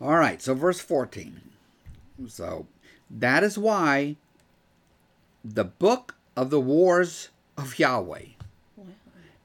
All 0.00 0.16
right, 0.16 0.42
so 0.42 0.54
verse 0.54 0.80
14. 0.80 1.40
So 2.28 2.66
that 3.10 3.42
is 3.42 3.56
why 3.56 4.16
the 5.44 5.64
book 5.64 6.16
of 6.36 6.50
the 6.50 6.60
wars 6.60 7.30
of 7.56 7.78
Yahweh. 7.78 8.24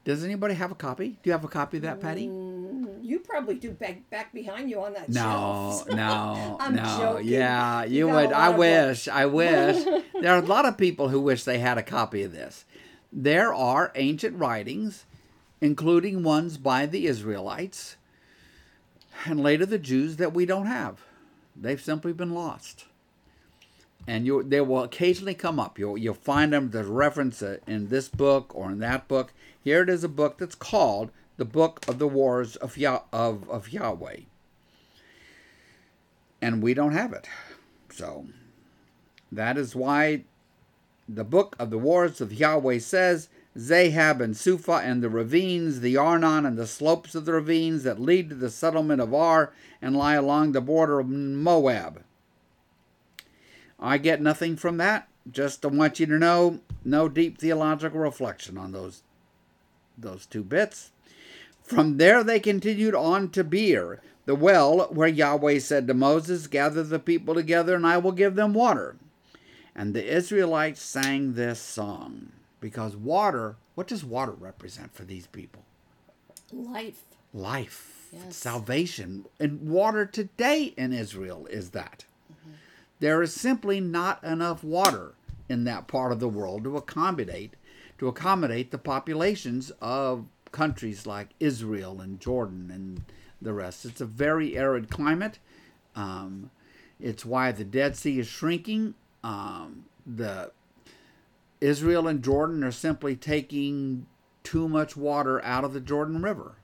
Does 0.04 0.24
anybody 0.24 0.54
have 0.54 0.72
a 0.72 0.74
copy? 0.74 1.10
Do 1.22 1.30
you 1.30 1.32
have 1.32 1.44
a 1.44 1.48
copy 1.48 1.76
of 1.76 1.84
that, 1.84 2.00
Patty? 2.00 2.26
You 3.02 3.20
probably 3.20 3.54
do 3.56 3.70
back 3.70 4.08
back 4.10 4.32
behind 4.32 4.70
you 4.70 4.80
on 4.82 4.92
that 4.94 5.08
No, 5.08 5.20
shelf. 5.20 5.88
no, 5.94 6.56
I'm 6.60 6.74
no. 6.74 6.96
joking. 6.98 7.28
Yeah, 7.28 7.84
You 7.84 8.08
you, 8.08 8.14
would. 8.14 8.32
I 8.32 8.48
wish. 8.50 9.08
I 9.08 9.26
wish. 9.40 9.84
there 10.20 10.32
are 10.34 10.42
a 10.42 10.46
lot 10.46 10.64
of 10.66 10.76
people 10.78 11.08
who 11.08 11.20
wish 11.20 11.44
they 11.44 11.58
had 11.58 11.78
a 11.78 11.82
copy 11.82 12.22
of 12.22 12.32
this. 12.32 12.64
There 13.12 13.52
are 13.52 13.92
ancient 13.94 14.38
writings, 14.38 15.04
including 15.60 16.22
ones 16.22 16.56
by 16.58 16.86
the 16.86 17.06
Israelites 17.06 17.96
and 19.26 19.40
later 19.40 19.66
the 19.66 19.78
Jews, 19.78 20.16
that 20.16 20.32
we 20.32 20.46
don't 20.46 20.66
have. 20.66 21.00
They've 21.54 21.80
simply 21.80 22.12
been 22.12 22.34
lost. 22.34 22.86
And 24.06 24.26
you, 24.26 24.42
they 24.42 24.60
will 24.60 24.82
occasionally 24.82 25.34
come 25.34 25.60
up. 25.60 25.78
You'll, 25.78 25.96
you'll 25.96 26.14
find 26.14 26.52
them. 26.52 26.70
There's 26.70 26.88
reference 26.88 27.40
in 27.42 27.88
this 27.88 28.08
book 28.08 28.52
or 28.54 28.70
in 28.72 28.80
that 28.80 29.06
book. 29.06 29.32
Here 29.62 29.82
it 29.82 29.88
is 29.88 30.02
a 30.02 30.08
book 30.08 30.38
that's 30.38 30.56
called 30.56 31.10
the 31.36 31.44
Book 31.44 31.84
of 31.88 31.98
the 31.98 32.08
Wars 32.08 32.56
of, 32.56 32.76
Yah- 32.76 33.02
of, 33.12 33.48
of 33.48 33.72
Yahweh 33.72 34.20
and 36.42 36.60
we 36.60 36.74
don't 36.74 36.92
have 36.92 37.12
it. 37.12 37.28
So 37.90 38.26
that 39.30 39.56
is 39.56 39.76
why 39.76 40.24
the 41.08 41.24
book 41.24 41.54
of 41.58 41.70
the 41.70 41.78
wars 41.78 42.20
of 42.20 42.34
Yahweh 42.34 42.80
says 42.80 43.28
Zahab 43.56 44.20
and 44.20 44.36
Suphah 44.36 44.82
and 44.82 45.02
the 45.02 45.08
ravines, 45.08 45.80
the 45.80 45.96
Arnon 45.96 46.44
and 46.44 46.58
the 46.58 46.66
slopes 46.66 47.14
of 47.14 47.24
the 47.24 47.32
ravines 47.32 47.84
that 47.84 48.00
lead 48.00 48.28
to 48.30 48.34
the 48.34 48.50
settlement 48.50 49.00
of 49.00 49.14
Ar 49.14 49.52
and 49.80 49.96
lie 49.96 50.14
along 50.14 50.52
the 50.52 50.60
border 50.60 50.98
of 50.98 51.08
Moab. 51.08 52.02
I 53.78 53.98
get 53.98 54.20
nothing 54.20 54.56
from 54.56 54.78
that. 54.78 55.08
Just 55.30 55.64
want 55.64 56.00
you 56.00 56.06
to 56.06 56.18
know, 56.18 56.60
no 56.84 57.08
deep 57.08 57.38
theological 57.38 58.00
reflection 58.00 58.58
on 58.58 58.72
those 58.72 59.02
those 59.96 60.26
two 60.26 60.42
bits. 60.42 60.90
From 61.64 61.96
there 61.96 62.22
they 62.22 62.40
continued 62.40 62.94
on 62.94 63.30
to 63.30 63.44
Beer, 63.44 64.00
the 64.26 64.34
well 64.34 64.88
where 64.90 65.08
Yahweh 65.08 65.58
said 65.58 65.86
to 65.86 65.94
Moses, 65.94 66.46
Gather 66.46 66.82
the 66.82 66.98
people 66.98 67.34
together, 67.34 67.74
and 67.74 67.86
I 67.86 67.98
will 67.98 68.12
give 68.12 68.34
them 68.34 68.52
water. 68.54 68.96
And 69.74 69.94
the 69.94 70.04
Israelites 70.04 70.82
sang 70.82 71.34
this 71.34 71.60
song. 71.60 72.32
Because 72.60 72.94
water, 72.94 73.56
what 73.74 73.88
does 73.88 74.04
water 74.04 74.32
represent 74.32 74.94
for 74.94 75.04
these 75.04 75.26
people? 75.26 75.64
Life. 76.52 77.02
Life, 77.34 78.08
Yes. 78.12 78.36
salvation. 78.36 79.24
And 79.40 79.68
water 79.68 80.04
today 80.04 80.74
in 80.76 80.92
Israel 80.92 81.46
is 81.46 81.70
that. 81.70 82.04
Mm-hmm. 82.30 82.52
There 83.00 83.22
is 83.22 83.34
simply 83.34 83.80
not 83.80 84.22
enough 84.22 84.62
water 84.62 85.14
in 85.48 85.64
that 85.64 85.88
part 85.88 86.12
of 86.12 86.20
the 86.20 86.28
world 86.28 86.64
to 86.64 86.76
accommodate 86.76 87.54
to 88.02 88.08
accommodate 88.08 88.72
the 88.72 88.78
populations 88.78 89.70
of 89.80 90.26
countries 90.52 91.06
like 91.06 91.30
Israel 91.40 92.00
and 92.00 92.20
Jordan 92.20 92.70
and 92.72 93.04
the 93.40 93.52
rest. 93.52 93.84
It's 93.84 94.00
a 94.00 94.06
very 94.06 94.56
arid 94.56 94.90
climate. 94.90 95.38
Um, 95.96 96.50
it's 97.00 97.24
why 97.24 97.52
the 97.52 97.64
Dead 97.64 97.96
Sea 97.96 98.20
is 98.20 98.28
shrinking. 98.28 98.94
Um, 99.24 99.86
the 100.06 100.52
Israel 101.60 102.08
and 102.08 102.22
Jordan 102.22 102.62
are 102.64 102.72
simply 102.72 103.16
taking 103.16 104.06
too 104.44 104.68
much 104.68 104.96
water 104.96 105.42
out 105.44 105.64
of 105.64 105.72
the 105.72 105.80
Jordan 105.80 106.22
River. 106.22 106.56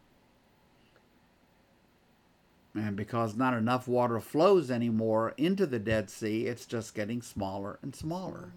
And 2.75 2.97
because 2.97 3.35
not 3.35 3.55
enough 3.55 3.89
water 3.89 4.21
flows 4.21 4.71
anymore 4.71 5.35
into 5.37 5.67
the 5.67 5.79
Dead 5.79 6.11
Sea, 6.11 6.47
it's 6.47 6.67
just 6.67 6.95
getting 6.95 7.23
smaller 7.23 7.79
and 7.83 7.95
smaller. 7.95 8.53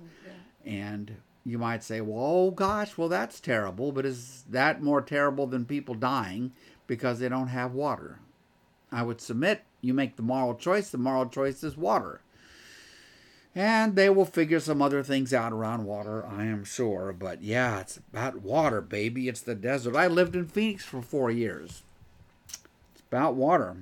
And 0.66 1.18
you 1.46 1.58
might 1.58 1.84
say, 1.84 2.02
well, 2.02 2.24
oh 2.24 2.52
gosh, 2.52 2.98
well, 2.98 3.10
that's 3.10 3.40
terrible, 3.40 3.92
but 3.92 4.06
is 4.06 4.44
that 4.50 4.82
more 4.82 5.02
terrible 5.02 5.48
than 5.48 5.66
people 5.66 5.96
dying 5.96 6.52
because 6.88 7.20
they 7.20 7.30
don't 7.30 7.48
have 7.48 7.74
water? 7.74 8.20
I 8.92 9.04
would 9.04 9.22
submit 9.22 9.64
you 9.82 9.94
make 9.94 10.16
the 10.16 10.22
moral 10.22 10.56
choice, 10.56 10.90
the 10.90 10.98
moral 10.98 11.28
choice 11.28 11.64
is 11.64 11.76
water. 11.76 12.22
And 13.54 13.96
they 13.96 14.10
will 14.10 14.26
figure 14.26 14.62
some 14.62 14.82
other 14.82 15.04
things 15.04 15.34
out 15.34 15.52
around 15.52 15.86
water, 15.86 16.26
I 16.26 16.46
am 16.46 16.64
sure. 16.64 17.14
But 17.18 17.42
yeah, 17.42 17.82
it's 17.82 17.98
about 17.98 18.42
water, 18.42 18.80
baby. 18.80 19.28
It's 19.28 19.42
the 19.42 19.56
desert. 19.56 19.96
I 19.96 20.08
lived 20.08 20.38
in 20.38 20.48
Phoenix 20.48 20.86
for 20.86 21.02
four 21.02 21.30
years. 21.30 21.84
It's 22.94 23.04
about 23.10 23.36
water. 23.36 23.76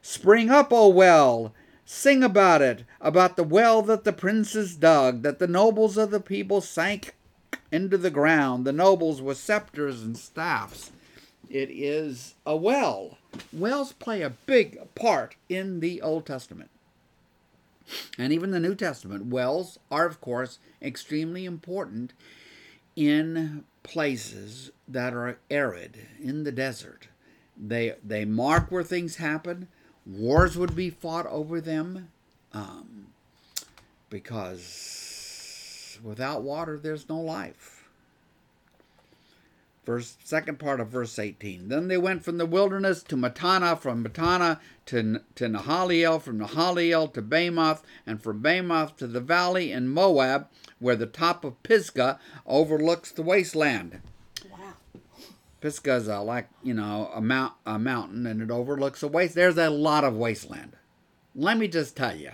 Spring 0.00 0.48
up, 0.48 0.72
O 0.72 0.88
well! 0.88 1.52
Sing 1.84 2.22
about 2.22 2.62
it, 2.62 2.84
about 3.00 3.36
the 3.36 3.44
well 3.44 3.82
that 3.82 4.04
the 4.04 4.12
princes 4.12 4.76
dug, 4.76 5.22
that 5.22 5.38
the 5.38 5.46
nobles 5.46 5.96
of 5.96 6.10
the 6.10 6.20
people 6.20 6.60
sank 6.60 7.14
into 7.70 7.98
the 7.98 8.10
ground, 8.10 8.64
the 8.64 8.72
nobles 8.72 9.20
with 9.20 9.38
scepters 9.38 10.02
and 10.02 10.16
staffs. 10.16 10.92
It 11.50 11.70
is 11.70 12.34
a 12.46 12.56
well. 12.56 13.18
Wells 13.52 13.92
play 13.92 14.22
a 14.22 14.30
big 14.30 14.78
part 14.94 15.36
in 15.48 15.80
the 15.80 16.00
Old 16.00 16.24
Testament 16.24 16.70
and 18.18 18.32
even 18.32 18.50
the 18.50 18.60
New 18.60 18.74
Testament. 18.74 19.26
Wells 19.26 19.78
are, 19.90 20.06
of 20.06 20.20
course, 20.20 20.58
extremely 20.80 21.44
important 21.44 22.12
in 22.94 23.64
places 23.82 24.70
that 24.86 25.14
are 25.14 25.38
arid, 25.50 26.06
in 26.20 26.44
the 26.44 26.52
desert. 26.52 27.08
They, 27.56 27.94
they 28.04 28.24
mark 28.24 28.70
where 28.70 28.82
things 28.82 29.16
happen. 29.16 29.68
Wars 30.04 30.56
would 30.56 30.74
be 30.74 30.90
fought 30.90 31.26
over 31.26 31.60
them 31.60 32.08
um, 32.52 33.06
because 34.10 35.98
without 36.02 36.42
water, 36.42 36.78
there's 36.78 37.08
no 37.08 37.20
life. 37.20 37.88
Verse 39.84 40.16
second 40.22 40.60
part 40.60 40.78
of 40.78 40.88
verse 40.88 41.18
18. 41.18 41.68
Then 41.68 41.88
they 41.88 41.98
went 41.98 42.24
from 42.24 42.38
the 42.38 42.46
wilderness 42.46 43.02
to 43.04 43.16
Mattanah, 43.16 43.78
from 43.78 44.04
Mattanah 44.04 44.60
to, 44.86 45.20
to 45.34 45.48
Nahaliel, 45.48 46.22
from 46.22 46.38
Nahaliel 46.38 47.12
to 47.14 47.22
Bamoth, 47.22 47.82
and 48.06 48.22
from 48.22 48.40
Bamoth 48.42 48.96
to 48.98 49.08
the 49.08 49.20
valley 49.20 49.72
in 49.72 49.88
Moab, 49.88 50.46
where 50.78 50.94
the 50.94 51.06
top 51.06 51.44
of 51.44 51.60
Pisgah 51.64 52.20
overlooks 52.46 53.10
the 53.10 53.22
wasteland. 53.22 54.00
Is 55.64 56.08
a, 56.08 56.20
like, 56.20 56.48
you 56.62 56.74
know, 56.74 57.10
a, 57.14 57.20
mount, 57.20 57.54
a 57.64 57.78
mountain, 57.78 58.26
and 58.26 58.42
it 58.42 58.50
overlooks 58.50 59.02
a 59.02 59.08
waste. 59.08 59.34
There's 59.34 59.58
a 59.58 59.70
lot 59.70 60.02
of 60.04 60.16
wasteland. 60.16 60.76
Let 61.34 61.56
me 61.56 61.68
just 61.68 61.96
tell 61.96 62.16
you, 62.16 62.32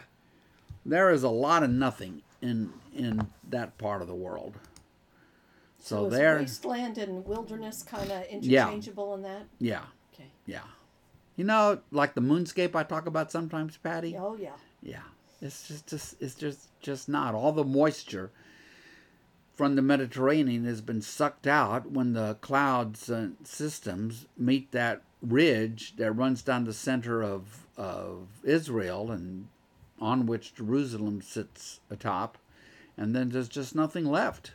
there 0.85 1.11
is 1.11 1.23
a 1.23 1.29
lot 1.29 1.63
of 1.63 1.71
nothing 1.71 2.23
in 2.41 2.73
in 2.95 3.29
that 3.51 3.77
part 3.79 4.01
of 4.03 4.09
the 4.09 4.15
world. 4.15 4.55
So, 5.79 6.07
is 6.07 6.13
there, 6.13 6.39
wasteland 6.39 6.99
and 6.99 7.25
wilderness 7.25 7.83
kind 7.83 8.11
of 8.11 8.25
interchangeable 8.27 9.15
in 9.15 9.23
that? 9.23 9.43
yeah, 9.59 9.83
Okay. 10.15 10.31
yeah. 10.47 10.63
You 11.37 11.45
know, 11.45 11.81
like 11.93 12.15
the 12.15 12.21
moonscape 12.21 12.75
I 12.75 12.83
talk 12.83 13.07
about 13.07 13.31
sometimes, 13.31 13.77
Patty. 13.77 14.17
Oh 14.19 14.37
yeah. 14.37 14.57
Yeah, 14.83 15.03
it's 15.41 15.69
just, 15.69 15.87
just 15.87 16.21
it's 16.21 16.35
just 16.35 16.69
just 16.81 17.09
not 17.09 17.35
all 17.35 17.53
the 17.53 17.65
moisture 17.65 18.31
from 19.59 19.75
the 19.75 19.83
Mediterranean 19.83 20.65
has 20.67 20.81
been 20.81 21.03
sucked 21.03 21.49
out 21.49 21.91
when 21.91 22.13
the 22.13 22.37
clouds 22.41 23.11
uh, 23.11 23.31
systems 23.43 24.27
meet 24.37 24.71
that 24.71 25.03
ridge 25.21 25.97
that 25.97 26.13
runs 26.13 26.43
down 26.43 26.63
the 26.63 26.73
center 26.73 27.25
of 27.25 27.67
of 27.77 28.29
Israel 28.45 29.11
and 29.11 29.49
on 30.01 30.27
which 30.27 30.55
Jerusalem 30.55 31.21
sits 31.21 31.81
atop, 31.91 32.39
and 32.97 33.17
then 33.17 33.31
there's 33.31 33.49
just 33.49 33.75
nothing 33.75 34.05
left. 34.05 34.53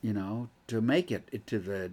You 0.00 0.14
know, 0.14 0.48
to 0.68 0.80
make 0.80 1.12
it 1.12 1.46
to 1.48 1.58
the 1.58 1.92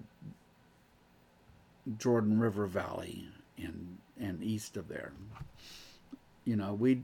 Jordan 1.98 2.40
River 2.40 2.66
Valley 2.66 3.28
and 3.58 3.98
and 4.18 4.42
east 4.42 4.78
of 4.78 4.88
there. 4.88 5.12
You 6.46 6.56
know, 6.56 6.74
we 6.74 7.02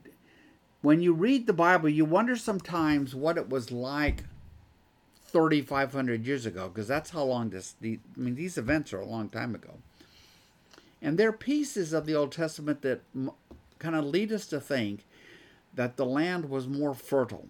when 0.86 1.02
you 1.02 1.14
read 1.14 1.48
the 1.48 1.54
Bible, 1.54 1.90
you 1.90 2.06
wonder 2.06 2.36
sometimes 2.36 3.16
what 3.16 3.40
it 3.40 3.50
was 3.50 3.72
like 3.72 4.24
3500 5.26 6.28
years 6.28 6.46
ago 6.46 6.70
because 6.70 6.88
that's 6.88 7.10
how 7.10 7.24
long 7.24 7.50
this 7.50 7.74
the, 7.82 8.00
I 8.16 8.20
mean 8.20 8.36
these 8.36 8.56
events 8.56 8.94
are 8.94 9.00
a 9.00 9.06
long 9.06 9.30
time 9.30 9.56
ago. 9.56 9.80
And 11.02 11.18
there 11.18 11.30
are 11.30 11.34
pieces 11.34 11.92
of 11.92 12.06
the 12.06 12.14
Old 12.14 12.32
Testament 12.32 12.84
that 12.84 13.02
m- 13.16 13.32
kind 13.80 13.96
of 13.96 14.06
lead 14.06 14.32
us 14.32 14.46
to 14.48 14.60
think 14.60 15.06
that 15.74 15.98
the 15.98 16.06
land 16.06 16.52
was 16.52 16.68
more 16.68 16.94
fertile 16.94 17.48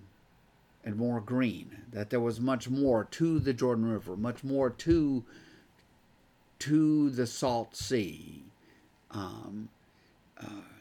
and 0.85 0.95
more 0.95 1.19
green, 1.19 1.83
that 1.91 2.11
there 2.11 2.21
was 2.21 2.39
much 2.39 2.69
more 2.69 3.03
to 3.03 3.39
the 3.39 3.53
Jordan 3.53 3.91
River, 3.91 4.15
much 4.15 4.45
more 4.45 4.69
to 4.69 5.25
to 6.59 7.09
the 7.09 7.27
Salt 7.27 7.75
Sea. 7.75 8.45
Um, 9.11 9.67
uh, 10.41 10.74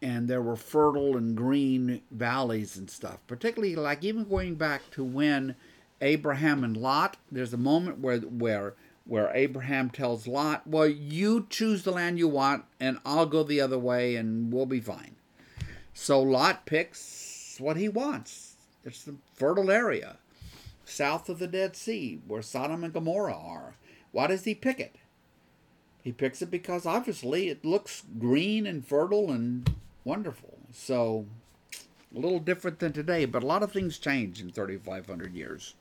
and 0.00 0.28
there 0.28 0.42
were 0.42 0.56
fertile 0.56 1.16
and 1.16 1.36
green 1.36 2.02
valleys 2.10 2.76
and 2.76 2.90
stuff, 2.90 3.18
particularly 3.26 3.76
like 3.76 4.04
even 4.04 4.28
going 4.28 4.54
back 4.54 4.90
to 4.92 5.02
when 5.02 5.56
Abraham 6.00 6.62
and 6.62 6.76
Lot, 6.76 7.16
there's 7.30 7.52
a 7.52 7.58
moment 7.58 7.98
where 7.98 8.18
where 8.18 8.74
where 9.04 9.30
Abraham 9.34 9.90
tells 9.90 10.26
Lot, 10.26 10.66
"Well, 10.66 10.86
you 10.86 11.46
choose 11.48 11.82
the 11.82 11.92
land 11.92 12.18
you 12.18 12.28
want, 12.28 12.64
and 12.78 12.98
I'll 13.04 13.26
go 13.26 13.42
the 13.42 13.60
other 13.60 13.78
way, 13.78 14.16
and 14.16 14.52
we'll 14.52 14.66
be 14.66 14.80
fine." 14.80 15.16
So 15.94 16.22
Lot 16.22 16.66
picks 16.66 17.56
what 17.58 17.76
he 17.76 17.88
wants. 17.88 18.56
It's 18.84 19.02
the 19.02 19.16
fertile 19.34 19.70
area 19.70 20.18
south 20.84 21.28
of 21.28 21.38
the 21.38 21.46
Dead 21.46 21.76
Sea, 21.76 22.20
where 22.26 22.42
Sodom 22.42 22.82
and 22.82 22.92
Gomorrah 22.92 23.36
are. 23.36 23.74
Why 24.12 24.26
does 24.26 24.44
he 24.44 24.54
pick 24.54 24.80
it? 24.80 24.96
He 26.02 26.12
picks 26.12 26.40
it 26.40 26.50
because 26.50 26.86
obviously 26.86 27.48
it 27.48 27.64
looks 27.64 28.04
green 28.18 28.66
and 28.66 28.86
fertile 28.86 29.30
and 29.30 29.68
wonderful. 30.04 30.58
So 30.72 31.26
a 32.14 32.18
little 32.18 32.40
different 32.40 32.78
than 32.78 32.92
today, 32.92 33.24
but 33.24 33.42
a 33.42 33.46
lot 33.46 33.62
of 33.62 33.72
things 33.72 33.98
change 33.98 34.40
in 34.40 34.50
3,500 34.50 35.34
years. 35.34 35.74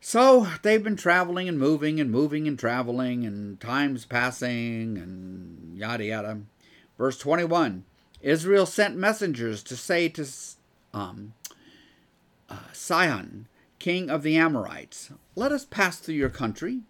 So 0.00 0.48
they've 0.62 0.82
been 0.82 0.96
traveling 0.96 1.48
and 1.48 1.58
moving 1.58 2.00
and 2.00 2.10
moving 2.10 2.48
and 2.48 2.58
traveling, 2.58 3.24
and 3.24 3.60
time's 3.60 4.04
passing 4.04 4.98
and 4.98 5.78
yada 5.78 6.04
yada. 6.04 6.40
Verse 6.98 7.18
21 7.18 7.84
Israel 8.20 8.66
sent 8.66 8.96
messengers 8.96 9.62
to 9.62 9.76
say 9.76 10.08
to 10.08 10.26
um, 10.92 11.34
uh, 12.48 12.56
Sihon, 12.72 13.46
king 13.78 14.10
of 14.10 14.22
the 14.22 14.36
Amorites, 14.36 15.10
Let 15.36 15.52
us 15.52 15.64
pass 15.64 15.98
through 15.98 16.14
your 16.14 16.30
country. 16.30 16.82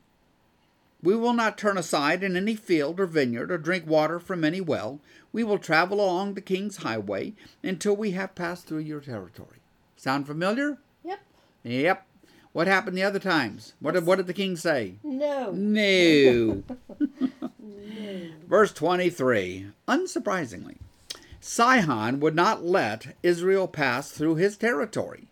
We 1.02 1.16
will 1.16 1.32
not 1.32 1.58
turn 1.58 1.76
aside 1.76 2.22
in 2.22 2.36
any 2.36 2.54
field 2.54 3.00
or 3.00 3.06
vineyard 3.06 3.50
or 3.50 3.58
drink 3.58 3.86
water 3.86 4.20
from 4.20 4.44
any 4.44 4.60
well. 4.60 5.00
We 5.32 5.42
will 5.42 5.58
travel 5.58 6.00
along 6.00 6.34
the 6.34 6.40
king's 6.40 6.78
highway 6.78 7.32
until 7.62 7.96
we 7.96 8.12
have 8.12 8.36
passed 8.36 8.66
through 8.66 8.80
your 8.80 9.00
territory. 9.00 9.58
Sound 9.96 10.26
familiar? 10.26 10.78
Yep. 11.04 11.20
Yep. 11.64 12.06
What 12.52 12.66
happened 12.66 12.96
the 12.96 13.02
other 13.02 13.18
times? 13.18 13.72
What 13.80 13.94
did, 13.94 14.06
what 14.06 14.16
did 14.16 14.26
the 14.26 14.34
king 14.34 14.56
say? 14.56 14.94
No. 15.02 15.50
No. 15.50 16.62
Verse 18.46 18.72
23 18.72 19.68
Unsurprisingly, 19.88 20.76
Sihon 21.40 22.20
would 22.20 22.36
not 22.36 22.62
let 22.62 23.16
Israel 23.22 23.66
pass 23.66 24.10
through 24.10 24.36
his 24.36 24.56
territory. 24.56 25.28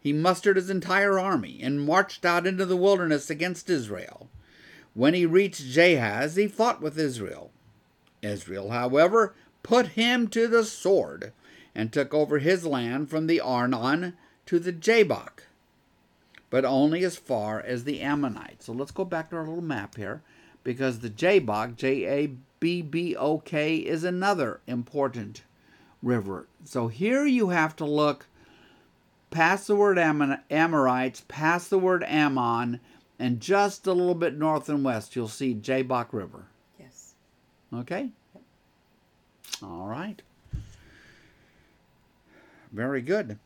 He 0.00 0.12
mustered 0.12 0.56
his 0.56 0.70
entire 0.70 1.18
army 1.18 1.60
and 1.62 1.86
marched 1.86 2.24
out 2.24 2.46
into 2.46 2.66
the 2.66 2.76
wilderness 2.76 3.30
against 3.30 3.70
Israel. 3.70 4.28
When 4.94 5.14
he 5.14 5.26
reached 5.26 5.62
Jahaz, 5.62 6.36
he 6.36 6.48
fought 6.48 6.82
with 6.82 6.98
Israel. 6.98 7.50
Israel, 8.20 8.70
however, 8.70 9.34
put 9.62 9.88
him 9.88 10.28
to 10.28 10.46
the 10.46 10.64
sword 10.64 11.32
and 11.74 11.92
took 11.92 12.12
over 12.12 12.38
his 12.38 12.66
land 12.66 13.08
from 13.10 13.26
the 13.26 13.40
Arnon 13.40 14.14
to 14.46 14.58
the 14.58 14.72
Jabbok, 14.72 15.44
but 16.50 16.64
only 16.64 17.04
as 17.04 17.16
far 17.16 17.60
as 17.60 17.84
the 17.84 18.00
Ammonites. 18.00 18.66
So 18.66 18.72
let's 18.72 18.90
go 18.90 19.04
back 19.04 19.30
to 19.30 19.36
our 19.36 19.46
little 19.46 19.62
map 19.62 19.96
here 19.96 20.22
because 20.62 20.98
the 20.98 21.10
Jabbok, 21.10 21.76
J 21.76 22.06
A 22.06 22.30
B 22.60 22.82
B 22.82 23.16
O 23.16 23.38
K, 23.38 23.76
is 23.76 24.04
another 24.04 24.60
important 24.66 25.42
river. 26.02 26.46
So 26.64 26.88
here 26.88 27.24
you 27.24 27.48
have 27.48 27.74
to 27.76 27.84
look 27.84 28.26
past 29.30 29.66
the 29.66 29.76
word 29.76 29.98
Ammon, 29.98 30.38
Amorites, 30.50 31.22
past 31.26 31.70
the 31.70 31.78
word 31.78 32.04
Ammon, 32.04 32.80
and 33.18 33.40
just 33.40 33.86
a 33.86 33.92
little 33.92 34.14
bit 34.14 34.36
north 34.36 34.68
and 34.68 34.84
west, 34.84 35.14
you'll 35.14 35.28
see 35.28 35.54
Jabbok 35.54 36.12
River. 36.12 36.46
Yes. 36.78 37.14
Okay? 37.72 38.10
All 39.62 39.86
right. 39.86 40.20
Very 42.72 43.02
good. 43.02 43.38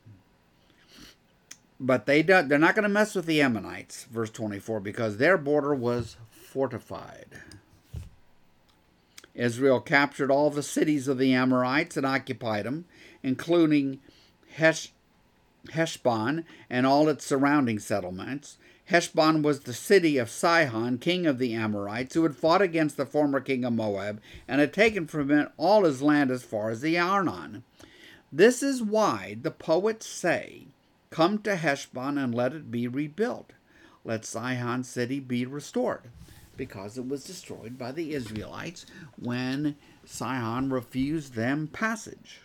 But 1.79 2.05
they 2.05 2.23
do, 2.23 2.41
they're 2.41 2.57
not 2.57 2.75
going 2.75 2.83
to 2.83 2.89
mess 2.89 3.13
with 3.13 3.25
the 3.25 3.41
Ammonites, 3.41 4.05
verse 4.05 4.31
24, 4.31 4.79
because 4.79 5.17
their 5.17 5.37
border 5.37 5.75
was 5.75 6.17
fortified. 6.31 7.27
Israel 9.35 9.79
captured 9.79 10.31
all 10.31 10.49
the 10.49 10.63
cities 10.63 11.07
of 11.07 11.19
the 11.19 11.33
Amorites 11.33 11.95
and 11.95 12.05
occupied 12.05 12.65
them, 12.65 12.85
including 13.21 13.99
Hesh, 14.53 14.91
Heshbon 15.71 16.43
and 16.69 16.87
all 16.87 17.07
its 17.07 17.25
surrounding 17.25 17.77
settlements. 17.77 18.57
Heshbon 18.87 19.41
was 19.41 19.61
the 19.61 19.73
city 19.73 20.17
of 20.17 20.29
Sihon, 20.29 20.97
king 20.97 21.25
of 21.25 21.39
the 21.39 21.53
Amorites, 21.53 22.15
who 22.15 22.23
had 22.23 22.37
fought 22.37 22.61
against 22.61 22.95
the 22.95 23.05
former 23.05 23.41
king 23.41 23.65
of 23.65 23.73
Moab 23.73 24.21
and 24.47 24.61
had 24.61 24.71
taken 24.71 25.07
from 25.07 25.29
him 25.29 25.49
all 25.57 25.83
his 25.83 26.01
land 26.01 26.31
as 26.31 26.43
far 26.43 26.69
as 26.69 26.79
the 26.79 26.97
Arnon. 26.97 27.63
This 28.31 28.63
is 28.63 28.81
why 28.81 29.37
the 29.41 29.51
poets 29.51 30.05
say, 30.05 30.67
Come 31.09 31.39
to 31.39 31.57
Heshbon 31.57 32.17
and 32.17 32.33
let 32.33 32.53
it 32.53 32.71
be 32.71 32.87
rebuilt. 32.87 33.51
Let 34.05 34.23
Sihon 34.23 34.85
city 34.85 35.19
be 35.19 35.45
restored. 35.45 36.03
Because 36.55 36.97
it 36.97 37.09
was 37.09 37.25
destroyed 37.25 37.77
by 37.77 37.91
the 37.91 38.13
Israelites 38.13 38.85
when 39.17 39.75
Sihon 40.05 40.69
refused 40.69 41.33
them 41.33 41.67
passage. 41.67 42.39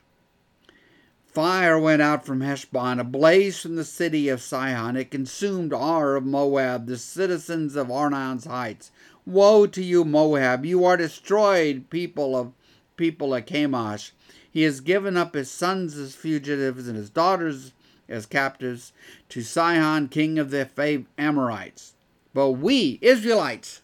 Fire 1.33 1.79
went 1.79 2.03
out 2.03 2.27
from 2.27 2.43
Heshbon, 2.43 3.01
a 3.01 3.05
blaze 3.05 3.59
from 3.59 3.77
the 3.77 3.87
city 3.87 4.29
of 4.29 4.43
Sihon. 4.43 4.97
It 4.97 5.11
consumed 5.11 5.73
Ar 5.73 6.15
of 6.17 6.27
Moab, 6.27 6.87
the 6.87 6.99
citizens 6.99 7.75
of 7.75 7.91
Arnon's 7.91 8.45
heights. 8.45 8.91
Woe 9.25 9.67
to 9.67 9.83
you, 9.83 10.05
Moab! 10.05 10.67
You 10.67 10.85
are 10.85 10.99
destroyed, 10.99 11.89
people 11.89 12.37
of 12.37 12.53
people 12.99 13.35
of 13.35 13.47
Chemosh. 13.47 14.11
He 14.51 14.63
has 14.65 14.83
given 14.83 15.17
up 15.17 15.35
his 15.35 15.51
sons 15.51 15.97
as 15.97 16.15
fugitives 16.15 16.87
and 16.87 16.99
his 16.99 17.09
daughters 17.09 17.73
as 18.11 18.27
captives 18.27 18.93
to 19.31 19.41
Sihon, 19.41 20.09
king 20.09 20.39
of 20.39 20.51
the 20.51 21.07
Amorites. 21.17 21.95
But 22.35 22.51
we, 22.51 22.99
Israelites, 23.01 23.81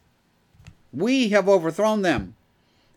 we 0.93 1.31
have 1.31 1.49
overthrown 1.49 2.03
them. 2.03 2.35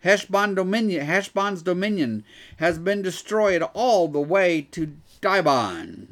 Heshbon 0.01 0.55
dominion, 0.55 1.05
Heshbon's 1.05 1.61
dominion 1.61 2.23
has 2.57 2.79
been 2.79 3.01
destroyed 3.01 3.61
all 3.73 4.07
the 4.07 4.21
way 4.21 4.61
to 4.71 4.95
Dibon. 5.21 6.07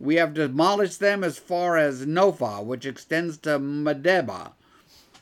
We 0.00 0.16
have 0.16 0.34
demolished 0.34 0.98
them 0.98 1.22
as 1.22 1.38
far 1.38 1.76
as 1.76 2.06
Nophah, 2.06 2.64
which 2.64 2.84
extends 2.84 3.38
to 3.38 3.60
Medeba. 3.60 4.52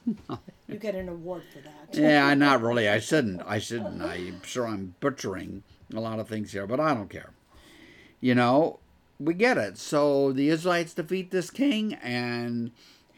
you 0.06 0.76
get 0.78 0.94
an 0.94 1.10
award 1.10 1.42
for 1.52 1.60
that. 1.60 1.80
yeah, 2.00 2.32
not 2.32 2.62
really. 2.62 2.88
I 2.88 2.98
shouldn't. 2.98 3.42
I 3.46 3.58
shouldn't. 3.58 4.00
I'm 4.00 4.42
sure 4.42 4.66
I'm 4.66 4.94
butchering 5.00 5.62
a 5.94 6.00
lot 6.00 6.18
of 6.18 6.28
things 6.28 6.52
here, 6.52 6.66
but 6.66 6.80
I 6.80 6.94
don't 6.94 7.10
care. 7.10 7.30
You 8.22 8.34
know, 8.34 8.78
we 9.18 9.34
get 9.34 9.58
it. 9.58 9.76
So 9.76 10.32
the 10.32 10.48
Israelites 10.48 10.94
defeat 10.94 11.30
this 11.30 11.50
king, 11.50 11.94
and 11.94 12.70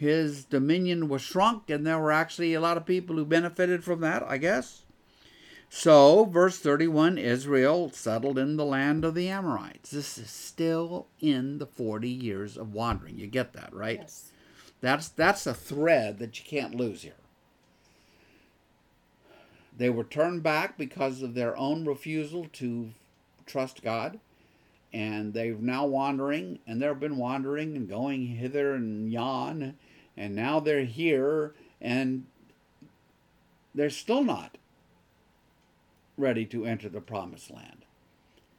his 0.03 0.45
dominion 0.45 1.09
was 1.09 1.23
shrunk, 1.23 1.71
and 1.71 1.87
there 1.87 1.99
were 1.99 2.13
actually 2.13 2.55
a 2.55 2.61
lot 2.61 2.77
of 2.77 2.85
people 2.85 3.17
who 3.17 3.25
benefited 3.25 3.85
from 3.85 4.01
that, 4.01 4.23
I 4.25 4.37
guess. 4.37 4.83
So, 5.71 6.25
verse 6.25 6.59
31 6.59 7.19
Israel 7.19 7.91
settled 7.91 8.37
in 8.37 8.57
the 8.57 8.65
land 8.65 9.05
of 9.05 9.15
the 9.15 9.29
Amorites. 9.29 9.93
This 9.93 10.19
is 10.19 10.29
still 10.29 11.07
in 11.21 11.59
the 11.59 11.67
40 11.67 12.09
years 12.09 12.57
of 12.57 12.75
wandering. 12.75 13.19
You 13.19 13.29
get 13.29 13.53
that, 13.53 13.73
right? 13.73 14.01
Yes. 14.01 14.33
That's, 14.81 15.09
that's 15.09 15.47
a 15.47 15.55
thread 15.55 16.19
that 16.19 16.39
you 16.39 16.45
can't 16.45 16.75
lose 16.75 17.03
here. 17.03 17.13
They 19.75 19.89
were 19.89 20.05
turned 20.05 20.43
back 20.43 20.77
because 20.77 21.23
of 21.23 21.35
their 21.35 21.57
own 21.57 21.87
refusal 21.87 22.49
to 22.55 22.91
trust 23.47 23.83
God 23.83 24.19
and 24.93 25.33
they're 25.33 25.55
now 25.55 25.87
wandering, 25.87 26.59
and 26.67 26.81
they've 26.81 27.01
been 27.01 27.17
wandering 27.17 27.77
and 27.77 27.89
going 27.89 28.27
hither 28.27 28.75
and 28.75 29.11
yon, 29.11 29.75
and 30.17 30.35
now 30.35 30.61
they're 30.61 30.85
here, 30.85 31.55
and 31.81 32.27
they're 33.75 33.91
still 33.91 34.23
not 34.25 34.57
ready 36.17 36.45
to 36.47 36.65
enter 36.65 36.89
the 36.89 37.01
promised 37.01 37.51
land. 37.51 37.85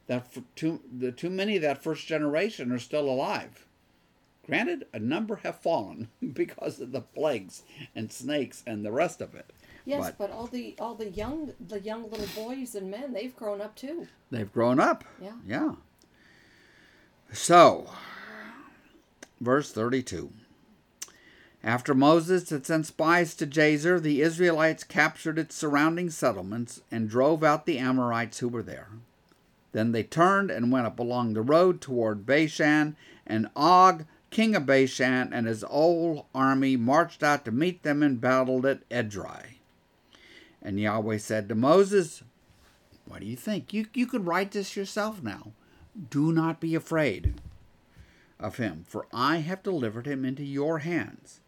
That 0.06 0.26
too, 0.56 0.80
the 0.98 1.12
too 1.12 1.30
many 1.30 1.56
of 1.56 1.62
that 1.62 1.82
first 1.82 2.06
generation 2.06 2.70
are 2.72 2.78
still 2.78 3.08
alive. 3.08 3.66
Granted, 4.46 4.86
a 4.92 4.98
number 4.98 5.36
have 5.36 5.60
fallen 5.60 6.08
because 6.34 6.80
of 6.80 6.92
the 6.92 7.00
plagues 7.00 7.62
and 7.94 8.12
snakes 8.12 8.62
and 8.66 8.84
the 8.84 8.92
rest 8.92 9.20
of 9.20 9.34
it. 9.34 9.50
Yes, 9.86 10.00
but, 10.00 10.18
but, 10.18 10.30
all 10.30 10.46
the 10.46 10.74
all 10.78 10.94
the 10.94 11.10
young 11.10 11.52
the 11.60 11.80
young 11.80 12.10
little 12.10 12.26
boys 12.34 12.74
and 12.74 12.90
men 12.90 13.12
they've 13.12 13.36
grown 13.36 13.60
up 13.60 13.76
too. 13.76 14.06
They've 14.30 14.50
grown 14.50 14.80
up. 14.80 15.04
Yeah. 15.20 15.32
Yeah. 15.46 15.74
So, 17.32 17.90
verse 19.40 19.72
32. 19.72 20.30
After 21.64 21.94
Moses 21.94 22.50
had 22.50 22.66
sent 22.66 22.84
spies 22.84 23.34
to 23.36 23.46
Jazer, 23.46 24.00
the 24.00 24.20
Israelites 24.20 24.84
captured 24.84 25.38
its 25.38 25.54
surrounding 25.54 26.10
settlements 26.10 26.82
and 26.90 27.08
drove 27.08 27.42
out 27.42 27.64
the 27.64 27.78
Amorites 27.78 28.40
who 28.40 28.48
were 28.48 28.62
there. 28.62 28.88
Then 29.72 29.92
they 29.92 30.02
turned 30.02 30.50
and 30.50 30.70
went 30.70 30.86
up 30.86 30.98
along 30.98 31.32
the 31.32 31.40
road 31.40 31.80
toward 31.80 32.26
Bashan, 32.26 32.96
and 33.26 33.48
Og, 33.56 34.04
king 34.28 34.54
of 34.54 34.66
Bashan, 34.66 35.32
and 35.32 35.46
his 35.46 35.62
whole 35.62 36.26
army 36.34 36.76
marched 36.76 37.22
out 37.22 37.46
to 37.46 37.50
meet 37.50 37.82
them 37.82 38.02
and 38.02 38.20
battled 38.20 38.66
at 38.66 38.86
Edrei. 38.90 39.54
And 40.60 40.78
Yahweh 40.78 41.16
said 41.16 41.48
to 41.48 41.54
Moses, 41.54 42.22
What 43.06 43.20
do 43.20 43.26
you 43.26 43.36
think? 43.36 43.72
You, 43.72 43.86
you 43.94 44.06
could 44.06 44.26
write 44.26 44.50
this 44.50 44.76
yourself 44.76 45.22
now. 45.22 45.52
Do 46.10 46.30
not 46.30 46.60
be 46.60 46.74
afraid 46.74 47.40
of 48.38 48.58
him, 48.58 48.84
for 48.86 49.06
I 49.14 49.38
have 49.38 49.62
delivered 49.62 50.06
him 50.06 50.26
into 50.26 50.44
your 50.44 50.80
hands, 50.80 51.40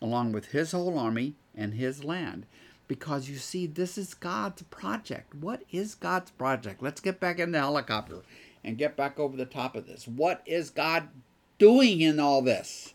along 0.00 0.32
with 0.32 0.46
his 0.46 0.72
whole 0.72 0.98
army 0.98 1.34
and 1.54 1.74
his 1.74 2.04
land. 2.04 2.46
Because 2.88 3.28
you 3.28 3.36
see, 3.36 3.66
this 3.66 3.98
is 3.98 4.14
God's 4.14 4.62
project. 4.62 5.34
What 5.34 5.62
is 5.72 5.94
God's 5.94 6.30
project? 6.32 6.82
Let's 6.82 7.00
get 7.00 7.18
back 7.18 7.38
in 7.38 7.52
the 7.52 7.58
helicopter 7.58 8.20
and 8.62 8.78
get 8.78 8.96
back 8.96 9.18
over 9.18 9.36
the 9.36 9.44
top 9.44 9.74
of 9.74 9.86
this. 9.86 10.06
What 10.06 10.42
is 10.46 10.70
God 10.70 11.08
doing 11.58 12.00
in 12.00 12.20
all 12.20 12.42
this? 12.42 12.94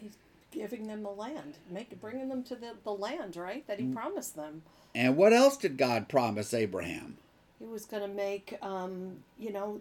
He's 0.00 0.16
giving 0.50 0.88
them 0.88 1.02
the 1.02 1.10
land, 1.10 1.58
make, 1.70 2.00
bringing 2.00 2.28
them 2.28 2.42
to 2.44 2.56
the, 2.56 2.72
the 2.82 2.90
land, 2.90 3.36
right? 3.36 3.66
That 3.68 3.78
he 3.78 3.86
mm. 3.86 3.94
promised 3.94 4.34
them. 4.34 4.62
And 4.94 5.16
what 5.16 5.32
else 5.32 5.56
did 5.56 5.76
God 5.76 6.08
promise 6.08 6.52
Abraham? 6.52 7.16
He 7.60 7.66
was 7.66 7.84
going 7.84 8.02
to 8.02 8.08
make, 8.08 8.56
um, 8.62 9.18
you 9.38 9.52
know, 9.52 9.78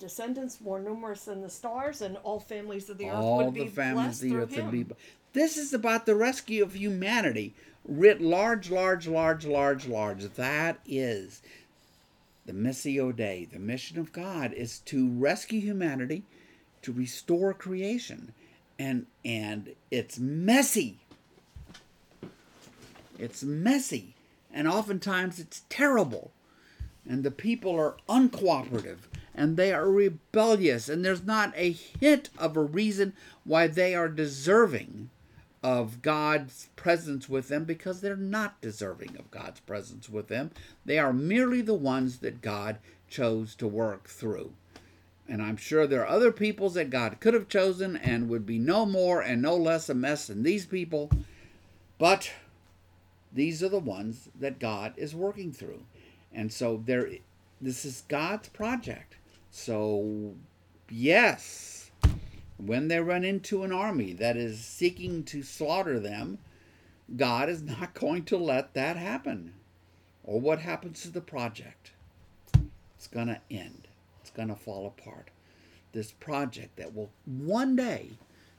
descendants 0.00 0.60
more 0.60 0.80
numerous 0.80 1.26
than 1.26 1.42
the 1.42 1.48
stars, 1.48 2.02
and 2.02 2.16
all 2.24 2.40
families 2.40 2.90
of 2.90 2.98
the 2.98 3.08
earth 3.08 3.14
all 3.14 3.44
would 3.44 3.54
be 3.54 3.64
the 3.64 3.70
families 3.70 4.20
of 4.20 4.28
the 4.28 4.36
earth 4.36 4.52
him. 4.52 4.64
would 4.66 4.88
be. 4.88 4.94
This 5.32 5.56
is 5.56 5.72
about 5.72 6.06
the 6.06 6.16
rescue 6.16 6.64
of 6.64 6.74
humanity, 6.74 7.54
writ 7.84 8.20
large, 8.20 8.68
large, 8.68 9.06
large, 9.06 9.46
large, 9.46 9.86
large. 9.86 10.24
That 10.24 10.80
is 10.84 11.40
the 12.46 12.52
Missio 12.52 13.14
Dei. 13.14 13.44
The 13.44 13.60
mission 13.60 14.00
of 14.00 14.12
God 14.12 14.52
is 14.52 14.80
to 14.86 15.08
rescue 15.08 15.60
humanity, 15.60 16.24
to 16.82 16.92
restore 16.92 17.54
creation, 17.54 18.32
and 18.76 19.06
and 19.24 19.76
it's 19.92 20.18
messy. 20.18 20.98
It's 23.20 23.44
messy, 23.44 24.16
and 24.52 24.66
oftentimes 24.66 25.38
it's 25.38 25.62
terrible 25.68 26.32
and 27.08 27.22
the 27.22 27.30
people 27.30 27.78
are 27.78 27.96
uncooperative 28.08 28.98
and 29.34 29.56
they 29.56 29.72
are 29.72 29.90
rebellious 29.90 30.88
and 30.88 31.04
there's 31.04 31.24
not 31.24 31.52
a 31.56 31.72
hint 31.72 32.30
of 32.38 32.56
a 32.56 32.62
reason 32.62 33.12
why 33.44 33.66
they 33.66 33.94
are 33.94 34.08
deserving 34.08 35.10
of 35.62 36.02
God's 36.02 36.68
presence 36.76 37.28
with 37.28 37.48
them 37.48 37.64
because 37.64 38.00
they're 38.00 38.16
not 38.16 38.60
deserving 38.60 39.16
of 39.18 39.30
God's 39.30 39.60
presence 39.60 40.08
with 40.08 40.28
them. 40.28 40.50
They 40.84 40.98
are 40.98 41.12
merely 41.12 41.60
the 41.60 41.74
ones 41.74 42.18
that 42.18 42.40
God 42.40 42.78
chose 43.08 43.54
to 43.56 43.68
work 43.68 44.08
through. 44.08 44.52
And 45.28 45.42
I'm 45.42 45.56
sure 45.56 45.86
there 45.86 46.02
are 46.02 46.08
other 46.08 46.32
peoples 46.32 46.74
that 46.74 46.90
God 46.90 47.20
could 47.20 47.34
have 47.34 47.48
chosen 47.48 47.96
and 47.96 48.28
would 48.28 48.46
be 48.46 48.58
no 48.58 48.84
more 48.84 49.20
and 49.20 49.40
no 49.40 49.54
less 49.54 49.88
a 49.88 49.94
mess 49.94 50.26
than 50.26 50.42
these 50.42 50.66
people. 50.66 51.10
But 51.98 52.32
these 53.32 53.62
are 53.62 53.68
the 53.68 53.78
ones 53.78 54.28
that 54.38 54.58
God 54.58 54.94
is 54.96 55.14
working 55.14 55.52
through. 55.52 55.82
And 56.32 56.52
so 56.52 56.82
there 56.84 57.08
this 57.60 57.84
is 57.84 58.04
God's 58.08 58.48
project. 58.48 59.16
So 59.50 60.34
yes, 60.88 61.90
when 62.56 62.88
they 62.88 63.00
run 63.00 63.24
into 63.24 63.62
an 63.64 63.72
army 63.72 64.12
that 64.14 64.36
is 64.36 64.64
seeking 64.64 65.24
to 65.24 65.42
slaughter 65.42 65.98
them, 65.98 66.38
God 67.16 67.48
is 67.48 67.62
not 67.62 67.94
going 67.98 68.24
to 68.26 68.36
let 68.36 68.74
that 68.74 68.96
happen. 68.96 69.54
Or 70.24 70.40
what 70.40 70.60
happens 70.60 71.02
to 71.02 71.10
the 71.10 71.20
project? 71.20 71.92
It's 72.96 73.08
going 73.08 73.28
to 73.28 73.40
end. 73.50 73.88
It's 74.20 74.30
going 74.30 74.48
to 74.48 74.54
fall 74.54 74.86
apart. 74.86 75.30
This 75.92 76.12
project 76.12 76.76
that 76.76 76.94
will 76.94 77.10
one 77.24 77.74
day, 77.74 78.10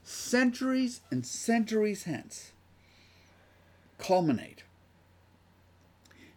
centuries 0.02 1.00
and 1.10 1.24
centuries 1.24 2.04
hence, 2.04 2.52
culminate 3.98 4.64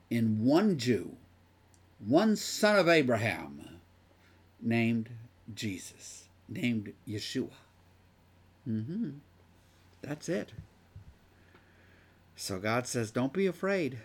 in 0.10 0.46
one 0.46 0.78
Jew 0.78 1.18
one 2.00 2.36
son 2.36 2.76
of 2.78 2.88
Abraham 2.88 3.80
named 4.62 5.10
Jesus, 5.54 6.26
named 6.50 6.94
Yeshua. 7.08 7.50
Mm-hmm. 8.68 9.10
That's 10.02 10.30
it. 10.30 10.52
So 12.36 12.60
God 12.60 12.88
says, 12.88 13.12
Don't 13.12 13.34
be 13.34 13.48
afraid. 13.48 14.00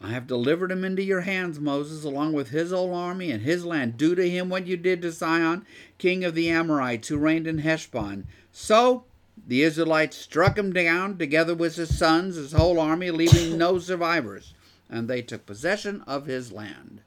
I 0.00 0.10
have 0.10 0.26
delivered 0.26 0.72
him 0.72 0.84
into 0.84 1.02
your 1.02 1.20
hands, 1.20 1.60
Moses, 1.60 2.04
along 2.04 2.32
with 2.32 2.50
his 2.50 2.72
whole 2.72 2.92
army 2.92 3.30
and 3.30 3.42
his 3.42 3.64
land. 3.64 3.96
Do 3.96 4.16
to 4.16 4.28
him 4.28 4.48
what 4.48 4.66
you 4.66 4.76
did 4.76 5.00
to 5.02 5.12
Sihon, 5.12 5.64
king 5.98 6.24
of 6.24 6.34
the 6.34 6.50
Amorites, 6.50 7.06
who 7.06 7.18
reigned 7.18 7.46
in 7.46 7.58
Heshbon. 7.58 8.26
So 8.50 9.04
the 9.46 9.62
Israelites 9.62 10.16
struck 10.16 10.58
him 10.58 10.72
down, 10.72 11.18
together 11.18 11.54
with 11.54 11.76
his 11.76 11.96
sons, 11.96 12.34
his 12.34 12.52
whole 12.52 12.80
army, 12.80 13.12
leaving 13.12 13.56
no 13.56 13.78
survivors, 13.80 14.54
and 14.92 15.08
they 15.08 15.22
took 15.22 15.46
possession 15.46 16.02
of 16.06 16.26
his 16.26 16.52
land. 16.52 17.00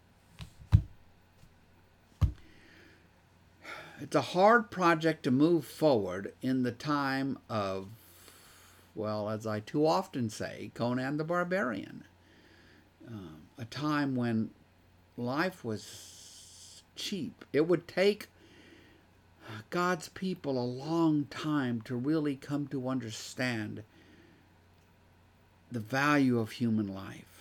It's 4.02 4.16
a 4.16 4.22
hard 4.22 4.72
project 4.72 5.24
to 5.24 5.32
move 5.32 5.66
forward 5.66 6.34
in 6.42 6.64
the 6.64 6.72
time 6.72 7.38
of, 7.48 7.88
well, 8.94 9.30
as 9.30 9.48
I 9.48 9.62
too 9.62 9.86
often 9.86 10.30
say, 10.30 10.72
Conan 10.74 11.16
the 11.16 11.24
Barbarian 11.24 12.04
um, 13.08 13.38
a 13.58 13.66
time 13.66 14.16
when 14.16 14.50
life 15.16 15.64
was 15.64 16.84
cheap. 16.96 17.46
It 17.54 17.68
would 17.68 17.88
take 17.88 18.28
God's 19.70 20.10
people 20.10 20.58
a 20.58 20.66
long 20.66 21.26
time 21.26 21.82
to 21.82 21.96
really 21.96 22.36
come 22.36 22.68
to 22.68 22.90
understand 22.90 23.84
the 25.72 25.80
value 25.80 26.40
of 26.40 26.52
human 26.52 26.94
life. 26.94 27.35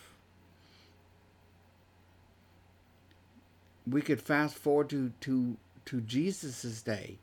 We 3.87 4.03
could 4.03 4.21
fast 4.21 4.57
forward 4.57 4.89
to, 4.91 5.13
to, 5.21 5.57
to 5.87 6.01
Jesus' 6.01 6.83
day. 6.83 7.19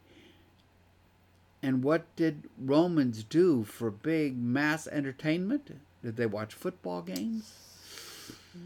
And 1.64 1.84
what 1.84 2.16
did 2.16 2.50
Romans 2.60 3.24
do 3.24 3.64
for 3.64 3.92
big 3.92 4.38
mass 4.38 4.88
entertainment? 4.88 5.80
Did 6.04 6.18
they 6.18 6.26
watch 6.26 6.54
football 6.54 7.02
games? 7.02 7.54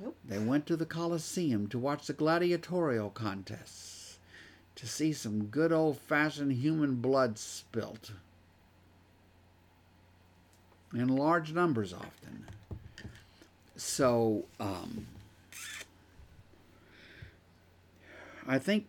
Nope. 0.01 0.15
They 0.25 0.39
went 0.39 0.65
to 0.67 0.75
the 0.75 0.85
Colosseum 0.85 1.67
to 1.67 1.77
watch 1.77 2.07
the 2.07 2.13
gladiatorial 2.13 3.09
contests, 3.09 4.17
to 4.75 4.87
see 4.87 5.13
some 5.13 5.45
good 5.45 5.71
old 5.71 5.99
fashioned 5.99 6.53
human 6.53 6.95
blood 6.95 7.37
spilt. 7.37 8.11
In 10.93 11.09
large 11.09 11.53
numbers, 11.53 11.93
often. 11.93 12.45
So, 13.75 14.45
um, 14.59 15.05
I 18.47 18.59
think 18.59 18.87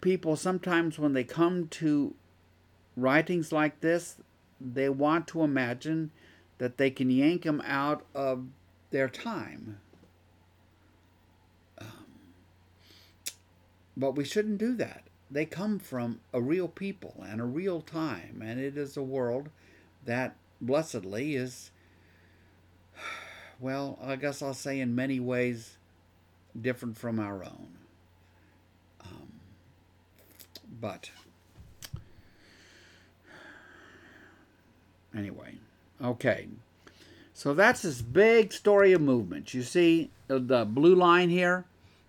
people 0.00 0.36
sometimes, 0.36 0.98
when 0.98 1.12
they 1.12 1.24
come 1.24 1.68
to 1.68 2.14
writings 2.96 3.52
like 3.52 3.80
this, 3.80 4.16
they 4.60 4.88
want 4.88 5.26
to 5.28 5.42
imagine 5.42 6.10
that 6.58 6.78
they 6.78 6.90
can 6.90 7.10
yank 7.10 7.42
them 7.42 7.62
out 7.66 8.06
of 8.14 8.46
their 8.90 9.08
time 9.08 9.78
um, 11.78 11.86
But 13.96 14.12
we 14.12 14.24
shouldn't 14.24 14.58
do 14.58 14.74
that. 14.76 15.04
They 15.30 15.44
come 15.44 15.78
from 15.78 16.20
a 16.32 16.40
real 16.40 16.68
people 16.68 17.24
and 17.26 17.40
a 17.40 17.44
real 17.44 17.80
time, 17.80 18.42
and 18.44 18.60
it 18.60 18.76
is 18.76 18.96
a 18.96 19.02
world 19.02 19.48
that, 20.04 20.36
blessedly, 20.60 21.34
is, 21.34 21.70
well, 23.60 23.98
I 24.02 24.16
guess 24.16 24.42
I'll 24.42 24.54
say 24.54 24.80
in 24.80 24.94
many 24.94 25.18
ways 25.18 25.78
different 26.58 26.96
from 26.96 27.18
our 27.18 27.44
own. 27.44 27.68
Um, 29.00 29.32
but, 30.80 31.10
anyway, 35.16 35.54
okay. 36.02 36.48
So 37.32 37.54
that's 37.54 37.82
this 37.82 38.02
big 38.02 38.52
story 38.52 38.92
of 38.92 39.00
movement. 39.00 39.54
You 39.54 39.62
see 39.62 40.10
the 40.28 40.64
blue 40.64 40.94
line 40.94 41.30
here? 41.30 41.66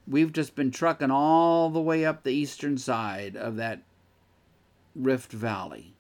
we've 0.07 0.31
just 0.31 0.55
been 0.55 0.71
trucking 0.71 1.11
all 1.11 1.69
the 1.69 1.81
way 1.81 2.05
up 2.05 2.23
the 2.23 2.31
eastern 2.31 2.77
side 2.77 3.35
of 3.35 3.57
that 3.57 3.81
Rift 4.95 5.31
Valley. 5.31 5.93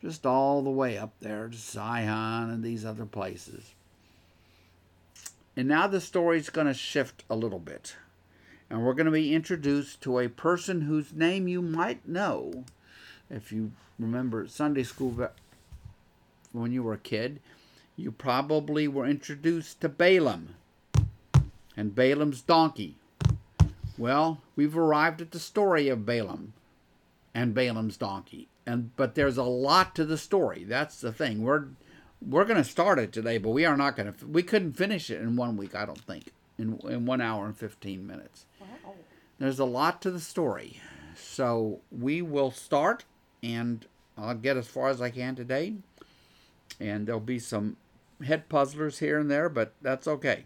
Just 0.00 0.26
all 0.26 0.62
the 0.62 0.70
way 0.70 0.98
up 0.98 1.12
there 1.20 1.48
to 1.48 1.56
Sihon 1.56 2.50
and 2.50 2.62
these 2.62 2.84
other 2.84 3.06
places. 3.06 3.74
And 5.56 5.68
now 5.68 5.86
the 5.86 6.00
story's 6.00 6.50
going 6.50 6.66
to 6.66 6.74
shift 6.74 7.24
a 7.30 7.36
little 7.36 7.58
bit. 7.58 7.96
And 8.70 8.84
we're 8.84 8.94
going 8.94 9.06
to 9.06 9.12
be 9.12 9.34
introduced 9.34 10.00
to 10.02 10.18
a 10.18 10.28
person 10.28 10.82
whose 10.82 11.12
name 11.12 11.48
you 11.48 11.62
might 11.62 12.08
know 12.08 12.64
if 13.30 13.52
you 13.52 13.72
remember 13.98 14.48
Sunday 14.48 14.82
school 14.82 15.28
when 16.52 16.72
you 16.72 16.82
were 16.82 16.94
a 16.94 16.98
kid. 16.98 17.40
You 17.96 18.10
probably 18.10 18.88
were 18.88 19.06
introduced 19.06 19.80
to 19.82 19.88
Balaam 19.88 20.56
and 21.76 21.94
Balaam's 21.94 22.40
donkey. 22.40 22.96
Well, 23.96 24.40
we've 24.56 24.76
arrived 24.76 25.20
at 25.20 25.30
the 25.30 25.38
story 25.38 25.88
of 25.88 26.06
Balaam 26.06 26.54
and 27.34 27.54
Balaam's 27.54 27.96
donkey. 27.96 28.48
And 28.66 28.96
but 28.96 29.14
there's 29.14 29.36
a 29.36 29.44
lot 29.44 29.94
to 29.94 30.04
the 30.04 30.16
story. 30.16 30.64
That's 30.64 31.00
the 31.00 31.12
thing. 31.12 31.42
We're 31.42 31.66
we're 32.26 32.46
going 32.46 32.62
to 32.62 32.68
start 32.68 32.98
it 32.98 33.12
today, 33.12 33.38
but 33.38 33.50
we 33.50 33.64
are 33.64 33.76
not 33.76 33.96
going 33.96 34.12
to 34.12 34.26
we 34.26 34.42
couldn't 34.42 34.72
finish 34.72 35.10
it 35.10 35.20
in 35.20 35.36
one 35.36 35.56
week, 35.56 35.74
I 35.74 35.84
don't 35.84 36.00
think. 36.00 36.32
In 36.58 36.78
in 36.88 37.04
1 37.04 37.20
hour 37.20 37.46
and 37.46 37.56
15 37.56 38.06
minutes. 38.06 38.46
There's 39.44 39.58
a 39.58 39.66
lot 39.66 40.00
to 40.00 40.10
the 40.10 40.20
story. 40.20 40.80
So, 41.14 41.80
we 41.92 42.22
will 42.22 42.50
start 42.50 43.04
and 43.42 43.84
I'll 44.16 44.34
get 44.34 44.56
as 44.56 44.66
far 44.66 44.88
as 44.88 45.02
I 45.02 45.10
can 45.10 45.36
today. 45.36 45.74
And 46.80 47.06
there'll 47.06 47.20
be 47.20 47.38
some 47.38 47.76
head 48.24 48.48
puzzlers 48.48 49.00
here 49.00 49.18
and 49.18 49.30
there, 49.30 49.50
but 49.50 49.74
that's 49.82 50.08
okay. 50.08 50.44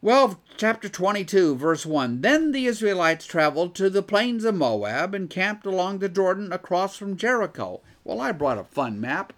Well, 0.00 0.40
chapter 0.56 0.88
22, 0.88 1.56
verse 1.56 1.84
1 1.84 2.22
Then 2.22 2.52
the 2.52 2.64
Israelites 2.64 3.26
traveled 3.26 3.74
to 3.74 3.90
the 3.90 4.02
plains 4.02 4.46
of 4.46 4.54
Moab 4.54 5.14
and 5.14 5.28
camped 5.28 5.66
along 5.66 5.98
the 5.98 6.08
Jordan 6.08 6.54
across 6.54 6.96
from 6.96 7.18
Jericho. 7.18 7.82
Well, 8.04 8.22
I 8.22 8.32
brought 8.32 8.56
a 8.56 8.64
fun 8.64 8.98
map 9.02 9.34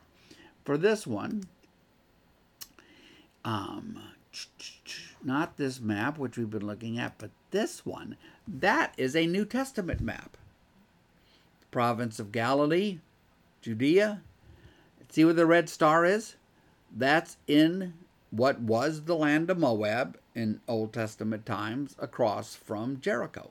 for 0.65 0.79
this 0.79 1.09
one. 1.09 1.49
Um, 3.45 4.01
not 5.25 5.57
this 5.57 5.81
map, 5.81 6.19
which 6.19 6.39
we've 6.39 6.49
been 6.49 6.65
looking 6.65 7.01
at, 7.01 7.19
but 7.19 7.31
this 7.51 7.85
one. 7.85 8.17
That 8.47 8.95
is 8.97 9.15
a 9.15 9.27
New 9.27 9.45
Testament 9.45 10.01
map. 10.01 10.37
The 11.61 11.67
Province 11.67 12.19
of 12.19 12.33
Galilee, 12.33 12.99
Judea. 13.63 14.23
See 15.11 15.25
where 15.25 15.35
the 15.35 15.47
red 15.47 15.69
star 15.69 16.05
is? 16.05 16.37
That's 16.95 17.37
in 17.47 17.95
what 18.31 18.61
was 18.61 19.05
the 19.05 19.17
land 19.17 19.51
of 19.51 19.59
Moab 19.59 20.19
in 20.35 20.61
Old 20.69 20.93
Testament 20.93 21.47
times 21.47 21.97
across 21.99 22.55
from 22.55 23.01
Jericho. 23.01 23.51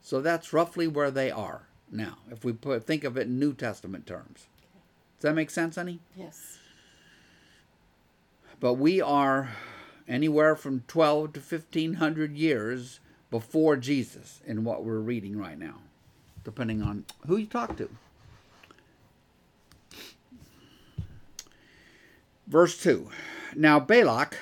So 0.00 0.20
that's 0.20 0.52
roughly 0.52 0.86
where 0.86 1.10
they 1.10 1.30
are 1.30 1.62
now, 1.94 2.18
if 2.30 2.44
we 2.44 2.52
put, 2.52 2.84
think 2.84 3.04
of 3.04 3.16
it 3.16 3.28
in 3.28 3.38
New 3.38 3.54
Testament 3.54 4.06
terms. 4.06 4.46
Does 5.18 5.22
that 5.22 5.34
make 5.34 5.50
sense, 5.50 5.76
honey? 5.76 6.00
Yes. 6.16 6.58
But 8.60 8.74
we 8.74 9.00
are 9.00 9.50
anywhere 10.08 10.56
from 10.56 10.82
12 10.88 11.34
to 11.34 11.40
1500 11.40 12.36
years 12.36 13.00
before 13.34 13.74
Jesus 13.76 14.40
in 14.46 14.62
what 14.62 14.84
we're 14.84 15.00
reading 15.00 15.36
right 15.36 15.58
now, 15.58 15.80
depending 16.44 16.80
on 16.80 17.04
who 17.26 17.36
you 17.36 17.46
talk 17.46 17.76
to. 17.76 17.90
Verse 22.46 22.80
2 22.80 23.10
Now 23.56 23.80
Balak, 23.80 24.38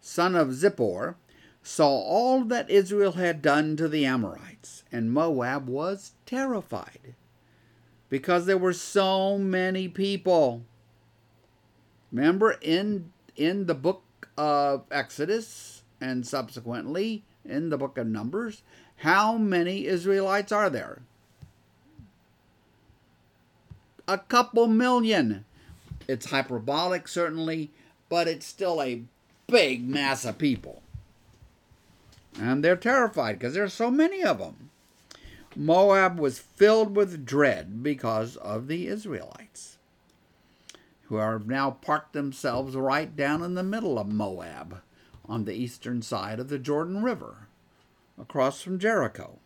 son 0.00 0.36
of 0.36 0.50
Zippor, 0.50 1.16
saw 1.60 1.88
all 1.88 2.44
that 2.44 2.70
Israel 2.70 3.14
had 3.14 3.42
done 3.42 3.76
to 3.76 3.88
the 3.88 4.06
Amorites, 4.06 4.84
and 4.92 5.12
Moab 5.12 5.68
was 5.68 6.12
terrified 6.26 7.16
because 8.08 8.46
there 8.46 8.56
were 8.56 8.72
so 8.72 9.36
many 9.36 9.88
people. 9.88 10.62
Remember 12.12 12.56
in 12.62 13.12
in 13.34 13.66
the 13.66 13.74
book 13.74 14.28
of 14.36 14.84
Exodus 14.92 15.82
and 16.00 16.24
subsequently 16.24 17.24
in 17.48 17.70
the 17.70 17.78
book 17.78 17.98
of 17.98 18.06
Numbers, 18.06 18.62
how 18.98 19.38
many 19.38 19.86
Israelites 19.86 20.52
are 20.52 20.70
there? 20.70 21.02
A 24.06 24.18
couple 24.18 24.66
million. 24.66 25.44
It's 26.06 26.30
hyperbolic, 26.30 27.06
certainly, 27.08 27.70
but 28.08 28.26
it's 28.26 28.46
still 28.46 28.82
a 28.82 29.02
big 29.46 29.88
mass 29.88 30.24
of 30.24 30.38
people. 30.38 30.82
And 32.40 32.64
they're 32.64 32.76
terrified 32.76 33.38
because 33.38 33.54
there's 33.54 33.74
so 33.74 33.90
many 33.90 34.22
of 34.22 34.38
them. 34.38 34.70
Moab 35.56 36.18
was 36.18 36.38
filled 36.38 36.94
with 36.94 37.26
dread 37.26 37.82
because 37.82 38.36
of 38.36 38.68
the 38.68 38.86
Israelites, 38.86 39.76
who 41.04 41.16
have 41.16 41.46
now 41.46 41.72
parked 41.72 42.12
themselves 42.12 42.76
right 42.76 43.14
down 43.16 43.42
in 43.42 43.54
the 43.54 43.62
middle 43.62 43.98
of 43.98 44.06
Moab 44.06 44.80
on 45.28 45.44
the 45.44 45.54
eastern 45.54 46.02
side 46.02 46.40
of 46.40 46.48
the 46.48 46.58
Jordan 46.58 47.02
River, 47.02 47.48
across 48.18 48.62
from 48.62 48.78
Jericho. 48.78 49.38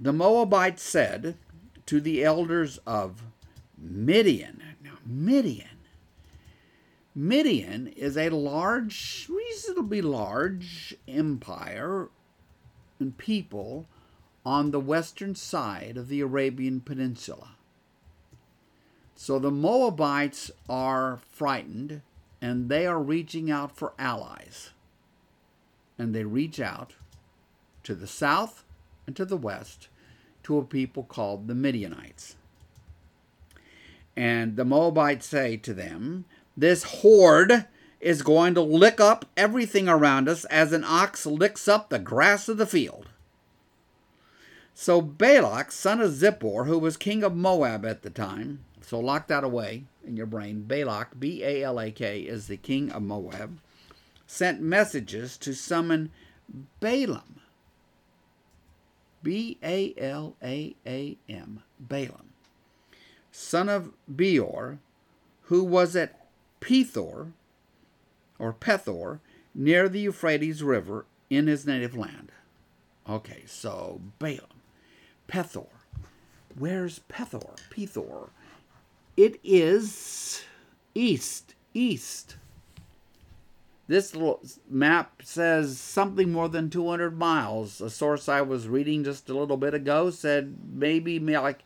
The 0.00 0.12
Moabites 0.12 0.82
said, 0.82 1.36
to 1.86 2.00
the 2.00 2.24
elders 2.24 2.78
of 2.86 3.22
Midian. 3.78 4.62
Now, 4.82 4.98
Midian. 5.04 5.68
Midian 7.14 7.88
is 7.88 8.16
a 8.16 8.30
large, 8.30 9.28
reasonably 9.30 10.02
large 10.02 10.96
empire 11.06 12.08
and 12.98 13.16
people 13.16 13.86
on 14.44 14.70
the 14.70 14.80
western 14.80 15.34
side 15.34 15.96
of 15.96 16.08
the 16.08 16.20
Arabian 16.20 16.80
Peninsula. 16.80 17.50
So 19.14 19.38
the 19.38 19.50
Moabites 19.50 20.50
are 20.68 21.20
frightened 21.30 22.02
and 22.44 22.68
they 22.68 22.86
are 22.86 23.00
reaching 23.00 23.50
out 23.50 23.74
for 23.74 23.94
allies. 23.98 24.68
And 25.98 26.14
they 26.14 26.24
reach 26.24 26.60
out 26.60 26.92
to 27.84 27.94
the 27.94 28.06
south 28.06 28.64
and 29.06 29.16
to 29.16 29.24
the 29.24 29.38
west 29.38 29.88
to 30.42 30.58
a 30.58 30.62
people 30.62 31.04
called 31.04 31.48
the 31.48 31.54
Midianites. 31.54 32.36
And 34.14 34.56
the 34.56 34.64
Moabites 34.66 35.24
say 35.24 35.56
to 35.56 35.72
them, 35.72 36.26
This 36.54 36.82
horde 36.82 37.64
is 37.98 38.20
going 38.20 38.52
to 38.56 38.60
lick 38.60 39.00
up 39.00 39.24
everything 39.38 39.88
around 39.88 40.28
us 40.28 40.44
as 40.44 40.74
an 40.74 40.84
ox 40.84 41.24
licks 41.24 41.66
up 41.66 41.88
the 41.88 41.98
grass 41.98 42.46
of 42.50 42.58
the 42.58 42.66
field. 42.66 43.08
So 44.74 45.00
Balak, 45.00 45.72
son 45.72 46.02
of 46.02 46.10
Zippor, 46.10 46.66
who 46.66 46.78
was 46.78 46.98
king 46.98 47.24
of 47.24 47.34
Moab 47.34 47.86
at 47.86 48.02
the 48.02 48.10
time, 48.10 48.66
so 48.82 49.00
lock 49.00 49.28
that 49.28 49.44
away 49.44 49.84
in 50.06 50.16
your 50.16 50.26
brain. 50.26 50.62
Balak, 50.62 51.18
B 51.18 51.42
A 51.42 51.62
L 51.62 51.80
A 51.80 51.90
K, 51.90 52.20
is 52.20 52.46
the 52.46 52.56
king 52.56 52.90
of 52.90 53.02
Moab, 53.02 53.58
sent 54.26 54.60
messages 54.60 55.36
to 55.38 55.54
summon 55.54 56.10
Balaam. 56.80 57.40
B 59.22 59.58
A 59.62 59.94
L 59.96 60.36
A 60.42 60.74
A 60.86 61.16
M, 61.28 61.62
Balaam, 61.80 62.30
son 63.32 63.68
of 63.68 63.92
Beor, 64.08 64.78
who 65.42 65.64
was 65.64 65.96
at 65.96 66.26
Pethor, 66.60 67.32
or 68.38 68.52
Pethor, 68.52 69.20
near 69.54 69.88
the 69.88 70.00
Euphrates 70.00 70.62
River 70.62 71.06
in 71.30 71.46
his 71.46 71.66
native 71.66 71.96
land. 71.96 72.32
Okay, 73.08 73.44
so 73.46 74.00
Balaam, 74.18 74.60
Pethor. 75.28 75.68
Where's 76.56 77.00
Pethor? 77.08 77.56
Pethor. 77.70 78.28
It 79.16 79.38
is 79.44 80.42
east, 80.94 81.54
east. 81.72 82.36
This 83.86 84.14
little 84.14 84.40
map 84.68 85.22
says 85.22 85.78
something 85.78 86.32
more 86.32 86.48
than 86.48 86.70
200 86.70 87.16
miles. 87.16 87.80
A 87.80 87.90
source 87.90 88.28
I 88.28 88.40
was 88.40 88.66
reading 88.66 89.04
just 89.04 89.28
a 89.28 89.36
little 89.36 89.58
bit 89.58 89.74
ago 89.74 90.10
said 90.10 90.56
maybe 90.72 91.18
like 91.20 91.60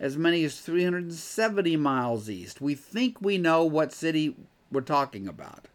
as 0.00 0.16
many 0.16 0.42
as 0.44 0.60
370 0.60 1.76
miles 1.76 2.28
east. 2.28 2.60
We 2.60 2.74
think 2.74 3.20
we 3.20 3.38
know 3.38 3.64
what 3.64 3.92
city 3.92 4.34
we're 4.70 4.80
talking 4.80 5.28
about 5.28 5.68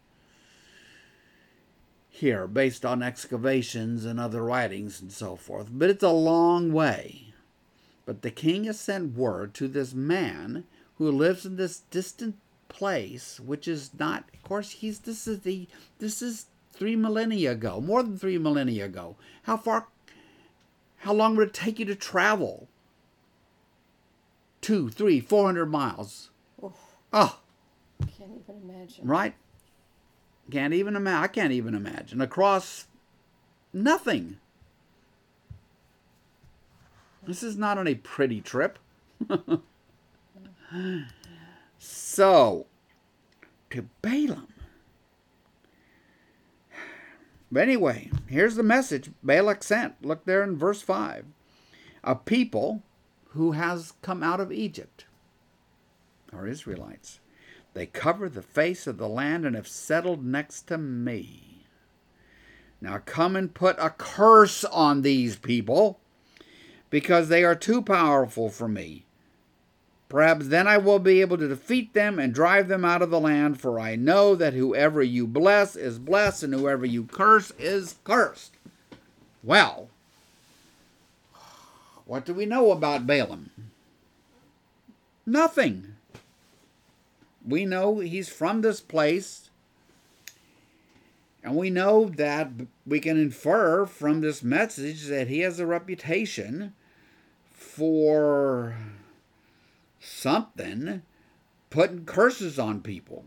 here 2.10 2.46
based 2.46 2.84
on 2.84 3.02
excavations 3.02 4.04
and 4.04 4.20
other 4.20 4.42
writings 4.42 5.00
and 5.00 5.10
so 5.10 5.36
forth. 5.36 5.68
But 5.70 5.88
it's 5.88 6.02
a 6.02 6.10
long 6.10 6.72
way. 6.72 7.32
But 8.04 8.22
the 8.22 8.30
king 8.30 8.64
has 8.64 8.78
sent 8.78 9.16
word 9.16 9.54
to 9.54 9.68
this 9.68 9.94
man 9.94 10.64
who 10.98 11.10
lives 11.10 11.46
in 11.46 11.56
this 11.56 11.80
distant 11.90 12.36
place, 12.68 13.40
which 13.40 13.66
is 13.66 13.90
not, 13.98 14.24
of 14.34 14.42
course, 14.42 14.70
he's 14.72 14.98
this 15.00 15.26
is 15.26 15.40
the 15.40 15.66
this 15.98 16.20
is 16.20 16.46
three 16.72 16.96
millennia 16.96 17.52
ago, 17.52 17.80
more 17.80 18.02
than 18.02 18.18
three 18.18 18.38
millennia 18.38 18.84
ago. 18.84 19.16
How 19.44 19.56
far? 19.56 19.86
How 20.98 21.12
long 21.12 21.36
would 21.36 21.48
it 21.48 21.54
take 21.54 21.78
you 21.78 21.84
to 21.86 21.94
travel? 21.94 22.68
Two, 24.60 24.90
three, 24.90 25.20
four 25.20 25.46
hundred 25.46 25.66
miles. 25.66 26.30
Oof, 26.62 26.72
Oh, 27.12 27.38
can't 28.18 28.30
even 28.42 28.68
imagine. 28.68 29.06
right. 29.06 29.34
Can't 30.50 30.74
even 30.74 30.96
imagine. 30.96 31.22
I 31.24 31.26
can't 31.28 31.52
even 31.52 31.74
imagine 31.74 32.20
across 32.20 32.86
nothing. 33.72 34.38
This 37.26 37.42
is 37.42 37.56
not 37.56 37.76
on 37.78 37.86
a 37.86 37.94
pretty 37.94 38.40
trip. 38.40 38.78
so, 41.78 42.66
to 43.70 43.88
Balaam. 44.02 44.52
But 47.50 47.62
anyway, 47.62 48.10
here's 48.26 48.56
the 48.56 48.62
message 48.62 49.10
Balak 49.22 49.62
sent. 49.62 50.04
Look 50.04 50.24
there 50.24 50.42
in 50.42 50.58
verse 50.58 50.82
5. 50.82 51.24
A 52.04 52.14
people 52.14 52.82
who 53.30 53.52
has 53.52 53.94
come 54.02 54.22
out 54.22 54.40
of 54.40 54.52
Egypt 54.52 55.06
are 56.32 56.46
Israelites. 56.46 57.20
They 57.74 57.86
cover 57.86 58.28
the 58.28 58.42
face 58.42 58.86
of 58.86 58.98
the 58.98 59.08
land 59.08 59.46
and 59.46 59.54
have 59.54 59.68
settled 59.68 60.24
next 60.24 60.62
to 60.68 60.78
me. 60.78 61.64
Now 62.80 62.98
come 63.04 63.36
and 63.36 63.52
put 63.52 63.76
a 63.78 63.90
curse 63.90 64.64
on 64.64 65.02
these 65.02 65.36
people 65.36 66.00
because 66.90 67.28
they 67.28 67.44
are 67.44 67.54
too 67.54 67.82
powerful 67.82 68.50
for 68.50 68.68
me. 68.68 69.04
Perhaps 70.08 70.48
then 70.48 70.66
I 70.66 70.78
will 70.78 70.98
be 70.98 71.20
able 71.20 71.36
to 71.36 71.48
defeat 71.48 71.92
them 71.92 72.18
and 72.18 72.32
drive 72.32 72.68
them 72.68 72.84
out 72.84 73.02
of 73.02 73.10
the 73.10 73.20
land, 73.20 73.60
for 73.60 73.78
I 73.78 73.94
know 73.94 74.34
that 74.34 74.54
whoever 74.54 75.02
you 75.02 75.26
bless 75.26 75.76
is 75.76 75.98
blessed, 75.98 76.44
and 76.44 76.54
whoever 76.54 76.86
you 76.86 77.04
curse 77.04 77.52
is 77.58 77.96
cursed. 78.04 78.54
Well, 79.42 79.90
what 82.06 82.24
do 82.24 82.32
we 82.32 82.46
know 82.46 82.70
about 82.70 83.06
Balaam? 83.06 83.50
Nothing. 85.26 85.96
We 87.46 87.66
know 87.66 87.98
he's 87.98 88.30
from 88.30 88.62
this 88.62 88.80
place, 88.80 89.50
and 91.44 91.54
we 91.54 91.68
know 91.68 92.06
that 92.06 92.48
we 92.86 92.98
can 92.98 93.20
infer 93.20 93.84
from 93.84 94.22
this 94.22 94.42
message 94.42 95.06
that 95.08 95.28
he 95.28 95.40
has 95.40 95.60
a 95.60 95.66
reputation 95.66 96.72
for 97.52 98.74
something 100.00 101.02
putting 101.70 102.04
curses 102.04 102.58
on 102.58 102.80
people 102.80 103.24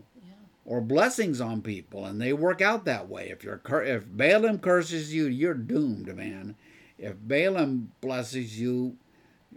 or 0.64 0.80
blessings 0.80 1.40
on 1.40 1.62
people 1.62 2.04
and 2.04 2.20
they 2.20 2.32
work 2.32 2.60
out 2.60 2.84
that 2.84 3.08
way. 3.08 3.30
If 3.30 3.42
you're 3.44 3.58
cur- 3.58 3.82
if 3.82 4.04
Balaam 4.06 4.58
curses 4.58 5.12
you 5.12 5.26
you're 5.26 5.54
doomed 5.54 6.14
man. 6.14 6.56
If 6.98 7.16
Balaam 7.20 7.92
blesses 8.00 8.60
you 8.60 8.96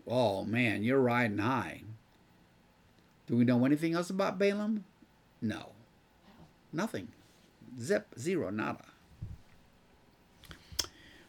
oh 0.07 0.43
man 0.45 0.84
you're 0.84 1.01
riding 1.01 1.38
high. 1.38 1.82
Do 3.28 3.38
we 3.38 3.45
know 3.45 3.66
anything 3.66 3.93
else 3.93 4.09
about 4.09 4.38
Balaam? 4.38 4.84
No. 5.41 5.70
Nothing. 6.72 7.09
Zip 7.80 8.07
zero 8.18 8.49
nada. 8.49 8.86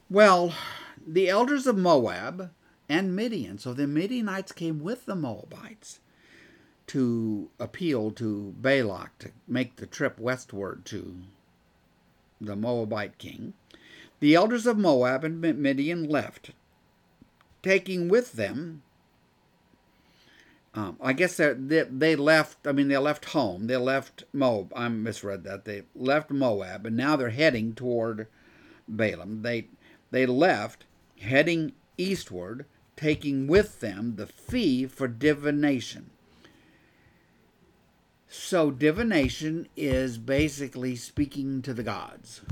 Well 0.09 0.55
the 1.07 1.29
elders 1.29 1.67
of 1.67 1.77
Moab 1.77 2.51
and 2.89 3.15
Midian. 3.15 3.59
So 3.59 3.73
the 3.73 3.87
Midianites 3.87 4.53
came 4.53 4.81
with 4.81 5.07
the 5.07 5.17
Moabites 5.17 6.01
to 6.89 7.51
appeal 7.59 8.11
to 8.13 8.55
Balak 8.59 9.19
to 9.19 9.31
make 9.49 9.77
the 9.77 9.87
trip 9.87 10.19
westward 10.19 10.85
to 10.87 11.17
the 12.41 12.57
Moabite 12.57 13.19
king. 13.19 13.55
The 14.21 14.35
elders 14.35 14.67
of 14.67 14.79
Moab 14.79 15.25
and 15.25 15.41
Midian 15.41 16.09
left, 16.09 16.53
taking 17.63 18.09
with 18.09 18.33
them. 18.33 18.83
Um, 20.75 20.97
I 21.01 21.13
guess 21.13 21.39
they 21.39 21.55
they 21.57 22.17
left. 22.17 22.67
I 22.67 22.73
mean, 22.73 22.89
they 22.89 22.99
left 22.99 23.27
home. 23.27 23.67
They 23.67 23.77
left 23.77 24.25
Moab. 24.33 24.73
I 24.77 24.89
misread 24.89 25.45
that. 25.45 25.65
They 25.65 25.83
left 25.95 26.31
Moab, 26.31 26.87
and 26.87 26.97
now 26.97 27.17
they're 27.17 27.31
heading 27.31 27.75
toward 27.75 28.27
Balaam. 28.87 29.43
They 29.43 29.69
they 30.11 30.27
left 30.27 30.85
heading 31.19 31.73
eastward 31.99 32.67
taking 32.97 33.47
with 33.47 33.81
them 33.81 34.17
the 34.17 34.27
fee 34.27 34.87
for 34.87 35.07
divination. 35.07 36.11
So, 38.29 38.71
divination 38.71 39.69
is 39.77 40.19
basically 40.19 40.97
speaking 40.97 41.63
to 41.63 41.73
the 41.73 41.83
gods. 41.83 42.43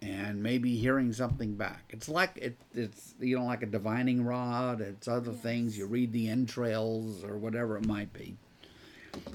And 0.00 0.42
maybe 0.42 0.76
hearing 0.76 1.12
something 1.12 1.54
back. 1.54 1.84
It's 1.90 2.08
like 2.08 2.36
it, 2.36 2.56
it's 2.74 3.14
you 3.18 3.38
know 3.38 3.46
like 3.46 3.62
a 3.62 3.66
divining 3.66 4.24
rod. 4.24 4.82
It's 4.82 5.08
other 5.08 5.32
yes. 5.32 5.40
things. 5.40 5.78
You 5.78 5.86
read 5.86 6.12
the 6.12 6.28
entrails 6.28 7.24
or 7.24 7.38
whatever 7.38 7.78
it 7.78 7.86
might 7.86 8.12
be. 8.12 8.36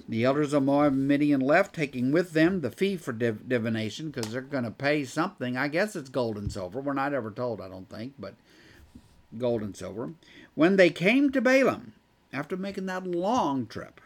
The 0.08 0.24
elders 0.24 0.54
of 0.54 0.64
Moab 0.64 0.94
and 0.94 1.08
Midian 1.08 1.40
left, 1.40 1.76
taking 1.76 2.12
with 2.12 2.32
them 2.32 2.62
the 2.62 2.72
fee 2.72 2.98
for 2.98 3.12
div- 3.12 3.48
divination, 3.48 4.10
because 4.10 4.32
they're 4.32 4.42
going 4.42 4.64
to 4.64 4.72
pay 4.72 5.06
something. 5.06 5.56
I 5.56 5.68
guess 5.68 5.96
it's 5.96 6.10
gold 6.10 6.38
and 6.38 6.52
silver. 6.52 6.82
We're 6.82 6.94
not 6.94 7.14
ever 7.14 7.30
told, 7.30 7.62
I 7.62 7.70
don't 7.70 7.90
think, 7.90 8.14
but 8.18 8.34
gold 9.38 9.62
and 9.62 9.78
silver. 9.78 10.14
When 10.56 10.78
they 10.78 10.90
came 10.90 11.32
to 11.32 11.42
Balaam, 11.42 11.94
after 12.34 12.58
making 12.58 12.88
that 12.88 13.06
long 13.06 13.68
trip, 13.68 14.02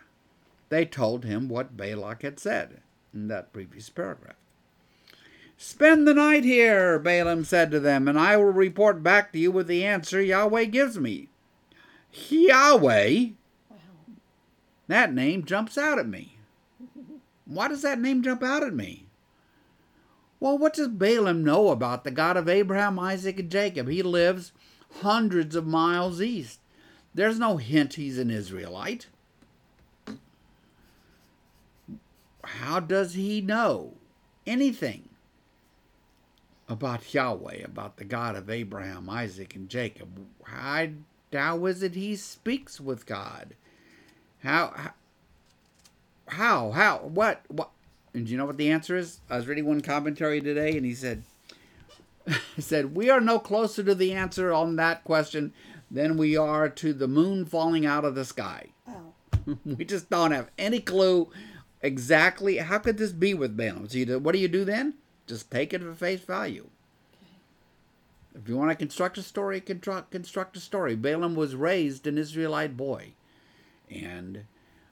they 0.69 0.85
told 0.85 1.23
him 1.23 1.47
what 1.47 1.77
Balak 1.77 2.23
had 2.23 2.39
said 2.39 2.81
in 3.13 3.27
that 3.29 3.53
previous 3.53 3.89
paragraph. 3.89 4.35
Spend 5.57 6.07
the 6.07 6.13
night 6.13 6.43
here, 6.43 6.99
Balaam 6.99 7.45
said 7.45 7.71
to 7.71 7.79
them, 7.79 8.07
and 8.07 8.19
I 8.19 8.35
will 8.35 8.45
report 8.45 9.03
back 9.03 9.31
to 9.31 9.39
you 9.39 9.51
with 9.51 9.67
the 9.67 9.85
answer 9.85 10.21
Yahweh 10.21 10.65
gives 10.65 10.97
me. 10.97 11.29
Yahweh? 12.11 13.27
That 14.93 15.11
name 15.11 15.43
jumps 15.43 15.75
out 15.75 15.97
at 15.97 16.07
me. 16.07 16.37
Why 17.47 17.67
does 17.67 17.81
that 17.81 17.99
name 17.99 18.21
jump 18.21 18.43
out 18.43 18.61
at 18.61 18.75
me? 18.75 19.07
Well, 20.39 20.55
what 20.55 20.75
does 20.75 20.87
Balaam 20.89 21.43
know 21.43 21.69
about 21.69 22.03
the 22.03 22.11
God 22.11 22.37
of 22.37 22.47
Abraham, 22.47 22.99
Isaac, 22.99 23.39
and 23.39 23.49
Jacob? 23.49 23.87
He 23.87 24.03
lives 24.03 24.51
hundreds 25.01 25.55
of 25.55 25.65
miles 25.65 26.21
east. 26.21 26.59
There's 27.11 27.39
no 27.39 27.57
hint 27.57 27.95
he's 27.95 28.19
an 28.19 28.29
Israelite. 28.29 29.07
How 32.43 32.79
does 32.79 33.15
he 33.15 33.41
know 33.41 33.95
anything 34.45 35.09
about 36.69 37.15
Yahweh, 37.15 37.63
about 37.65 37.97
the 37.97 38.05
God 38.05 38.35
of 38.35 38.47
Abraham, 38.47 39.09
Isaac, 39.09 39.55
and 39.55 39.69
Jacob? 39.69 40.23
How, 40.43 40.89
how 41.33 41.65
is 41.65 41.81
it 41.81 41.95
he 41.95 42.15
speaks 42.15 42.79
with 42.79 43.07
God? 43.07 43.55
How, 44.43 44.91
how, 46.27 46.71
how, 46.71 46.97
what, 46.97 47.41
what? 47.47 47.69
And 48.13 48.25
do 48.25 48.31
you 48.31 48.37
know 48.37 48.45
what 48.45 48.57
the 48.57 48.69
answer 48.69 48.97
is? 48.97 49.21
I 49.29 49.37
was 49.37 49.47
reading 49.47 49.65
one 49.65 49.81
commentary 49.81 50.41
today, 50.41 50.75
and 50.75 50.85
he 50.85 50.93
said, 50.93 51.23
he 52.55 52.61
said, 52.61 52.93
we 52.93 53.09
are 53.09 53.21
no 53.21 53.39
closer 53.39 53.83
to 53.83 53.95
the 53.95 54.11
answer 54.11 54.51
on 54.51 54.75
that 54.75 55.05
question 55.05 55.53
than 55.89 56.17
we 56.17 56.35
are 56.35 56.67
to 56.67 56.93
the 56.93 57.07
moon 57.07 57.45
falling 57.45 57.85
out 57.85 58.03
of 58.03 58.15
the 58.15 58.25
sky. 58.25 58.67
Oh. 58.87 59.13
we 59.65 59.85
just 59.85 60.09
don't 60.09 60.31
have 60.31 60.51
any 60.57 60.81
clue 60.81 61.29
exactly 61.81 62.57
how 62.57 62.79
could 62.79 62.97
this 62.97 63.13
be 63.13 63.33
with 63.33 63.55
Balaam. 63.55 63.87
So 63.87 63.97
you, 63.97 64.19
what 64.19 64.33
do 64.33 64.39
you 64.39 64.49
do 64.49 64.65
then? 64.65 64.95
Just 65.25 65.49
take 65.49 65.73
it 65.73 65.81
at 65.81 65.97
face 65.97 66.21
value. 66.21 66.67
If 68.35 68.49
you 68.49 68.57
want 68.57 68.71
to 68.71 68.75
construct 68.75 69.17
a 69.17 69.23
story, 69.23 69.61
construct, 69.61 70.11
construct 70.11 70.57
a 70.57 70.59
story. 70.59 70.95
Balaam 70.95 71.35
was 71.35 71.55
raised 71.55 72.07
an 72.07 72.17
Israelite 72.17 72.75
boy 72.75 73.13
and 73.93 74.45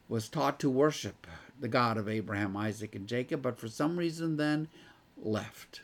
was 0.07 0.29
taught 0.29 0.59
to 0.59 0.69
worship 0.69 1.25
the 1.59 1.67
God 1.67 1.97
of 1.97 2.09
Abraham, 2.09 2.57
Isaac, 2.57 2.95
and 2.95 3.07
Jacob, 3.07 3.41
but 3.41 3.57
for 3.57 3.67
some 3.67 3.97
reason 3.97 4.37
then 4.37 4.67
left. 5.17 5.81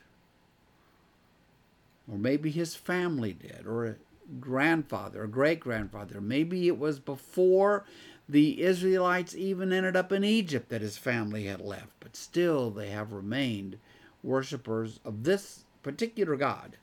Or 2.11 2.18
maybe 2.18 2.51
his 2.51 2.76
family 2.76 3.34
did, 3.34 3.65
or 3.65 3.86
a 3.86 3.95
grandfather, 4.39 5.24
a 5.24 5.30
great 5.30 5.59
grandfather. 5.59 6.20
Maybe 6.20 6.68
it 6.68 6.78
was 6.78 6.99
before 6.99 7.86
the 8.28 8.61
Israelites 8.61 9.36
even 9.36 9.72
ended 9.72 9.95
up 9.95 10.11
in 10.11 10.24
Egypt 10.24 10.70
that 10.70 10.82
his 10.82 10.97
family 10.97 11.45
had 11.45 11.61
left, 11.61 11.93
but 11.99 12.15
still 12.15 12.70
they 12.70 12.89
have 12.89 13.13
remained 13.13 13.78
worshippers 14.24 14.99
of 15.05 15.24
this 15.24 15.63
particular 15.84 16.36
God, 16.36 16.76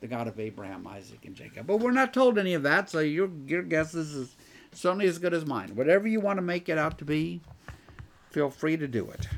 the 0.00 0.06
God 0.06 0.28
of 0.28 0.38
Abraham, 0.38 0.86
Isaac, 0.86 1.24
and 1.24 1.34
Jacob. 1.34 1.66
But 1.66 1.78
we're 1.80 1.90
not 1.90 2.14
told 2.14 2.38
any 2.38 2.54
of 2.54 2.62
that, 2.62 2.90
so 2.90 3.00
your, 3.00 3.28
your 3.46 3.62
guess 3.62 3.94
is 3.94 4.36
certainly 4.78 5.06
as 5.06 5.18
good 5.18 5.34
as 5.34 5.44
mine. 5.44 5.74
Whatever 5.74 6.06
you 6.06 6.20
want 6.20 6.36
to 6.38 6.42
make 6.42 6.68
it 6.68 6.78
out 6.78 6.98
to 6.98 7.04
be, 7.04 7.40
feel 8.30 8.48
free 8.48 8.76
to 8.76 8.86
do 8.86 9.10
it. 9.10 9.28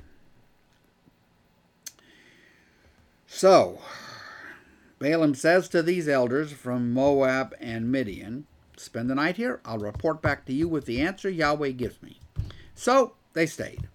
So, 3.26 3.80
Balaam 4.98 5.34
says 5.34 5.68
to 5.68 5.82
these 5.82 6.08
elders 6.08 6.52
from 6.52 6.92
Moab 6.92 7.54
and 7.58 7.90
Midian, 7.90 8.46
Spend 8.76 9.08
the 9.08 9.14
night 9.14 9.36
here. 9.36 9.60
I'll 9.64 9.78
report 9.78 10.22
back 10.22 10.46
to 10.46 10.52
you 10.52 10.68
with 10.68 10.86
the 10.86 11.00
answer 11.00 11.28
Yahweh 11.28 11.70
gives 11.70 12.02
me. 12.02 12.18
So 12.74 13.14
they 13.34 13.46
stayed. 13.46 13.88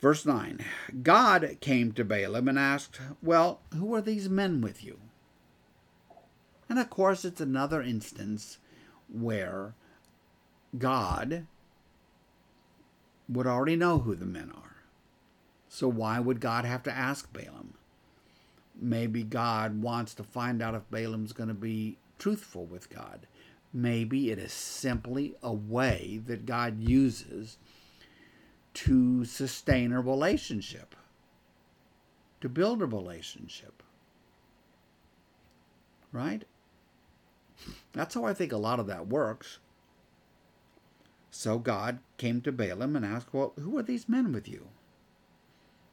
Verse 0.00 0.24
9 0.24 0.64
God 1.02 1.56
came 1.60 1.92
to 1.92 2.04
Balaam 2.04 2.48
and 2.48 2.58
asked, 2.58 3.00
Well, 3.22 3.60
who 3.74 3.94
are 3.94 4.02
these 4.02 4.28
men 4.28 4.60
with 4.60 4.82
you? 4.84 4.98
And 6.68 6.78
of 6.78 6.88
course, 6.88 7.24
it's 7.24 7.40
another 7.40 7.82
instance 7.82 8.58
where 9.12 9.74
God 10.78 11.46
would 13.28 13.46
already 13.46 13.76
know 13.76 13.98
who 13.98 14.14
the 14.14 14.26
men 14.26 14.50
are. 14.54 14.76
So 15.68 15.88
why 15.88 16.18
would 16.18 16.40
God 16.40 16.64
have 16.64 16.82
to 16.84 16.92
ask 16.92 17.32
Balaam? 17.32 17.74
Maybe 18.80 19.22
God 19.22 19.82
wants 19.82 20.14
to 20.14 20.24
find 20.24 20.62
out 20.62 20.74
if 20.74 20.90
Balaam's 20.90 21.32
going 21.32 21.48
to 21.48 21.54
be 21.54 21.96
truthful 22.18 22.64
with 22.64 22.90
God. 22.90 23.26
Maybe 23.72 24.30
it 24.30 24.38
is 24.38 24.52
simply 24.52 25.36
a 25.42 25.52
way 25.52 26.20
that 26.26 26.46
God 26.46 26.80
uses 26.80 27.58
to 28.74 29.24
sustain 29.24 29.92
a 29.92 30.00
relationship, 30.00 30.94
to 32.40 32.48
build 32.48 32.82
a 32.82 32.86
relationship. 32.86 33.82
Right? 36.12 36.44
That's 37.92 38.14
how 38.14 38.24
I 38.24 38.34
think 38.34 38.52
a 38.52 38.56
lot 38.56 38.80
of 38.80 38.86
that 38.86 39.08
works. 39.08 39.58
So 41.30 41.58
God 41.58 42.00
came 42.18 42.40
to 42.42 42.52
Balaam 42.52 42.96
and 42.96 43.04
asked, 43.04 43.32
Well, 43.32 43.52
who 43.58 43.78
are 43.78 43.82
these 43.82 44.08
men 44.08 44.32
with 44.32 44.48
you? 44.48 44.68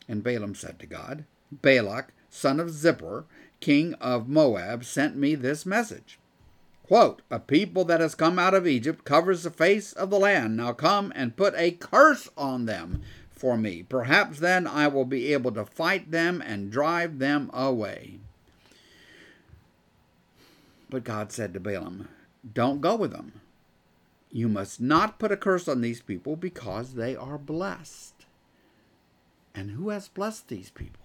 And 0.07 0.24
Balaam 0.24 0.55
said 0.55 0.80
to 0.80 0.86
God, 0.86 1.26
Balak, 1.51 2.13
son 2.30 2.59
of 2.59 2.70
Zippor, 2.70 3.26
king 3.59 3.93
of 3.95 4.28
Moab, 4.28 4.84
sent 4.84 5.15
me 5.15 5.36
this 5.36 5.65
message. 5.65 6.20
Quote, 6.84 7.22
A 7.30 7.39
people 7.39 7.84
that 7.86 7.99
has 7.99 8.15
come 8.15 8.39
out 8.39 8.53
of 8.53 8.65
Egypt 8.65 9.03
covers 9.03 9.43
the 9.43 9.51
face 9.51 9.91
of 9.93 10.09
the 10.09 10.20
land. 10.20 10.57
Now 10.57 10.74
come 10.74 11.11
and 11.15 11.36
put 11.36 11.53
a 11.55 11.72
curse 11.72 12.30
on 12.38 12.65
them 12.65 13.01
for 13.30 13.57
me. 13.57 13.84
Perhaps 13.84 14.39
then 14.39 14.65
I 14.65 14.88
will 14.88 15.05
be 15.05 15.34
able 15.34 15.51
to 15.51 15.65
fight 15.65 16.11
them 16.11 16.41
and 16.41 16.72
drive 16.72 17.20
them 17.20 17.49
away. 17.53 18.20
But 20.90 21.04
God 21.04 21.32
said 21.32 21.54
to 21.54 21.60
Balaam, 21.60 22.08
Don't 22.54 22.82
go 22.82 22.96
with 22.96 23.12
them. 23.12 23.42
You 24.32 24.48
must 24.48 24.82
not 24.82 25.20
put 25.20 25.32
a 25.32 25.38
curse 25.38 25.68
on 25.68 25.82
these 25.82 26.02
people 26.02 26.36
because 26.36 26.94
they 26.94 27.16
are 27.16 27.38
blessed. 27.38 28.26
And 29.56 29.72
who 29.72 29.90
has 29.90 30.08
blessed 30.08 30.48
these 30.48 30.70
people? 30.70 31.04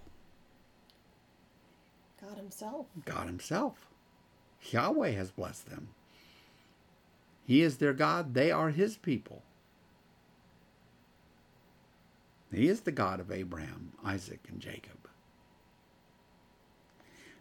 God 2.21 2.37
Himself. 2.37 2.87
God 3.05 3.27
Himself. 3.27 3.87
Yahweh 4.71 5.11
has 5.13 5.31
blessed 5.31 5.71
them. 5.71 5.89
He 7.45 7.63
is 7.63 7.79
their 7.79 7.93
God, 7.93 8.35
they 8.35 8.53
are 8.53 8.71
His 8.71 8.97
people. 8.97 9.43
He 12.53 12.69
is 12.69 12.83
the 12.83 12.93
God 12.93 13.19
of 13.19 13.33
Abraham, 13.33 13.93
Isaac, 14.05 14.41
and 14.49 14.61
Jacob. 14.61 15.09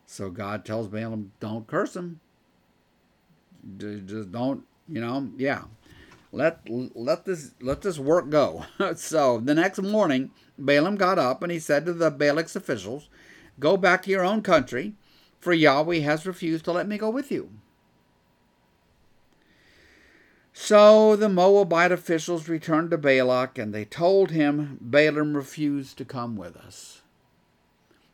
So 0.06 0.30
God 0.30 0.66
tells 0.66 0.88
Balaam, 0.88 1.34
don't 1.40 1.68
curse 1.68 1.94
them. 1.94 2.22
Just 3.78 4.32
don't, 4.32 4.64
you 4.88 5.02
know, 5.02 5.30
yeah. 5.38 5.64
Let 6.34 6.62
let 6.70 7.26
this 7.26 7.52
let 7.60 7.82
this 7.82 8.00
work 8.00 8.30
go. 8.30 8.66
so 8.96 9.40
the 9.40 9.54
next 9.54 9.82
morning, 9.82 10.32
Balaam 10.58 10.96
got 10.96 11.20
up 11.20 11.44
and 11.44 11.52
he 11.52 11.60
said 11.60 11.86
to 11.86 11.94
the 11.94 12.10
Balak's 12.10 12.56
officials, 12.56 13.10
Go 13.60 13.76
back 13.76 14.04
to 14.04 14.10
your 14.10 14.24
own 14.24 14.42
country, 14.42 14.94
for 15.40 15.54
Yahweh 15.54 16.00
has 16.00 16.26
refused 16.26 16.66
to 16.66 16.72
let 16.72 16.88
me 16.88 16.98
go 16.98 17.10
with 17.10 17.32
you. 17.32 17.50
So 20.54 21.16
the 21.16 21.30
Moabite 21.30 21.92
officials 21.92 22.50
returned 22.50 22.92
to 22.92 22.98
Balak, 22.98 23.58
and 23.58 23.74
they 23.74 23.86
told 23.86 24.32
him 24.32 24.78
Balaam 24.82 25.36
refused 25.36 25.98
to 25.98 26.06
come 26.06 26.36
with 26.36 26.58
us. 26.58 27.02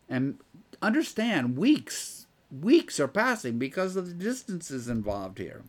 And 0.08 0.38
understand, 0.82 1.58
weeks, 1.58 2.27
weeks 2.52 3.00
are 3.00 3.08
passing 3.08 3.58
because 3.58 3.96
of 3.96 4.08
the 4.08 4.14
distances 4.14 4.88
involved 4.88 5.38
here. 5.38 5.64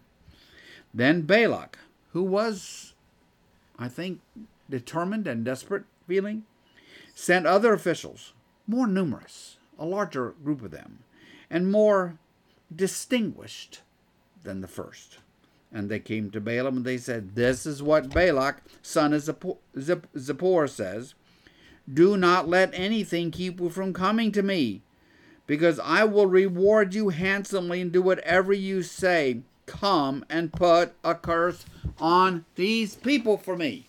Then 0.92 1.22
Balak, 1.22 1.78
who 2.12 2.22
was, 2.22 2.94
I 3.78 3.88
think, 3.88 4.20
determined 4.70 5.26
and 5.26 5.44
desperate 5.44 5.84
feeling, 6.06 6.44
sent 7.14 7.46
other 7.46 7.72
officials, 7.72 8.32
more 8.66 8.86
numerous, 8.86 9.56
a 9.78 9.84
larger 9.84 10.34
group 10.44 10.62
of 10.62 10.70
them, 10.70 11.00
and 11.50 11.70
more 11.70 12.18
distinguished 12.74 13.80
than 14.42 14.60
the 14.60 14.68
first. 14.68 15.18
And 15.72 15.90
they 15.90 16.00
came 16.00 16.30
to 16.30 16.40
Balaam 16.40 16.78
and 16.78 16.86
they 16.86 16.96
said, 16.96 17.34
This 17.34 17.66
is 17.66 17.82
what 17.82 18.10
Balak, 18.10 18.62
son 18.80 19.12
of 19.12 19.22
Zippor, 19.22 20.68
says 20.68 21.14
Do 21.92 22.16
not 22.16 22.48
let 22.48 22.70
anything 22.72 23.30
keep 23.30 23.60
you 23.60 23.68
from 23.68 23.92
coming 23.92 24.32
to 24.32 24.42
me, 24.42 24.82
because 25.48 25.80
I 25.80 26.04
will 26.04 26.26
reward 26.26 26.94
you 26.94 27.08
handsomely 27.08 27.80
and 27.80 27.90
do 27.90 28.02
whatever 28.02 28.52
you 28.52 28.84
say. 28.84 29.40
Come 29.66 30.24
and 30.30 30.52
put 30.52 30.94
a 31.02 31.14
curse 31.14 31.66
on 31.98 32.44
these 32.54 32.94
people 32.94 33.36
for 33.36 33.56
me. 33.56 33.86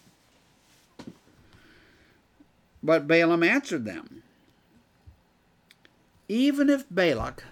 But 2.82 3.08
Balaam 3.08 3.44
answered 3.44 3.86
them 3.86 4.24
Even 6.28 6.70
if 6.70 6.86
Balak 6.90 7.44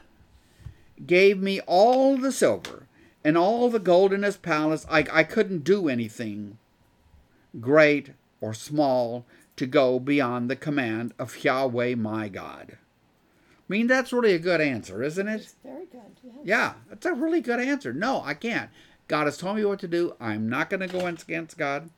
gave 1.06 1.40
me 1.40 1.60
all 1.62 2.18
the 2.18 2.32
silver 2.32 2.88
and 3.24 3.38
all 3.38 3.70
the 3.70 3.80
gold 3.80 4.14
in 4.14 4.24
his 4.24 4.38
palace, 4.38 4.86
I, 4.90 5.06
I 5.12 5.24
couldn't 5.24 5.66
do 5.66 5.90
anything 5.90 6.58
great 7.60 8.12
or 8.40 8.54
small 8.54 9.26
to 9.58 9.66
go 9.66 10.00
beyond 10.00 10.50
the 10.50 10.56
command 10.56 11.14
of 11.20 11.44
Yahweh 11.44 11.96
my 11.96 12.30
God. 12.30 12.78
I 13.70 13.74
mean, 13.74 13.88
that's 13.88 14.14
really 14.14 14.34
a 14.34 14.40
good 14.40 14.62
answer, 14.62 15.04
isn't 15.04 15.28
it? 15.28 15.42
It's 15.42 15.56
very 15.64 15.86
good. 15.86 16.02
Yes. 16.24 16.36
Yeah, 16.44 16.74
that's 16.88 17.06
a 17.06 17.14
really 17.14 17.42
good 17.42 17.60
answer. 17.60 17.92
No, 17.92 18.22
I 18.24 18.34
can't. 18.34 18.70
God 19.08 19.26
has 19.26 19.38
told 19.38 19.58
me 19.58 19.66
what 19.66 19.80
to 19.80 19.88
do. 19.88 20.16
I'm 20.20 20.48
not 20.48 20.70
going 20.70 20.80
to 20.80 20.88
go 20.88 21.06
against 21.06 21.58
God. 21.58 21.90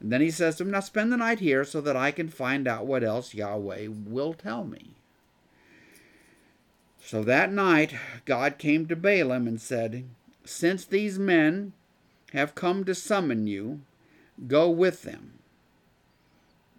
And 0.00 0.10
then 0.10 0.20
he 0.20 0.30
says 0.30 0.56
to 0.56 0.64
him, 0.64 0.70
Now 0.70 0.80
spend 0.80 1.12
the 1.12 1.16
night 1.18 1.40
here 1.40 1.64
so 1.64 1.80
that 1.82 1.96
I 1.96 2.10
can 2.12 2.28
find 2.28 2.66
out 2.66 2.86
what 2.86 3.04
else 3.04 3.34
Yahweh 3.34 3.88
will 3.88 4.32
tell 4.32 4.64
me. 4.64 4.96
So 7.04 7.22
that 7.24 7.52
night, 7.52 7.94
God 8.24 8.58
came 8.58 8.86
to 8.86 8.96
Balaam 8.96 9.46
and 9.46 9.60
said, 9.60 10.04
Since 10.44 10.86
these 10.86 11.18
men 11.18 11.72
have 12.32 12.54
come 12.54 12.84
to 12.84 12.94
summon 12.94 13.46
you, 13.46 13.82
go 14.46 14.70
with 14.70 15.02
them, 15.02 15.38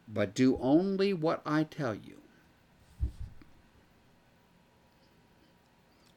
but 0.07 0.33
do 0.33 0.57
only 0.59 1.13
what 1.13 1.41
I 1.45 1.63
tell 1.63 1.93
you. 1.93 2.22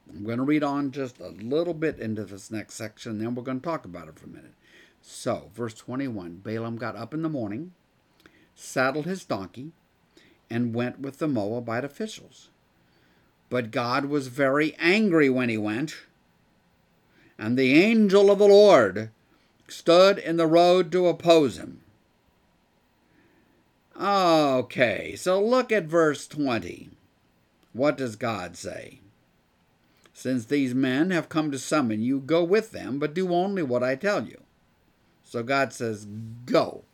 I'm 0.09 0.23
going 0.23 0.37
to 0.37 0.43
read 0.43 0.63
on 0.63 0.91
just 0.91 1.19
a 1.19 1.29
little 1.29 1.73
bit 1.73 1.99
into 1.99 2.23
this 2.23 2.49
next 2.51 2.75
section, 2.75 3.19
then 3.19 3.35
we're 3.35 3.43
going 3.43 3.59
to 3.59 3.65
talk 3.65 3.85
about 3.85 4.07
it 4.07 4.17
for 4.17 4.25
a 4.25 4.29
minute. 4.29 4.53
So, 5.01 5.51
verse 5.53 5.73
21 5.73 6.37
Balaam 6.37 6.77
got 6.77 6.95
up 6.95 7.13
in 7.13 7.21
the 7.21 7.29
morning, 7.29 7.73
saddled 8.55 9.05
his 9.05 9.25
donkey, 9.25 9.71
and 10.49 10.73
went 10.73 10.99
with 10.99 11.19
the 11.19 11.27
Moabite 11.27 11.83
officials. 11.85 12.49
But 13.49 13.71
God 13.71 14.05
was 14.05 14.27
very 14.27 14.75
angry 14.77 15.29
when 15.29 15.49
he 15.49 15.57
went. 15.57 15.95
And 17.37 17.57
the 17.57 17.73
angel 17.81 18.31
of 18.31 18.39
the 18.39 18.47
Lord 18.47 19.11
stood 19.67 20.17
in 20.17 20.37
the 20.37 20.47
road 20.47 20.91
to 20.91 21.07
oppose 21.07 21.57
him. 21.57 21.81
Okay, 23.99 25.15
so 25.15 25.43
look 25.43 25.71
at 25.71 25.85
verse 25.85 26.27
20. 26.27 26.89
What 27.73 27.97
does 27.97 28.15
God 28.15 28.55
say? 28.57 28.99
Since 30.17 30.45
these 30.45 30.73
men 30.73 31.11
have 31.11 31.29
come 31.29 31.51
to 31.51 31.59
summon 31.59 32.01
you, 32.01 32.19
go 32.19 32.43
with 32.43 32.71
them, 32.71 32.97
but 32.97 33.13
do 33.13 33.31
only 33.31 33.61
what 33.61 33.83
I 33.83 33.93
tell 33.93 34.25
you. 34.25 34.41
So 35.23 35.43
God 35.43 35.71
says, 35.71 36.07
Go. 36.47 36.85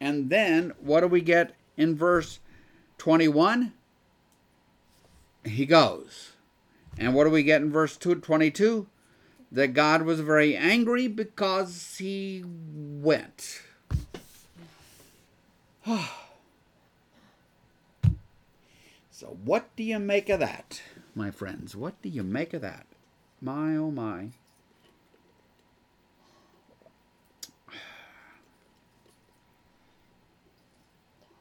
And 0.00 0.30
then 0.30 0.72
what 0.80 1.02
do 1.02 1.06
we 1.06 1.20
get 1.20 1.54
in 1.76 1.94
verse 1.94 2.38
21? 2.96 3.74
He 5.44 5.66
goes. 5.66 6.30
And 6.96 7.14
what 7.14 7.24
do 7.24 7.30
we 7.30 7.42
get 7.42 7.60
in 7.60 7.70
verse 7.70 7.98
22? 7.98 8.86
That 9.52 9.74
God 9.74 10.00
was 10.04 10.20
very 10.20 10.56
angry 10.56 11.08
because 11.08 11.96
he 11.98 12.42
went. 12.42 13.60
so, 19.10 19.36
what 19.44 19.76
do 19.76 19.82
you 19.82 19.98
make 19.98 20.30
of 20.30 20.40
that, 20.40 20.80
my 21.16 21.30
friends? 21.30 21.76
What 21.76 22.00
do 22.02 22.08
you 22.08 22.22
make 22.22 22.52
of 22.54 22.62
that? 22.62 22.86
My, 23.40 23.76
oh 23.76 23.90
my. 23.90 24.28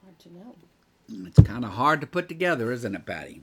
Hard 0.04 0.20
to 0.20 0.34
know. 0.34 0.56
It's 1.28 1.40
kind 1.42 1.64
of 1.66 1.72
hard 1.72 2.02
to 2.02 2.08
put 2.08 2.28
together, 2.28 2.72
isn't 2.72 2.96
it, 2.96 3.06
Patty? 3.06 3.42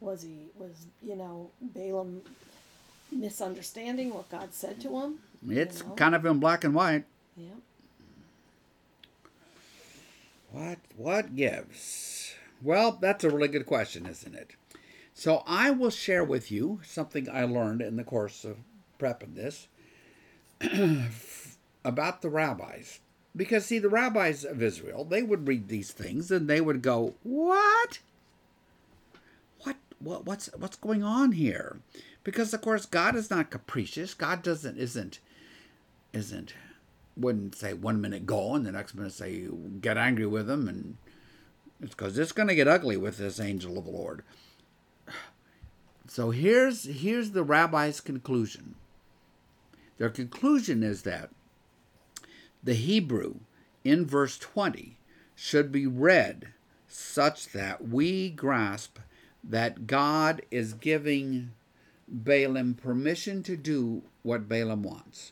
Was 0.00 0.22
he 0.22 0.46
was 0.58 0.86
you 1.02 1.14
know 1.16 1.50
Balaam 1.60 2.22
misunderstanding 3.12 4.14
what 4.14 4.30
God 4.30 4.52
said 4.54 4.80
to 4.80 4.98
him? 4.98 5.18
It's 5.48 5.80
You 5.80 5.88
know? 5.88 5.94
kind 5.94 6.14
of 6.14 6.24
in 6.24 6.38
black 6.38 6.64
and 6.64 6.74
white. 6.74 7.04
Yeah. 7.36 7.48
What 10.50 10.78
what 10.96 11.36
gives? 11.36 12.34
Well, 12.62 12.92
that's 12.92 13.24
a 13.24 13.30
really 13.30 13.48
good 13.48 13.66
question, 13.66 14.06
isn't 14.06 14.34
it? 14.34 14.50
So 15.20 15.42
I 15.46 15.70
will 15.70 15.90
share 15.90 16.24
with 16.24 16.50
you 16.50 16.80
something 16.82 17.28
I 17.28 17.44
learned 17.44 17.82
in 17.82 17.96
the 17.96 18.04
course 18.04 18.42
of 18.42 18.56
prepping 18.98 19.34
this 19.34 19.68
about 21.84 22.22
the 22.22 22.30
rabbis. 22.30 23.00
Because 23.36 23.66
see, 23.66 23.78
the 23.78 23.90
rabbis 23.90 24.46
of 24.46 24.62
Israel, 24.62 25.04
they 25.04 25.22
would 25.22 25.46
read 25.46 25.68
these 25.68 25.90
things 25.90 26.30
and 26.30 26.48
they 26.48 26.62
would 26.62 26.80
go, 26.80 27.16
"What? 27.22 27.98
What? 29.62 29.76
What? 29.98 30.24
What's 30.24 30.48
what's 30.56 30.76
going 30.76 31.02
on 31.02 31.32
here?" 31.32 31.80
Because 32.24 32.54
of 32.54 32.62
course, 32.62 32.86
God 32.86 33.14
is 33.14 33.28
not 33.28 33.50
capricious. 33.50 34.14
God 34.14 34.42
doesn't 34.42 34.78
isn't 34.78 35.18
isn't 36.14 36.54
wouldn't 37.14 37.54
say 37.54 37.74
one 37.74 38.00
minute 38.00 38.24
go 38.24 38.54
and 38.54 38.64
the 38.64 38.72
next 38.72 38.94
minute 38.94 39.12
say 39.12 39.48
get 39.82 39.98
angry 39.98 40.24
with 40.24 40.48
him 40.48 40.66
and 40.66 40.96
it's 41.78 41.94
because 41.94 42.16
it's 42.18 42.32
going 42.32 42.48
to 42.48 42.54
get 42.54 42.68
ugly 42.68 42.96
with 42.96 43.18
this 43.18 43.38
angel 43.38 43.76
of 43.76 43.84
the 43.84 43.90
Lord. 43.90 44.22
So 46.10 46.32
here's 46.32 46.86
here's 46.86 47.30
the 47.30 47.44
rabbi's 47.44 48.00
conclusion. 48.00 48.74
Their 49.96 50.10
conclusion 50.10 50.82
is 50.82 51.02
that 51.02 51.30
the 52.64 52.74
Hebrew 52.74 53.36
in 53.84 54.06
verse 54.06 54.36
20 54.36 54.96
should 55.36 55.70
be 55.70 55.86
read 55.86 56.48
such 56.88 57.50
that 57.52 57.86
we 57.86 58.28
grasp 58.28 58.98
that 59.44 59.86
God 59.86 60.42
is 60.50 60.72
giving 60.72 61.52
Balaam 62.08 62.74
permission 62.74 63.44
to 63.44 63.56
do 63.56 64.02
what 64.24 64.48
Balaam 64.48 64.82
wants. 64.82 65.30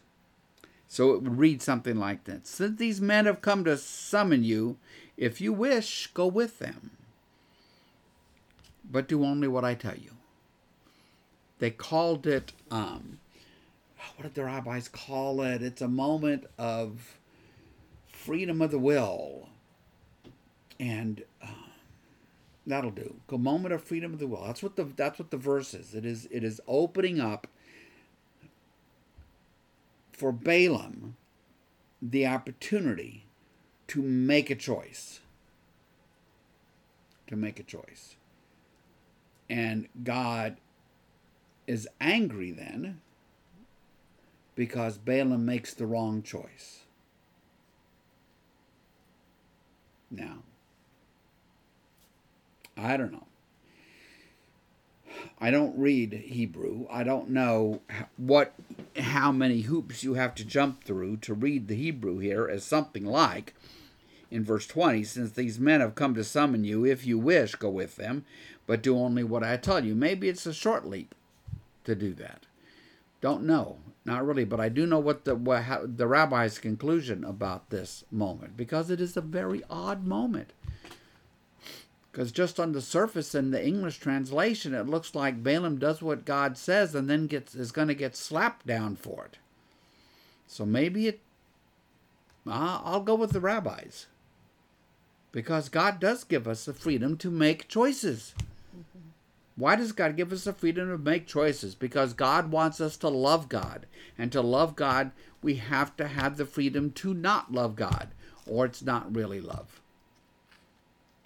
So 0.86 1.10
it 1.10 1.22
would 1.22 1.38
read 1.38 1.60
something 1.60 1.96
like 1.96 2.22
this 2.22 2.42
Since 2.44 2.78
these 2.78 3.00
men 3.00 3.26
have 3.26 3.42
come 3.42 3.64
to 3.64 3.76
summon 3.76 4.44
you, 4.44 4.76
if 5.16 5.40
you 5.40 5.52
wish, 5.52 6.06
go 6.14 6.28
with 6.28 6.60
them. 6.60 6.92
But 8.88 9.08
do 9.08 9.24
only 9.24 9.48
what 9.48 9.64
I 9.64 9.74
tell 9.74 9.96
you. 9.96 10.12
They 11.58 11.70
called 11.70 12.26
it, 12.26 12.52
um, 12.70 13.18
what 14.16 14.24
did 14.24 14.34
the 14.34 14.44
rabbis 14.44 14.88
call 14.88 15.42
it? 15.42 15.62
It's 15.62 15.82
a 15.82 15.88
moment 15.88 16.44
of 16.56 17.18
freedom 18.08 18.62
of 18.62 18.70
the 18.70 18.78
will. 18.78 19.48
And 20.78 21.22
uh, 21.42 21.48
that'll 22.66 22.90
do. 22.90 23.16
A 23.30 23.38
moment 23.38 23.74
of 23.74 23.82
freedom 23.82 24.12
of 24.12 24.20
the 24.20 24.26
will. 24.26 24.44
That's 24.44 24.62
what 24.62 24.76
the 24.76 24.84
that's 24.84 25.18
what 25.18 25.30
the 25.30 25.36
verse 25.36 25.74
is. 25.74 25.94
It 25.94 26.04
is 26.04 26.28
it 26.30 26.44
is 26.44 26.60
opening 26.68 27.20
up 27.20 27.48
for 30.12 30.30
Balaam 30.32 31.16
the 32.00 32.26
opportunity 32.26 33.24
to 33.88 34.02
make 34.02 34.50
a 34.50 34.54
choice. 34.54 35.20
To 37.26 37.36
make 37.36 37.58
a 37.58 37.64
choice. 37.64 38.16
And 39.50 39.88
God 40.04 40.58
is 41.68 41.86
angry 42.00 42.50
then 42.50 43.00
because 44.54 44.96
Balaam 44.98 45.44
makes 45.44 45.74
the 45.74 45.86
wrong 45.86 46.22
choice. 46.22 46.80
Now, 50.10 50.38
I 52.76 52.96
don't 52.96 53.12
know. 53.12 53.26
I 55.38 55.50
don't 55.50 55.78
read 55.78 56.12
Hebrew. 56.12 56.86
I 56.90 57.04
don't 57.04 57.28
know 57.30 57.82
what 58.16 58.54
how 58.98 59.30
many 59.30 59.60
hoops 59.60 60.02
you 60.02 60.14
have 60.14 60.34
to 60.36 60.44
jump 60.44 60.82
through 60.84 61.18
to 61.18 61.34
read 61.34 61.68
the 61.68 61.76
Hebrew 61.76 62.18
here 62.18 62.48
as 62.48 62.64
something 62.64 63.04
like 63.04 63.54
in 64.30 64.44
verse 64.44 64.66
20 64.66 65.04
since 65.04 65.32
these 65.32 65.58
men 65.58 65.80
have 65.80 65.94
come 65.94 66.14
to 66.14 66.24
summon 66.24 66.64
you 66.64 66.84
if 66.84 67.06
you 67.06 67.18
wish 67.18 67.54
go 67.54 67.68
with 67.68 67.96
them 67.96 68.24
but 68.66 68.82
do 68.82 68.96
only 68.96 69.24
what 69.24 69.44
I 69.44 69.56
tell 69.56 69.84
you. 69.84 69.94
Maybe 69.94 70.28
it's 70.28 70.46
a 70.46 70.52
short 70.52 70.86
leap 70.86 71.14
to 71.88 71.94
do 71.94 72.14
that. 72.14 72.46
Don't 73.20 73.44
know. 73.44 73.78
Not 74.04 74.26
really, 74.26 74.44
but 74.44 74.60
I 74.60 74.68
do 74.68 74.86
know 74.86 75.00
what 75.00 75.24
the 75.24 75.34
what, 75.34 75.64
how, 75.64 75.82
the 75.84 76.06
rabbi's 76.06 76.58
conclusion 76.58 77.24
about 77.24 77.68
this 77.68 78.04
moment 78.10 78.56
because 78.56 78.90
it 78.90 79.00
is 79.00 79.16
a 79.16 79.20
very 79.20 79.62
odd 79.68 80.06
moment. 80.06 80.52
Because 82.10 82.32
just 82.32 82.58
on 82.58 82.72
the 82.72 82.80
surface 82.80 83.34
in 83.34 83.50
the 83.50 83.64
English 83.64 83.98
translation, 83.98 84.72
it 84.74 84.88
looks 84.88 85.14
like 85.14 85.42
Balaam 85.42 85.78
does 85.78 86.00
what 86.00 86.24
God 86.24 86.56
says 86.56 86.94
and 86.94 87.08
then 87.08 87.26
gets 87.26 87.54
is 87.54 87.70
going 87.70 87.88
to 87.88 87.94
get 87.94 88.16
slapped 88.16 88.66
down 88.66 88.96
for 88.96 89.26
it. 89.26 89.38
So 90.46 90.64
maybe 90.64 91.06
it. 91.06 91.20
I'll 92.46 93.02
go 93.02 93.14
with 93.14 93.32
the 93.32 93.40
rabbis. 93.40 94.06
Because 95.32 95.68
God 95.68 96.00
does 96.00 96.24
give 96.24 96.48
us 96.48 96.64
the 96.64 96.72
freedom 96.72 97.18
to 97.18 97.30
make 97.30 97.68
choices. 97.68 98.34
Mm-hmm. 98.74 99.07
Why 99.58 99.74
does 99.74 99.90
God 99.90 100.16
give 100.16 100.32
us 100.32 100.44
the 100.44 100.52
freedom 100.52 100.88
to 100.88 100.98
make 100.98 101.26
choices? 101.26 101.74
Because 101.74 102.12
God 102.12 102.52
wants 102.52 102.80
us 102.80 102.96
to 102.98 103.08
love 103.08 103.48
God. 103.48 103.86
And 104.16 104.30
to 104.30 104.40
love 104.40 104.76
God, 104.76 105.10
we 105.42 105.56
have 105.56 105.96
to 105.96 106.06
have 106.06 106.36
the 106.36 106.46
freedom 106.46 106.92
to 106.92 107.12
not 107.12 107.50
love 107.52 107.74
God, 107.74 108.08
or 108.46 108.64
it's 108.64 108.82
not 108.82 109.14
really 109.14 109.40
love. 109.40 109.80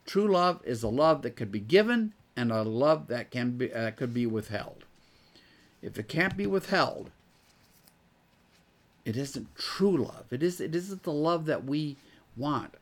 True 0.06 0.26
love 0.26 0.62
is 0.64 0.82
a 0.82 0.88
love 0.88 1.20
that 1.22 1.36
could 1.36 1.52
be 1.52 1.60
given 1.60 2.14
and 2.34 2.50
a 2.50 2.62
love 2.62 3.08
that 3.08 3.30
can 3.30 3.52
be 3.52 3.72
uh, 3.72 3.90
could 3.90 4.14
be 4.14 4.26
withheld. 4.26 4.84
If 5.82 5.98
it 5.98 6.08
can't 6.08 6.36
be 6.36 6.46
withheld, 6.46 7.10
it 9.04 9.16
isn't 9.16 9.54
true 9.56 9.96
love. 9.96 10.24
It 10.30 10.42
is 10.42 10.60
it 10.60 10.74
isn't 10.74 11.02
the 11.02 11.12
love 11.12 11.44
that 11.46 11.64
we 11.64 11.96
want. 12.36 12.74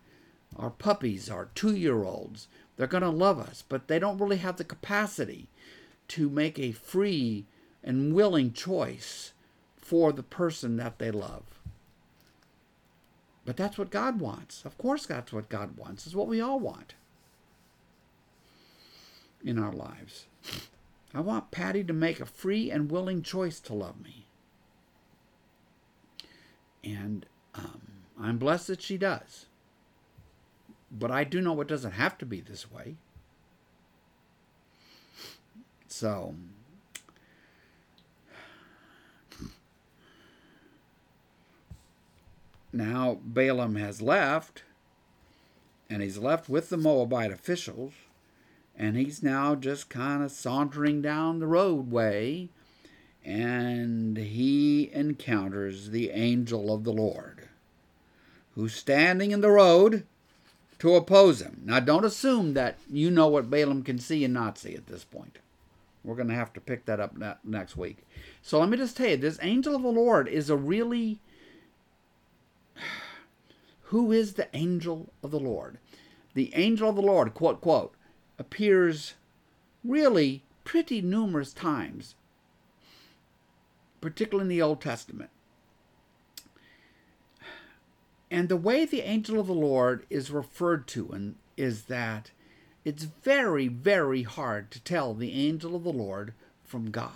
Our 0.56 0.70
puppies, 0.70 1.30
our 1.30 1.48
2-year-olds, 1.54 2.48
they're 2.80 2.86
going 2.86 3.02
to 3.02 3.10
love 3.10 3.38
us, 3.38 3.62
but 3.68 3.88
they 3.88 3.98
don't 3.98 4.16
really 4.16 4.38
have 4.38 4.56
the 4.56 4.64
capacity 4.64 5.48
to 6.08 6.30
make 6.30 6.58
a 6.58 6.72
free 6.72 7.44
and 7.84 8.14
willing 8.14 8.54
choice 8.54 9.34
for 9.76 10.14
the 10.14 10.22
person 10.22 10.78
that 10.78 10.98
they 10.98 11.10
love. 11.10 11.42
But 13.44 13.58
that's 13.58 13.76
what 13.76 13.90
God 13.90 14.18
wants. 14.18 14.64
Of 14.64 14.78
course, 14.78 15.04
that's 15.04 15.30
what 15.30 15.50
God 15.50 15.76
wants. 15.76 16.06
It's 16.06 16.14
what 16.14 16.26
we 16.26 16.40
all 16.40 16.58
want 16.58 16.94
in 19.44 19.58
our 19.58 19.72
lives. 19.72 20.24
I 21.12 21.20
want 21.20 21.50
Patty 21.50 21.84
to 21.84 21.92
make 21.92 22.18
a 22.18 22.24
free 22.24 22.70
and 22.70 22.90
willing 22.90 23.20
choice 23.20 23.60
to 23.60 23.74
love 23.74 24.02
me. 24.02 24.24
And 26.82 27.26
um, 27.54 27.82
I'm 28.18 28.38
blessed 28.38 28.68
that 28.68 28.80
she 28.80 28.96
does. 28.96 29.44
But 30.90 31.10
I 31.10 31.24
do 31.24 31.40
know 31.40 31.60
it 31.60 31.68
doesn't 31.68 31.92
have 31.92 32.18
to 32.18 32.26
be 32.26 32.40
this 32.40 32.70
way. 32.70 32.96
So, 35.86 36.34
now 42.72 43.18
Balaam 43.22 43.76
has 43.76 44.00
left, 44.00 44.62
and 45.88 46.02
he's 46.02 46.18
left 46.18 46.48
with 46.48 46.70
the 46.70 46.76
Moabite 46.76 47.30
officials, 47.30 47.92
and 48.76 48.96
he's 48.96 49.22
now 49.22 49.54
just 49.54 49.90
kind 49.90 50.22
of 50.22 50.30
sauntering 50.30 51.02
down 51.02 51.38
the 51.38 51.46
roadway, 51.46 52.48
and 53.24 54.16
he 54.16 54.90
encounters 54.92 55.90
the 55.90 56.10
angel 56.10 56.72
of 56.72 56.84
the 56.84 56.92
Lord, 56.92 57.48
who's 58.54 58.74
standing 58.74 59.32
in 59.32 59.40
the 59.40 59.50
road 59.50 60.06
to 60.80 60.94
oppose 60.94 61.40
him. 61.40 61.60
Now, 61.64 61.78
don't 61.78 62.04
assume 62.04 62.54
that 62.54 62.78
you 62.90 63.10
know 63.10 63.28
what 63.28 63.50
Balaam 63.50 63.82
can 63.82 63.98
see 63.98 64.24
and 64.24 64.34
not 64.34 64.58
see 64.58 64.74
at 64.74 64.86
this 64.86 65.04
point. 65.04 65.38
We're 66.02 66.16
going 66.16 66.28
to 66.28 66.34
have 66.34 66.52
to 66.54 66.60
pick 66.60 66.86
that 66.86 67.00
up 67.00 67.14
next 67.44 67.76
week. 67.76 67.98
So 68.42 68.58
let 68.58 68.70
me 68.70 68.78
just 68.78 68.96
tell 68.96 69.10
you 69.10 69.18
this 69.18 69.38
angel 69.42 69.76
of 69.76 69.82
the 69.82 69.88
Lord 69.88 70.26
is 70.26 70.48
a 70.50 70.56
really. 70.56 71.20
Who 73.84 74.10
is 74.10 74.34
the 74.34 74.48
angel 74.54 75.12
of 75.22 75.30
the 75.30 75.40
Lord? 75.40 75.78
The 76.34 76.54
angel 76.54 76.88
of 76.88 76.96
the 76.96 77.02
Lord, 77.02 77.34
quote, 77.34 77.60
quote, 77.60 77.94
appears 78.38 79.14
really 79.84 80.44
pretty 80.64 81.02
numerous 81.02 81.52
times, 81.52 82.14
particularly 84.00 84.44
in 84.44 84.48
the 84.48 84.62
Old 84.62 84.80
Testament. 84.80 85.30
And 88.30 88.48
the 88.48 88.56
way 88.56 88.84
the 88.84 89.00
angel 89.00 89.40
of 89.40 89.48
the 89.48 89.52
Lord 89.52 90.06
is 90.08 90.30
referred 90.30 90.86
to 90.88 91.10
and 91.10 91.34
is 91.56 91.84
that 91.84 92.30
it's 92.84 93.04
very, 93.04 93.68
very 93.68 94.22
hard 94.22 94.70
to 94.70 94.80
tell 94.80 95.14
the 95.14 95.32
angel 95.32 95.74
of 95.74 95.84
the 95.84 95.92
Lord 95.92 96.32
from 96.64 96.90
God. 96.90 97.12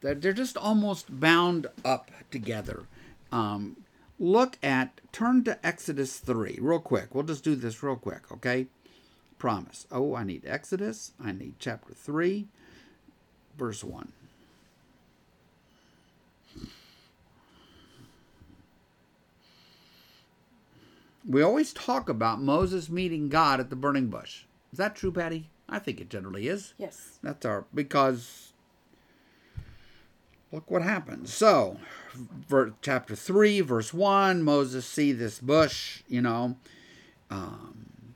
They're 0.00 0.32
just 0.32 0.56
almost 0.56 1.18
bound 1.18 1.66
up 1.84 2.10
together. 2.30 2.84
Um, 3.32 3.78
look 4.20 4.56
at, 4.62 5.00
turn 5.10 5.42
to 5.44 5.66
Exodus 5.66 6.18
3 6.18 6.58
real 6.60 6.78
quick. 6.78 7.14
We'll 7.14 7.24
just 7.24 7.42
do 7.42 7.56
this 7.56 7.82
real 7.82 7.96
quick, 7.96 8.30
okay? 8.30 8.66
Promise. 9.38 9.86
Oh, 9.90 10.14
I 10.14 10.22
need 10.22 10.44
Exodus. 10.46 11.12
I 11.22 11.32
need 11.32 11.54
chapter 11.58 11.94
3, 11.94 12.46
verse 13.56 13.82
1. 13.82 14.12
We 21.28 21.42
always 21.42 21.74
talk 21.74 22.08
about 22.08 22.40
Moses 22.40 22.88
meeting 22.88 23.28
God 23.28 23.60
at 23.60 23.68
the 23.68 23.76
burning 23.76 24.06
bush. 24.06 24.44
Is 24.72 24.78
that 24.78 24.96
true, 24.96 25.12
Patty? 25.12 25.50
I 25.68 25.78
think 25.78 26.00
it 26.00 26.08
generally 26.08 26.48
is. 26.48 26.72
Yes. 26.78 27.18
That's 27.22 27.44
our 27.44 27.66
because 27.74 28.52
look 30.50 30.70
what 30.70 30.80
happens. 30.80 31.32
So, 31.32 31.76
ver, 32.48 32.72
chapter 32.80 33.14
three, 33.14 33.60
verse 33.60 33.92
one, 33.92 34.42
Moses 34.42 34.86
see 34.86 35.12
this 35.12 35.38
bush. 35.38 36.02
You 36.08 36.22
know, 36.22 36.56
um, 37.30 38.14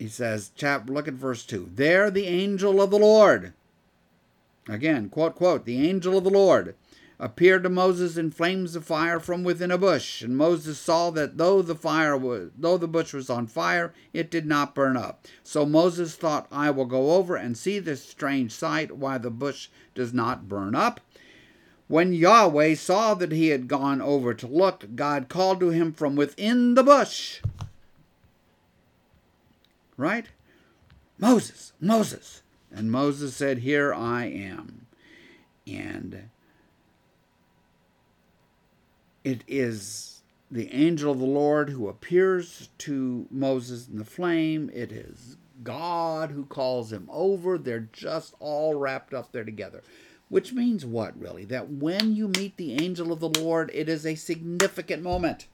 he 0.00 0.08
says, 0.08 0.50
chap. 0.56 0.90
Look 0.90 1.06
at 1.06 1.14
verse 1.14 1.46
two. 1.46 1.70
There, 1.72 2.10
the 2.10 2.26
angel 2.26 2.82
of 2.82 2.90
the 2.90 2.98
Lord. 2.98 3.52
Again, 4.68 5.08
quote 5.08 5.36
quote. 5.36 5.64
The 5.64 5.88
angel 5.88 6.18
of 6.18 6.24
the 6.24 6.30
Lord 6.30 6.74
appeared 7.18 7.62
to 7.62 7.68
Moses 7.68 8.16
in 8.16 8.30
flames 8.30 8.76
of 8.76 8.84
fire 8.84 9.18
from 9.18 9.42
within 9.42 9.70
a 9.70 9.78
bush. 9.78 10.22
And 10.22 10.36
Moses 10.36 10.78
saw 10.78 11.10
that 11.10 11.38
though 11.38 11.62
the 11.62 11.74
fire 11.74 12.16
was, 12.16 12.50
though 12.56 12.76
the 12.76 12.88
bush 12.88 13.14
was 13.14 13.30
on 13.30 13.46
fire, 13.46 13.94
it 14.12 14.30
did 14.30 14.46
not 14.46 14.74
burn 14.74 14.96
up. 14.96 15.26
So 15.42 15.64
Moses 15.64 16.14
thought, 16.14 16.46
I 16.52 16.70
will 16.70 16.84
go 16.84 17.12
over 17.12 17.36
and 17.36 17.56
see 17.56 17.78
this 17.78 18.04
strange 18.04 18.52
sight, 18.52 18.96
why 18.96 19.18
the 19.18 19.30
bush 19.30 19.68
does 19.94 20.12
not 20.12 20.48
burn 20.48 20.74
up. 20.74 21.00
When 21.88 22.12
Yahweh 22.12 22.74
saw 22.74 23.14
that 23.14 23.32
he 23.32 23.48
had 23.48 23.68
gone 23.68 24.02
over 24.02 24.34
to 24.34 24.46
look, 24.46 24.84
God 24.94 25.28
called 25.28 25.60
to 25.60 25.70
him 25.70 25.92
from 25.92 26.16
within 26.16 26.74
the 26.74 26.82
bush. 26.82 27.40
Right? 29.96 30.26
Moses, 31.18 31.72
Moses. 31.80 32.42
And 32.70 32.90
Moses 32.90 33.34
said, 33.34 33.58
Here 33.58 33.94
I 33.94 34.24
am. 34.26 34.86
And 35.66 36.28
it 39.26 39.42
is 39.48 40.22
the 40.52 40.72
angel 40.72 41.10
of 41.10 41.18
the 41.18 41.24
Lord 41.24 41.70
who 41.70 41.88
appears 41.88 42.68
to 42.78 43.26
Moses 43.28 43.88
in 43.88 43.98
the 43.98 44.04
flame. 44.04 44.70
It 44.72 44.92
is 44.92 45.36
God 45.64 46.30
who 46.30 46.44
calls 46.44 46.92
him 46.92 47.08
over. 47.10 47.58
They're 47.58 47.88
just 47.92 48.34
all 48.38 48.76
wrapped 48.76 49.12
up 49.12 49.32
there 49.32 49.42
together. 49.42 49.82
Which 50.28 50.52
means 50.52 50.86
what, 50.86 51.20
really? 51.20 51.44
That 51.44 51.68
when 51.68 52.14
you 52.14 52.28
meet 52.28 52.56
the 52.56 52.74
angel 52.74 53.12
of 53.12 53.18
the 53.18 53.40
Lord, 53.40 53.72
it 53.74 53.88
is 53.88 54.06
a 54.06 54.14
significant 54.14 55.02
moment. 55.02 55.48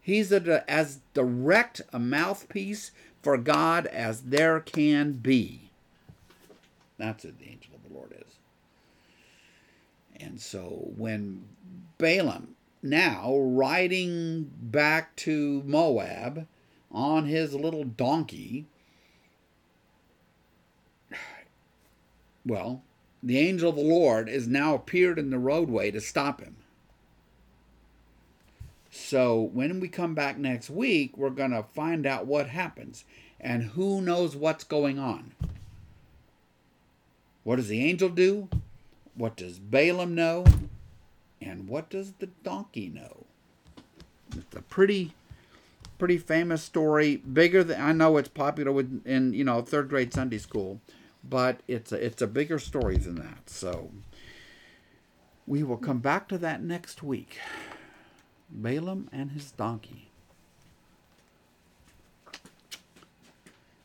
He's 0.00 0.32
a, 0.32 0.70
as 0.70 1.00
direct 1.12 1.82
a 1.92 1.98
mouthpiece 1.98 2.92
for 3.20 3.36
God 3.36 3.86
as 3.88 4.22
there 4.22 4.58
can 4.60 5.12
be. 5.12 5.68
That's 6.96 7.24
what 7.24 7.38
the 7.38 7.50
angel 7.50 7.74
of 7.74 7.86
the 7.86 7.94
Lord 7.94 8.14
is. 8.26 8.39
And 10.20 10.40
so 10.40 10.92
when 10.96 11.44
Balaam, 11.98 12.54
now 12.82 13.36
riding 13.36 14.50
back 14.60 15.16
to 15.16 15.62
Moab 15.64 16.46
on 16.90 17.26
his 17.26 17.54
little 17.54 17.84
donkey. 17.84 18.66
Well, 22.44 22.82
the 23.22 23.38
angel 23.38 23.70
of 23.70 23.76
the 23.76 23.82
Lord 23.82 24.28
is 24.28 24.48
now 24.48 24.74
appeared 24.74 25.18
in 25.18 25.30
the 25.30 25.38
roadway 25.38 25.90
to 25.90 26.00
stop 26.00 26.40
him. 26.40 26.56
So 28.90 29.40
when 29.40 29.78
we 29.78 29.88
come 29.88 30.14
back 30.14 30.38
next 30.38 30.70
week, 30.70 31.16
we're 31.16 31.30
going 31.30 31.52
to 31.52 31.62
find 31.62 32.06
out 32.06 32.26
what 32.26 32.48
happens 32.48 33.04
and 33.38 33.62
who 33.62 34.00
knows 34.00 34.34
what's 34.34 34.64
going 34.64 34.98
on. 34.98 35.32
What 37.44 37.56
does 37.56 37.68
the 37.68 37.84
angel 37.84 38.08
do? 38.08 38.48
What 39.20 39.36
does 39.36 39.58
Balaam 39.58 40.14
know? 40.14 40.46
And 41.42 41.68
what 41.68 41.90
does 41.90 42.12
the 42.12 42.28
donkey 42.42 42.88
know? 42.88 43.26
It's 44.34 44.56
a 44.56 44.62
pretty, 44.62 45.12
pretty 45.98 46.16
famous 46.16 46.62
story. 46.62 47.16
Bigger 47.16 47.62
than 47.62 47.82
I 47.82 47.92
know 47.92 48.16
it's 48.16 48.30
popular 48.30 48.72
with 48.72 49.02
in 49.04 49.34
you 49.34 49.44
know 49.44 49.60
third 49.60 49.90
grade 49.90 50.14
Sunday 50.14 50.38
school, 50.38 50.80
but 51.22 51.60
it's 51.68 51.92
a, 51.92 52.02
it's 52.02 52.22
a 52.22 52.26
bigger 52.26 52.58
story 52.58 52.96
than 52.96 53.16
that. 53.16 53.50
So 53.50 53.90
we 55.46 55.62
will 55.62 55.76
come 55.76 55.98
back 55.98 56.26
to 56.28 56.38
that 56.38 56.62
next 56.62 57.02
week. 57.02 57.36
Balaam 58.48 59.10
and 59.12 59.32
his 59.32 59.50
donkey. 59.50 60.08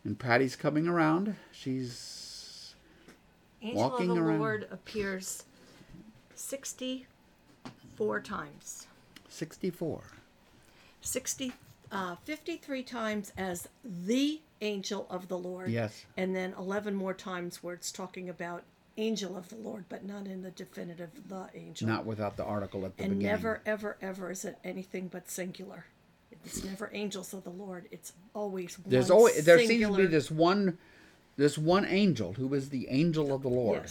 And 0.06 0.18
Patty's 0.18 0.56
coming 0.56 0.88
around. 0.88 1.36
She's 1.52 2.24
Angel 3.66 3.90
walking 3.90 4.10
of 4.12 4.16
the 4.16 4.22
around. 4.22 4.40
Lord 4.40 4.68
appears 4.72 5.44
sixty 6.36 7.06
four 7.96 8.20
times. 8.20 8.88
64. 9.30 10.02
60, 11.02 11.52
uh, 11.92 12.16
53 12.24 12.84
times 12.84 13.34
as 13.38 13.68
the 13.84 14.40
angel 14.62 15.06
of 15.10 15.28
the 15.28 15.38
Lord. 15.38 15.70
Yes. 15.70 16.06
And 16.18 16.36
then 16.36 16.54
11 16.58 16.96
more 16.96 17.14
times 17.14 17.62
where 17.62 17.76
it's 17.76 17.92
talking 17.92 18.30
about 18.30 18.64
angel 18.98 19.38
of 19.38 19.50
the 19.50 19.56
Lord, 19.58 19.86
but 19.90 20.06
not 20.06 20.26
in 20.26 20.42
the 20.42 20.52
definitive 20.52 21.10
the 21.28 21.50
angel. 21.54 21.88
Not 21.88 22.06
without 22.06 22.38
the 22.38 22.46
article 22.46 22.86
at 22.86 22.98
the 22.98 23.04
and 23.04 23.14
beginning. 23.20 23.36
never, 23.36 23.62
ever, 23.66 23.98
ever 24.02 24.32
is 24.32 24.46
it 24.46 24.58
anything 24.64 25.10
but 25.10 25.30
singular. 25.30 25.86
It's 26.32 26.64
never 26.64 26.90
angels 26.94 27.34
of 27.34 27.44
the 27.44 27.50
Lord. 27.50 27.88
It's 27.92 28.14
always 28.34 28.78
There's 28.86 29.10
one 29.10 29.18
always 29.18 29.46
there 29.46 29.60
seems 29.60 29.88
to 29.88 29.98
be 29.98 30.06
this 30.06 30.32
one 30.32 30.78
this 31.38 31.57
one 31.57 31.86
angel 31.86 32.34
who 32.34 32.53
is 32.53 32.70
the 32.70 32.88
angel 32.90 33.34
of 33.34 33.41
the 33.41 33.49
Lord. 33.49 33.84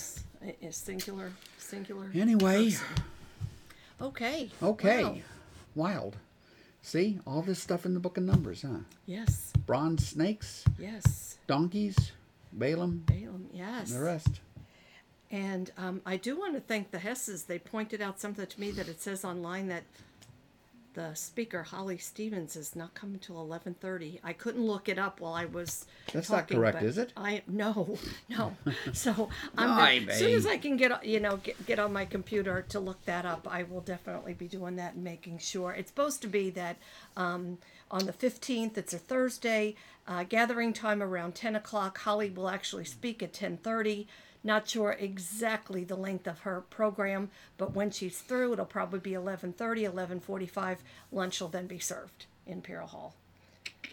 Yes, 0.61 0.77
singular, 0.77 1.33
singular. 1.59 2.11
Anyway, 2.15 2.65
person. 2.65 2.87
Okay. 4.01 4.51
okay. 4.63 5.05
wow. 5.05 5.17
Wild. 5.75 6.17
See, 6.83 7.19
all 7.27 7.41
this 7.41 7.59
stuff 7.59 7.87
in 7.87 7.95
the 7.95 8.01
book 8.01 8.19
of 8.19 8.25
Numbers, 8.25 8.63
huh? 8.63 8.81
Yes. 9.07 9.53
Bronze 9.67 10.07
snakes, 10.07 10.65
Yes. 10.79 11.39
donkeys, 11.47 12.13
Balaam, 12.53 13.03
Balaam. 13.07 13.49
Yes. 13.53 13.91
and 13.91 14.01
the 14.01 14.05
rest. 14.05 14.41
And 15.31 15.73
um, 15.79 16.03
I 16.05 16.17
do 16.19 16.39
want 16.39 16.55
to 16.55 16.61
thank 16.61 16.91
the 16.91 16.99
Hesses. 16.99 17.45
They 17.45 17.59
pointed 17.59 18.03
out 18.03 18.21
something 18.21 18.47
to 18.47 18.61
me 18.61 18.71
that 18.73 18.89
it 18.89 19.01
says 19.01 19.25
online 19.25 19.69
that 19.69 19.85
the 20.95 21.15
speaker 21.15 21.63
Holly 21.65 21.99
Stevens 21.99 22.57
is 22.57 22.75
not 22.75 22.95
coming 22.95 23.19
till 23.19 23.41
eleven 23.41 23.75
thirty. 23.75 24.21
I 24.25 24.33
couldn't 24.33 24.65
look 24.65 24.89
it 24.89 24.99
up 24.99 25.21
while 25.21 25.35
I 25.35 25.45
was. 25.45 25.87
That's 26.13 26.31
not 26.31 26.49
correct, 26.49 26.83
is 26.83 26.99
it? 26.99 27.13
I 27.17 27.43
no, 27.47 27.99
no. 28.29 28.57
So 28.93 29.29
I'm 29.59 29.71
Why, 29.77 29.99
gonna, 29.99 30.13
as 30.13 30.19
soon 30.19 30.33
as? 30.35 30.47
I 30.47 30.57
can 30.57 30.77
get 30.77 31.05
you 31.05 31.21
know 31.21 31.37
get, 31.39 31.67
get 31.67 31.79
on 31.79 31.93
my 31.93 32.05
computer 32.05 32.63
to 32.71 32.81
look 32.81 33.05
that 33.05 33.27
up, 33.27 33.47
I 33.51 33.65
will 33.65 33.81
definitely 33.81 34.35
be 34.35 34.49
doing 34.49 34.77
that 34.77 34.95
and 34.95 35.05
making 35.05 35.39
sure. 35.39 35.73
It's 35.73 35.91
supposed 35.91 36.23
to 36.23 36.29
be 36.29 36.51
that 36.51 36.77
um, 37.17 37.59
on 37.91 38.07
the 38.07 38.13
fifteenth. 38.13 38.79
It's 38.79 38.95
a 38.95 38.99
Thursday. 38.99 39.75
Uh, 40.07 40.23
gathering 40.23 40.73
time 40.75 41.03
around 41.03 41.35
ten 41.35 41.57
o'clock. 41.57 41.99
Holly 41.99 42.31
will 42.31 42.49
actually 42.49 42.85
speak 42.85 43.23
at 43.23 43.33
ten 43.33 43.57
thirty. 43.57 44.07
Not 44.47 44.69
sure 44.69 44.93
exactly 44.93 45.85
the 45.85 45.97
length 45.97 46.27
of 46.27 46.41
her 46.41 46.61
program, 46.61 47.31
but 47.57 47.75
when 47.75 47.91
she's 47.91 48.21
through, 48.21 48.53
it'll 48.53 48.67
probably 48.67 49.01
be 49.01 49.13
11:30, 49.13 49.85
11:45. 49.91 50.79
Lunch 51.11 51.41
will 51.41 51.49
then 51.49 51.67
be 51.67 51.79
served 51.79 52.27
in 52.47 52.55
Imperial 52.55 52.87
Hall. 52.87 53.15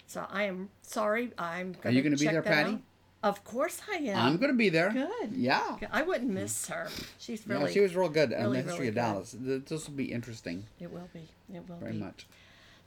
So 0.06 0.28
I 0.30 0.44
am 0.44 0.70
sorry. 0.82 1.32
I'm. 1.38 1.76
Are 1.86 1.90
you 1.90 2.02
gonna 2.02 2.16
gonna 2.16 2.18
be 2.18 2.28
there, 2.28 2.42
Patty? 2.42 2.74
out. 2.74 2.82
Of 3.24 3.44
course 3.44 3.82
I 3.92 3.98
am. 3.98 4.18
I'm 4.18 4.38
going 4.38 4.52
to 4.52 4.58
be 4.58 4.70
there. 4.70 4.90
Good. 4.90 5.34
Yeah. 5.34 5.78
I 5.92 6.02
wouldn't 6.02 6.32
miss 6.32 6.68
her. 6.70 6.90
She's 7.20 7.48
really. 7.48 7.72
she 7.72 7.80
was 7.80 7.96
real 7.96 8.10
good 8.10 8.34
on 8.34 8.42
really, 8.42 8.58
the 8.58 8.64
history 8.64 8.88
really 8.88 8.90
of. 8.90 8.96
Dallas. 8.96 9.36
This 9.40 9.88
will 9.88 9.96
be 9.96 10.12
interesting 10.12 10.66
It 10.80 10.92
will 10.92 11.08
be. 11.14 11.30
It 11.54 11.70
will 11.70 11.76
be 11.76 11.82
very 11.82 11.92
be. 11.94 12.00
much. 12.00 12.26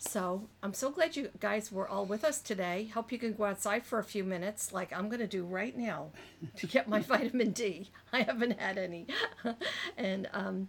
So 0.06 0.48
I'm 0.62 0.74
so 0.74 0.90
glad 0.90 1.16
you 1.16 1.30
guys 1.40 1.72
were 1.72 1.88
all 1.88 2.04
with 2.04 2.24
us 2.24 2.40
today. 2.40 2.90
Hope 2.94 3.10
you 3.10 3.18
can 3.18 3.32
go 3.32 3.44
outside 3.44 3.84
for 3.84 3.98
a 3.98 4.04
few 4.04 4.22
minutes, 4.22 4.72
like 4.72 4.92
I'm 4.92 5.08
going 5.08 5.20
to 5.20 5.26
do 5.26 5.44
right 5.44 5.76
now, 5.76 6.10
to 6.56 6.66
get 6.66 6.88
my 6.88 7.00
vitamin 7.14 7.52
D. 7.52 7.90
I 8.12 8.22
haven't 8.22 8.60
had 8.60 8.78
any, 8.78 9.06
and 9.96 10.28
um, 10.32 10.68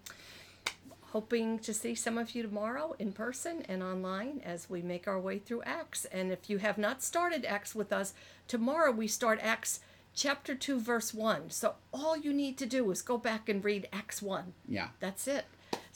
hoping 1.11 1.59
to 1.59 1.73
see 1.73 1.95
some 1.95 2.17
of 2.17 2.33
you 2.33 2.43
tomorrow 2.43 2.95
in 2.97 3.11
person 3.11 3.63
and 3.67 3.83
online 3.83 4.41
as 4.43 4.69
we 4.69 4.81
make 4.81 5.07
our 5.07 5.19
way 5.19 5.37
through 5.37 5.63
Acts. 5.63 6.05
And 6.05 6.31
if 6.31 6.49
you 6.49 6.57
have 6.59 6.77
not 6.77 7.03
started 7.03 7.45
Acts 7.45 7.75
with 7.75 7.91
us, 7.91 8.13
tomorrow 8.47 8.91
we 8.91 9.07
start 9.07 9.39
Acts 9.41 9.81
chapter 10.13 10.55
two, 10.55 10.79
verse 10.79 11.13
one. 11.13 11.49
So 11.49 11.75
all 11.93 12.17
you 12.17 12.33
need 12.33 12.57
to 12.59 12.65
do 12.65 12.89
is 12.89 13.01
go 13.01 13.17
back 13.17 13.49
and 13.49 13.63
read 13.63 13.89
Acts 13.91 14.21
one. 14.21 14.53
Yeah. 14.67 14.87
That's 14.99 15.27
it. 15.27 15.45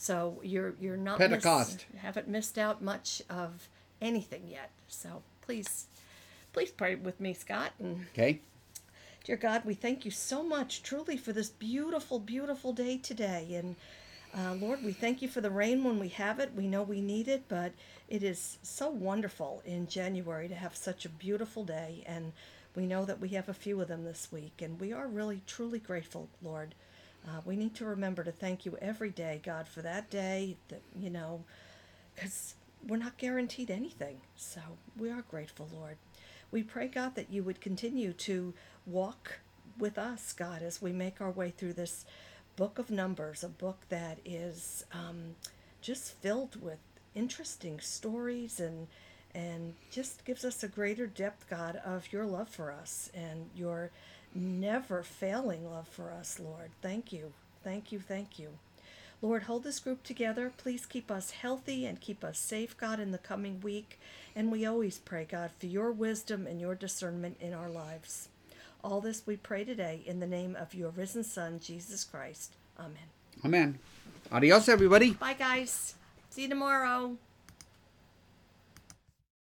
So 0.01 0.39
you're 0.41 0.75
you're 0.79 0.95
not 0.95 1.17
Pentecost. 1.17 1.85
Miss, 1.91 2.01
haven't 2.01 2.29
missed 2.29 2.57
out 2.57 2.81
much 2.81 3.21
of 3.29 3.67
anything 4.01 4.47
yet. 4.47 4.71
So 4.87 5.23
please, 5.41 5.87
please 6.53 6.71
pray 6.71 6.95
with 6.95 7.19
me, 7.19 7.33
Scott. 7.33 7.73
And 7.79 8.05
Okay. 8.13 8.39
dear 9.25 9.35
God, 9.35 9.65
we 9.65 9.73
thank 9.73 10.05
you 10.05 10.11
so 10.11 10.41
much, 10.41 10.83
truly, 10.83 11.17
for 11.17 11.33
this 11.33 11.49
beautiful, 11.49 12.17
beautiful 12.17 12.71
day 12.71 12.97
today. 12.97 13.53
And 13.55 13.75
uh, 14.33 14.53
Lord, 14.53 14.85
we 14.85 14.93
thank 14.93 15.21
you 15.21 15.27
for 15.27 15.41
the 15.41 15.51
rain 15.51 15.83
when 15.83 15.99
we 15.99 16.07
have 16.07 16.39
it. 16.39 16.55
We 16.55 16.65
know 16.65 16.81
we 16.81 17.01
need 17.01 17.27
it, 17.27 17.43
but 17.49 17.73
it 18.07 18.23
is 18.23 18.57
so 18.63 18.87
wonderful 18.89 19.61
in 19.65 19.85
January 19.87 20.47
to 20.47 20.55
have 20.55 20.77
such 20.77 21.03
a 21.03 21.09
beautiful 21.09 21.65
day. 21.65 22.03
And 22.05 22.31
we 22.73 22.85
know 22.85 23.03
that 23.03 23.19
we 23.19 23.29
have 23.29 23.49
a 23.49 23.53
few 23.53 23.81
of 23.81 23.89
them 23.89 24.05
this 24.05 24.31
week, 24.31 24.61
and 24.61 24.79
we 24.79 24.93
are 24.93 25.07
really, 25.09 25.41
truly 25.45 25.79
grateful, 25.79 26.29
Lord. 26.41 26.73
Uh, 27.27 27.41
we 27.45 27.55
need 27.55 27.75
to 27.75 27.85
remember 27.85 28.23
to 28.23 28.31
thank 28.31 28.65
you 28.65 28.77
every 28.81 29.09
day, 29.09 29.41
God, 29.43 29.67
for 29.67 29.81
that 29.81 30.09
day 30.09 30.57
that, 30.69 30.81
you 30.97 31.09
know, 31.09 31.43
because 32.15 32.55
we're 32.87 32.97
not 32.97 33.17
guaranteed 33.17 33.69
anything. 33.69 34.21
So 34.35 34.61
we 34.97 35.11
are 35.11 35.23
grateful, 35.29 35.67
Lord. 35.73 35.97
We 36.51 36.63
pray, 36.63 36.87
God, 36.87 37.15
that 37.15 37.31
you 37.31 37.43
would 37.43 37.61
continue 37.61 38.13
to 38.13 38.53
walk 38.85 39.39
with 39.77 39.97
us, 39.97 40.33
God, 40.33 40.61
as 40.61 40.81
we 40.81 40.91
make 40.91 41.21
our 41.21 41.31
way 41.31 41.51
through 41.51 41.73
this 41.73 42.05
book 42.55 42.79
of 42.79 42.89
Numbers, 42.89 43.43
a 43.43 43.49
book 43.49 43.81
that 43.89 44.19
is 44.25 44.85
um, 44.91 45.35
just 45.81 46.13
filled 46.21 46.61
with 46.61 46.79
interesting 47.15 47.79
stories 47.79 48.59
and 48.59 48.87
and 49.35 49.75
just 49.91 50.25
gives 50.25 50.43
us 50.43 50.63
a 50.63 50.67
greater 50.67 51.05
depth, 51.05 51.47
God, 51.49 51.79
of 51.85 52.11
your 52.11 52.25
love 52.25 52.49
for 52.49 52.71
us 52.71 53.11
and 53.13 53.47
your 53.55 53.91
never 54.33 55.03
failing 55.03 55.69
love 55.69 55.87
for 55.87 56.11
us, 56.11 56.39
Lord. 56.39 56.71
Thank 56.81 57.11
you. 57.11 57.33
Thank 57.63 57.91
you. 57.91 57.99
Thank 57.99 58.39
you. 58.39 58.49
Lord, 59.21 59.43
hold 59.43 59.63
this 59.63 59.79
group 59.79 60.03
together. 60.03 60.53
Please 60.55 60.85
keep 60.85 61.11
us 61.11 61.31
healthy 61.31 61.85
and 61.85 61.99
keep 61.99 62.23
us 62.23 62.39
safe, 62.39 62.77
God, 62.77 62.99
in 62.99 63.11
the 63.11 63.17
coming 63.17 63.59
week. 63.59 63.99
And 64.33 64.51
we 64.51 64.65
always 64.65 64.97
pray, 64.97 65.27
God, 65.29 65.51
for 65.59 65.65
your 65.65 65.91
wisdom 65.91 66.47
and 66.47 66.61
your 66.61 66.73
discernment 66.73 67.37
in 67.41 67.53
our 67.53 67.69
lives. 67.69 68.29
All 68.81 69.01
this 69.01 69.23
we 69.25 69.35
pray 69.35 69.65
today 69.65 70.03
in 70.05 70.21
the 70.21 70.27
name 70.27 70.55
of 70.55 70.73
your 70.73 70.91
risen 70.91 71.25
Son, 71.25 71.59
Jesus 71.59 72.05
Christ. 72.05 72.53
Amen. 72.79 73.09
Amen. 73.43 73.79
Adios, 74.31 74.69
everybody. 74.69 75.11
Bye, 75.11 75.33
guys. 75.33 75.95
See 76.29 76.43
you 76.43 76.49
tomorrow. 76.49 77.17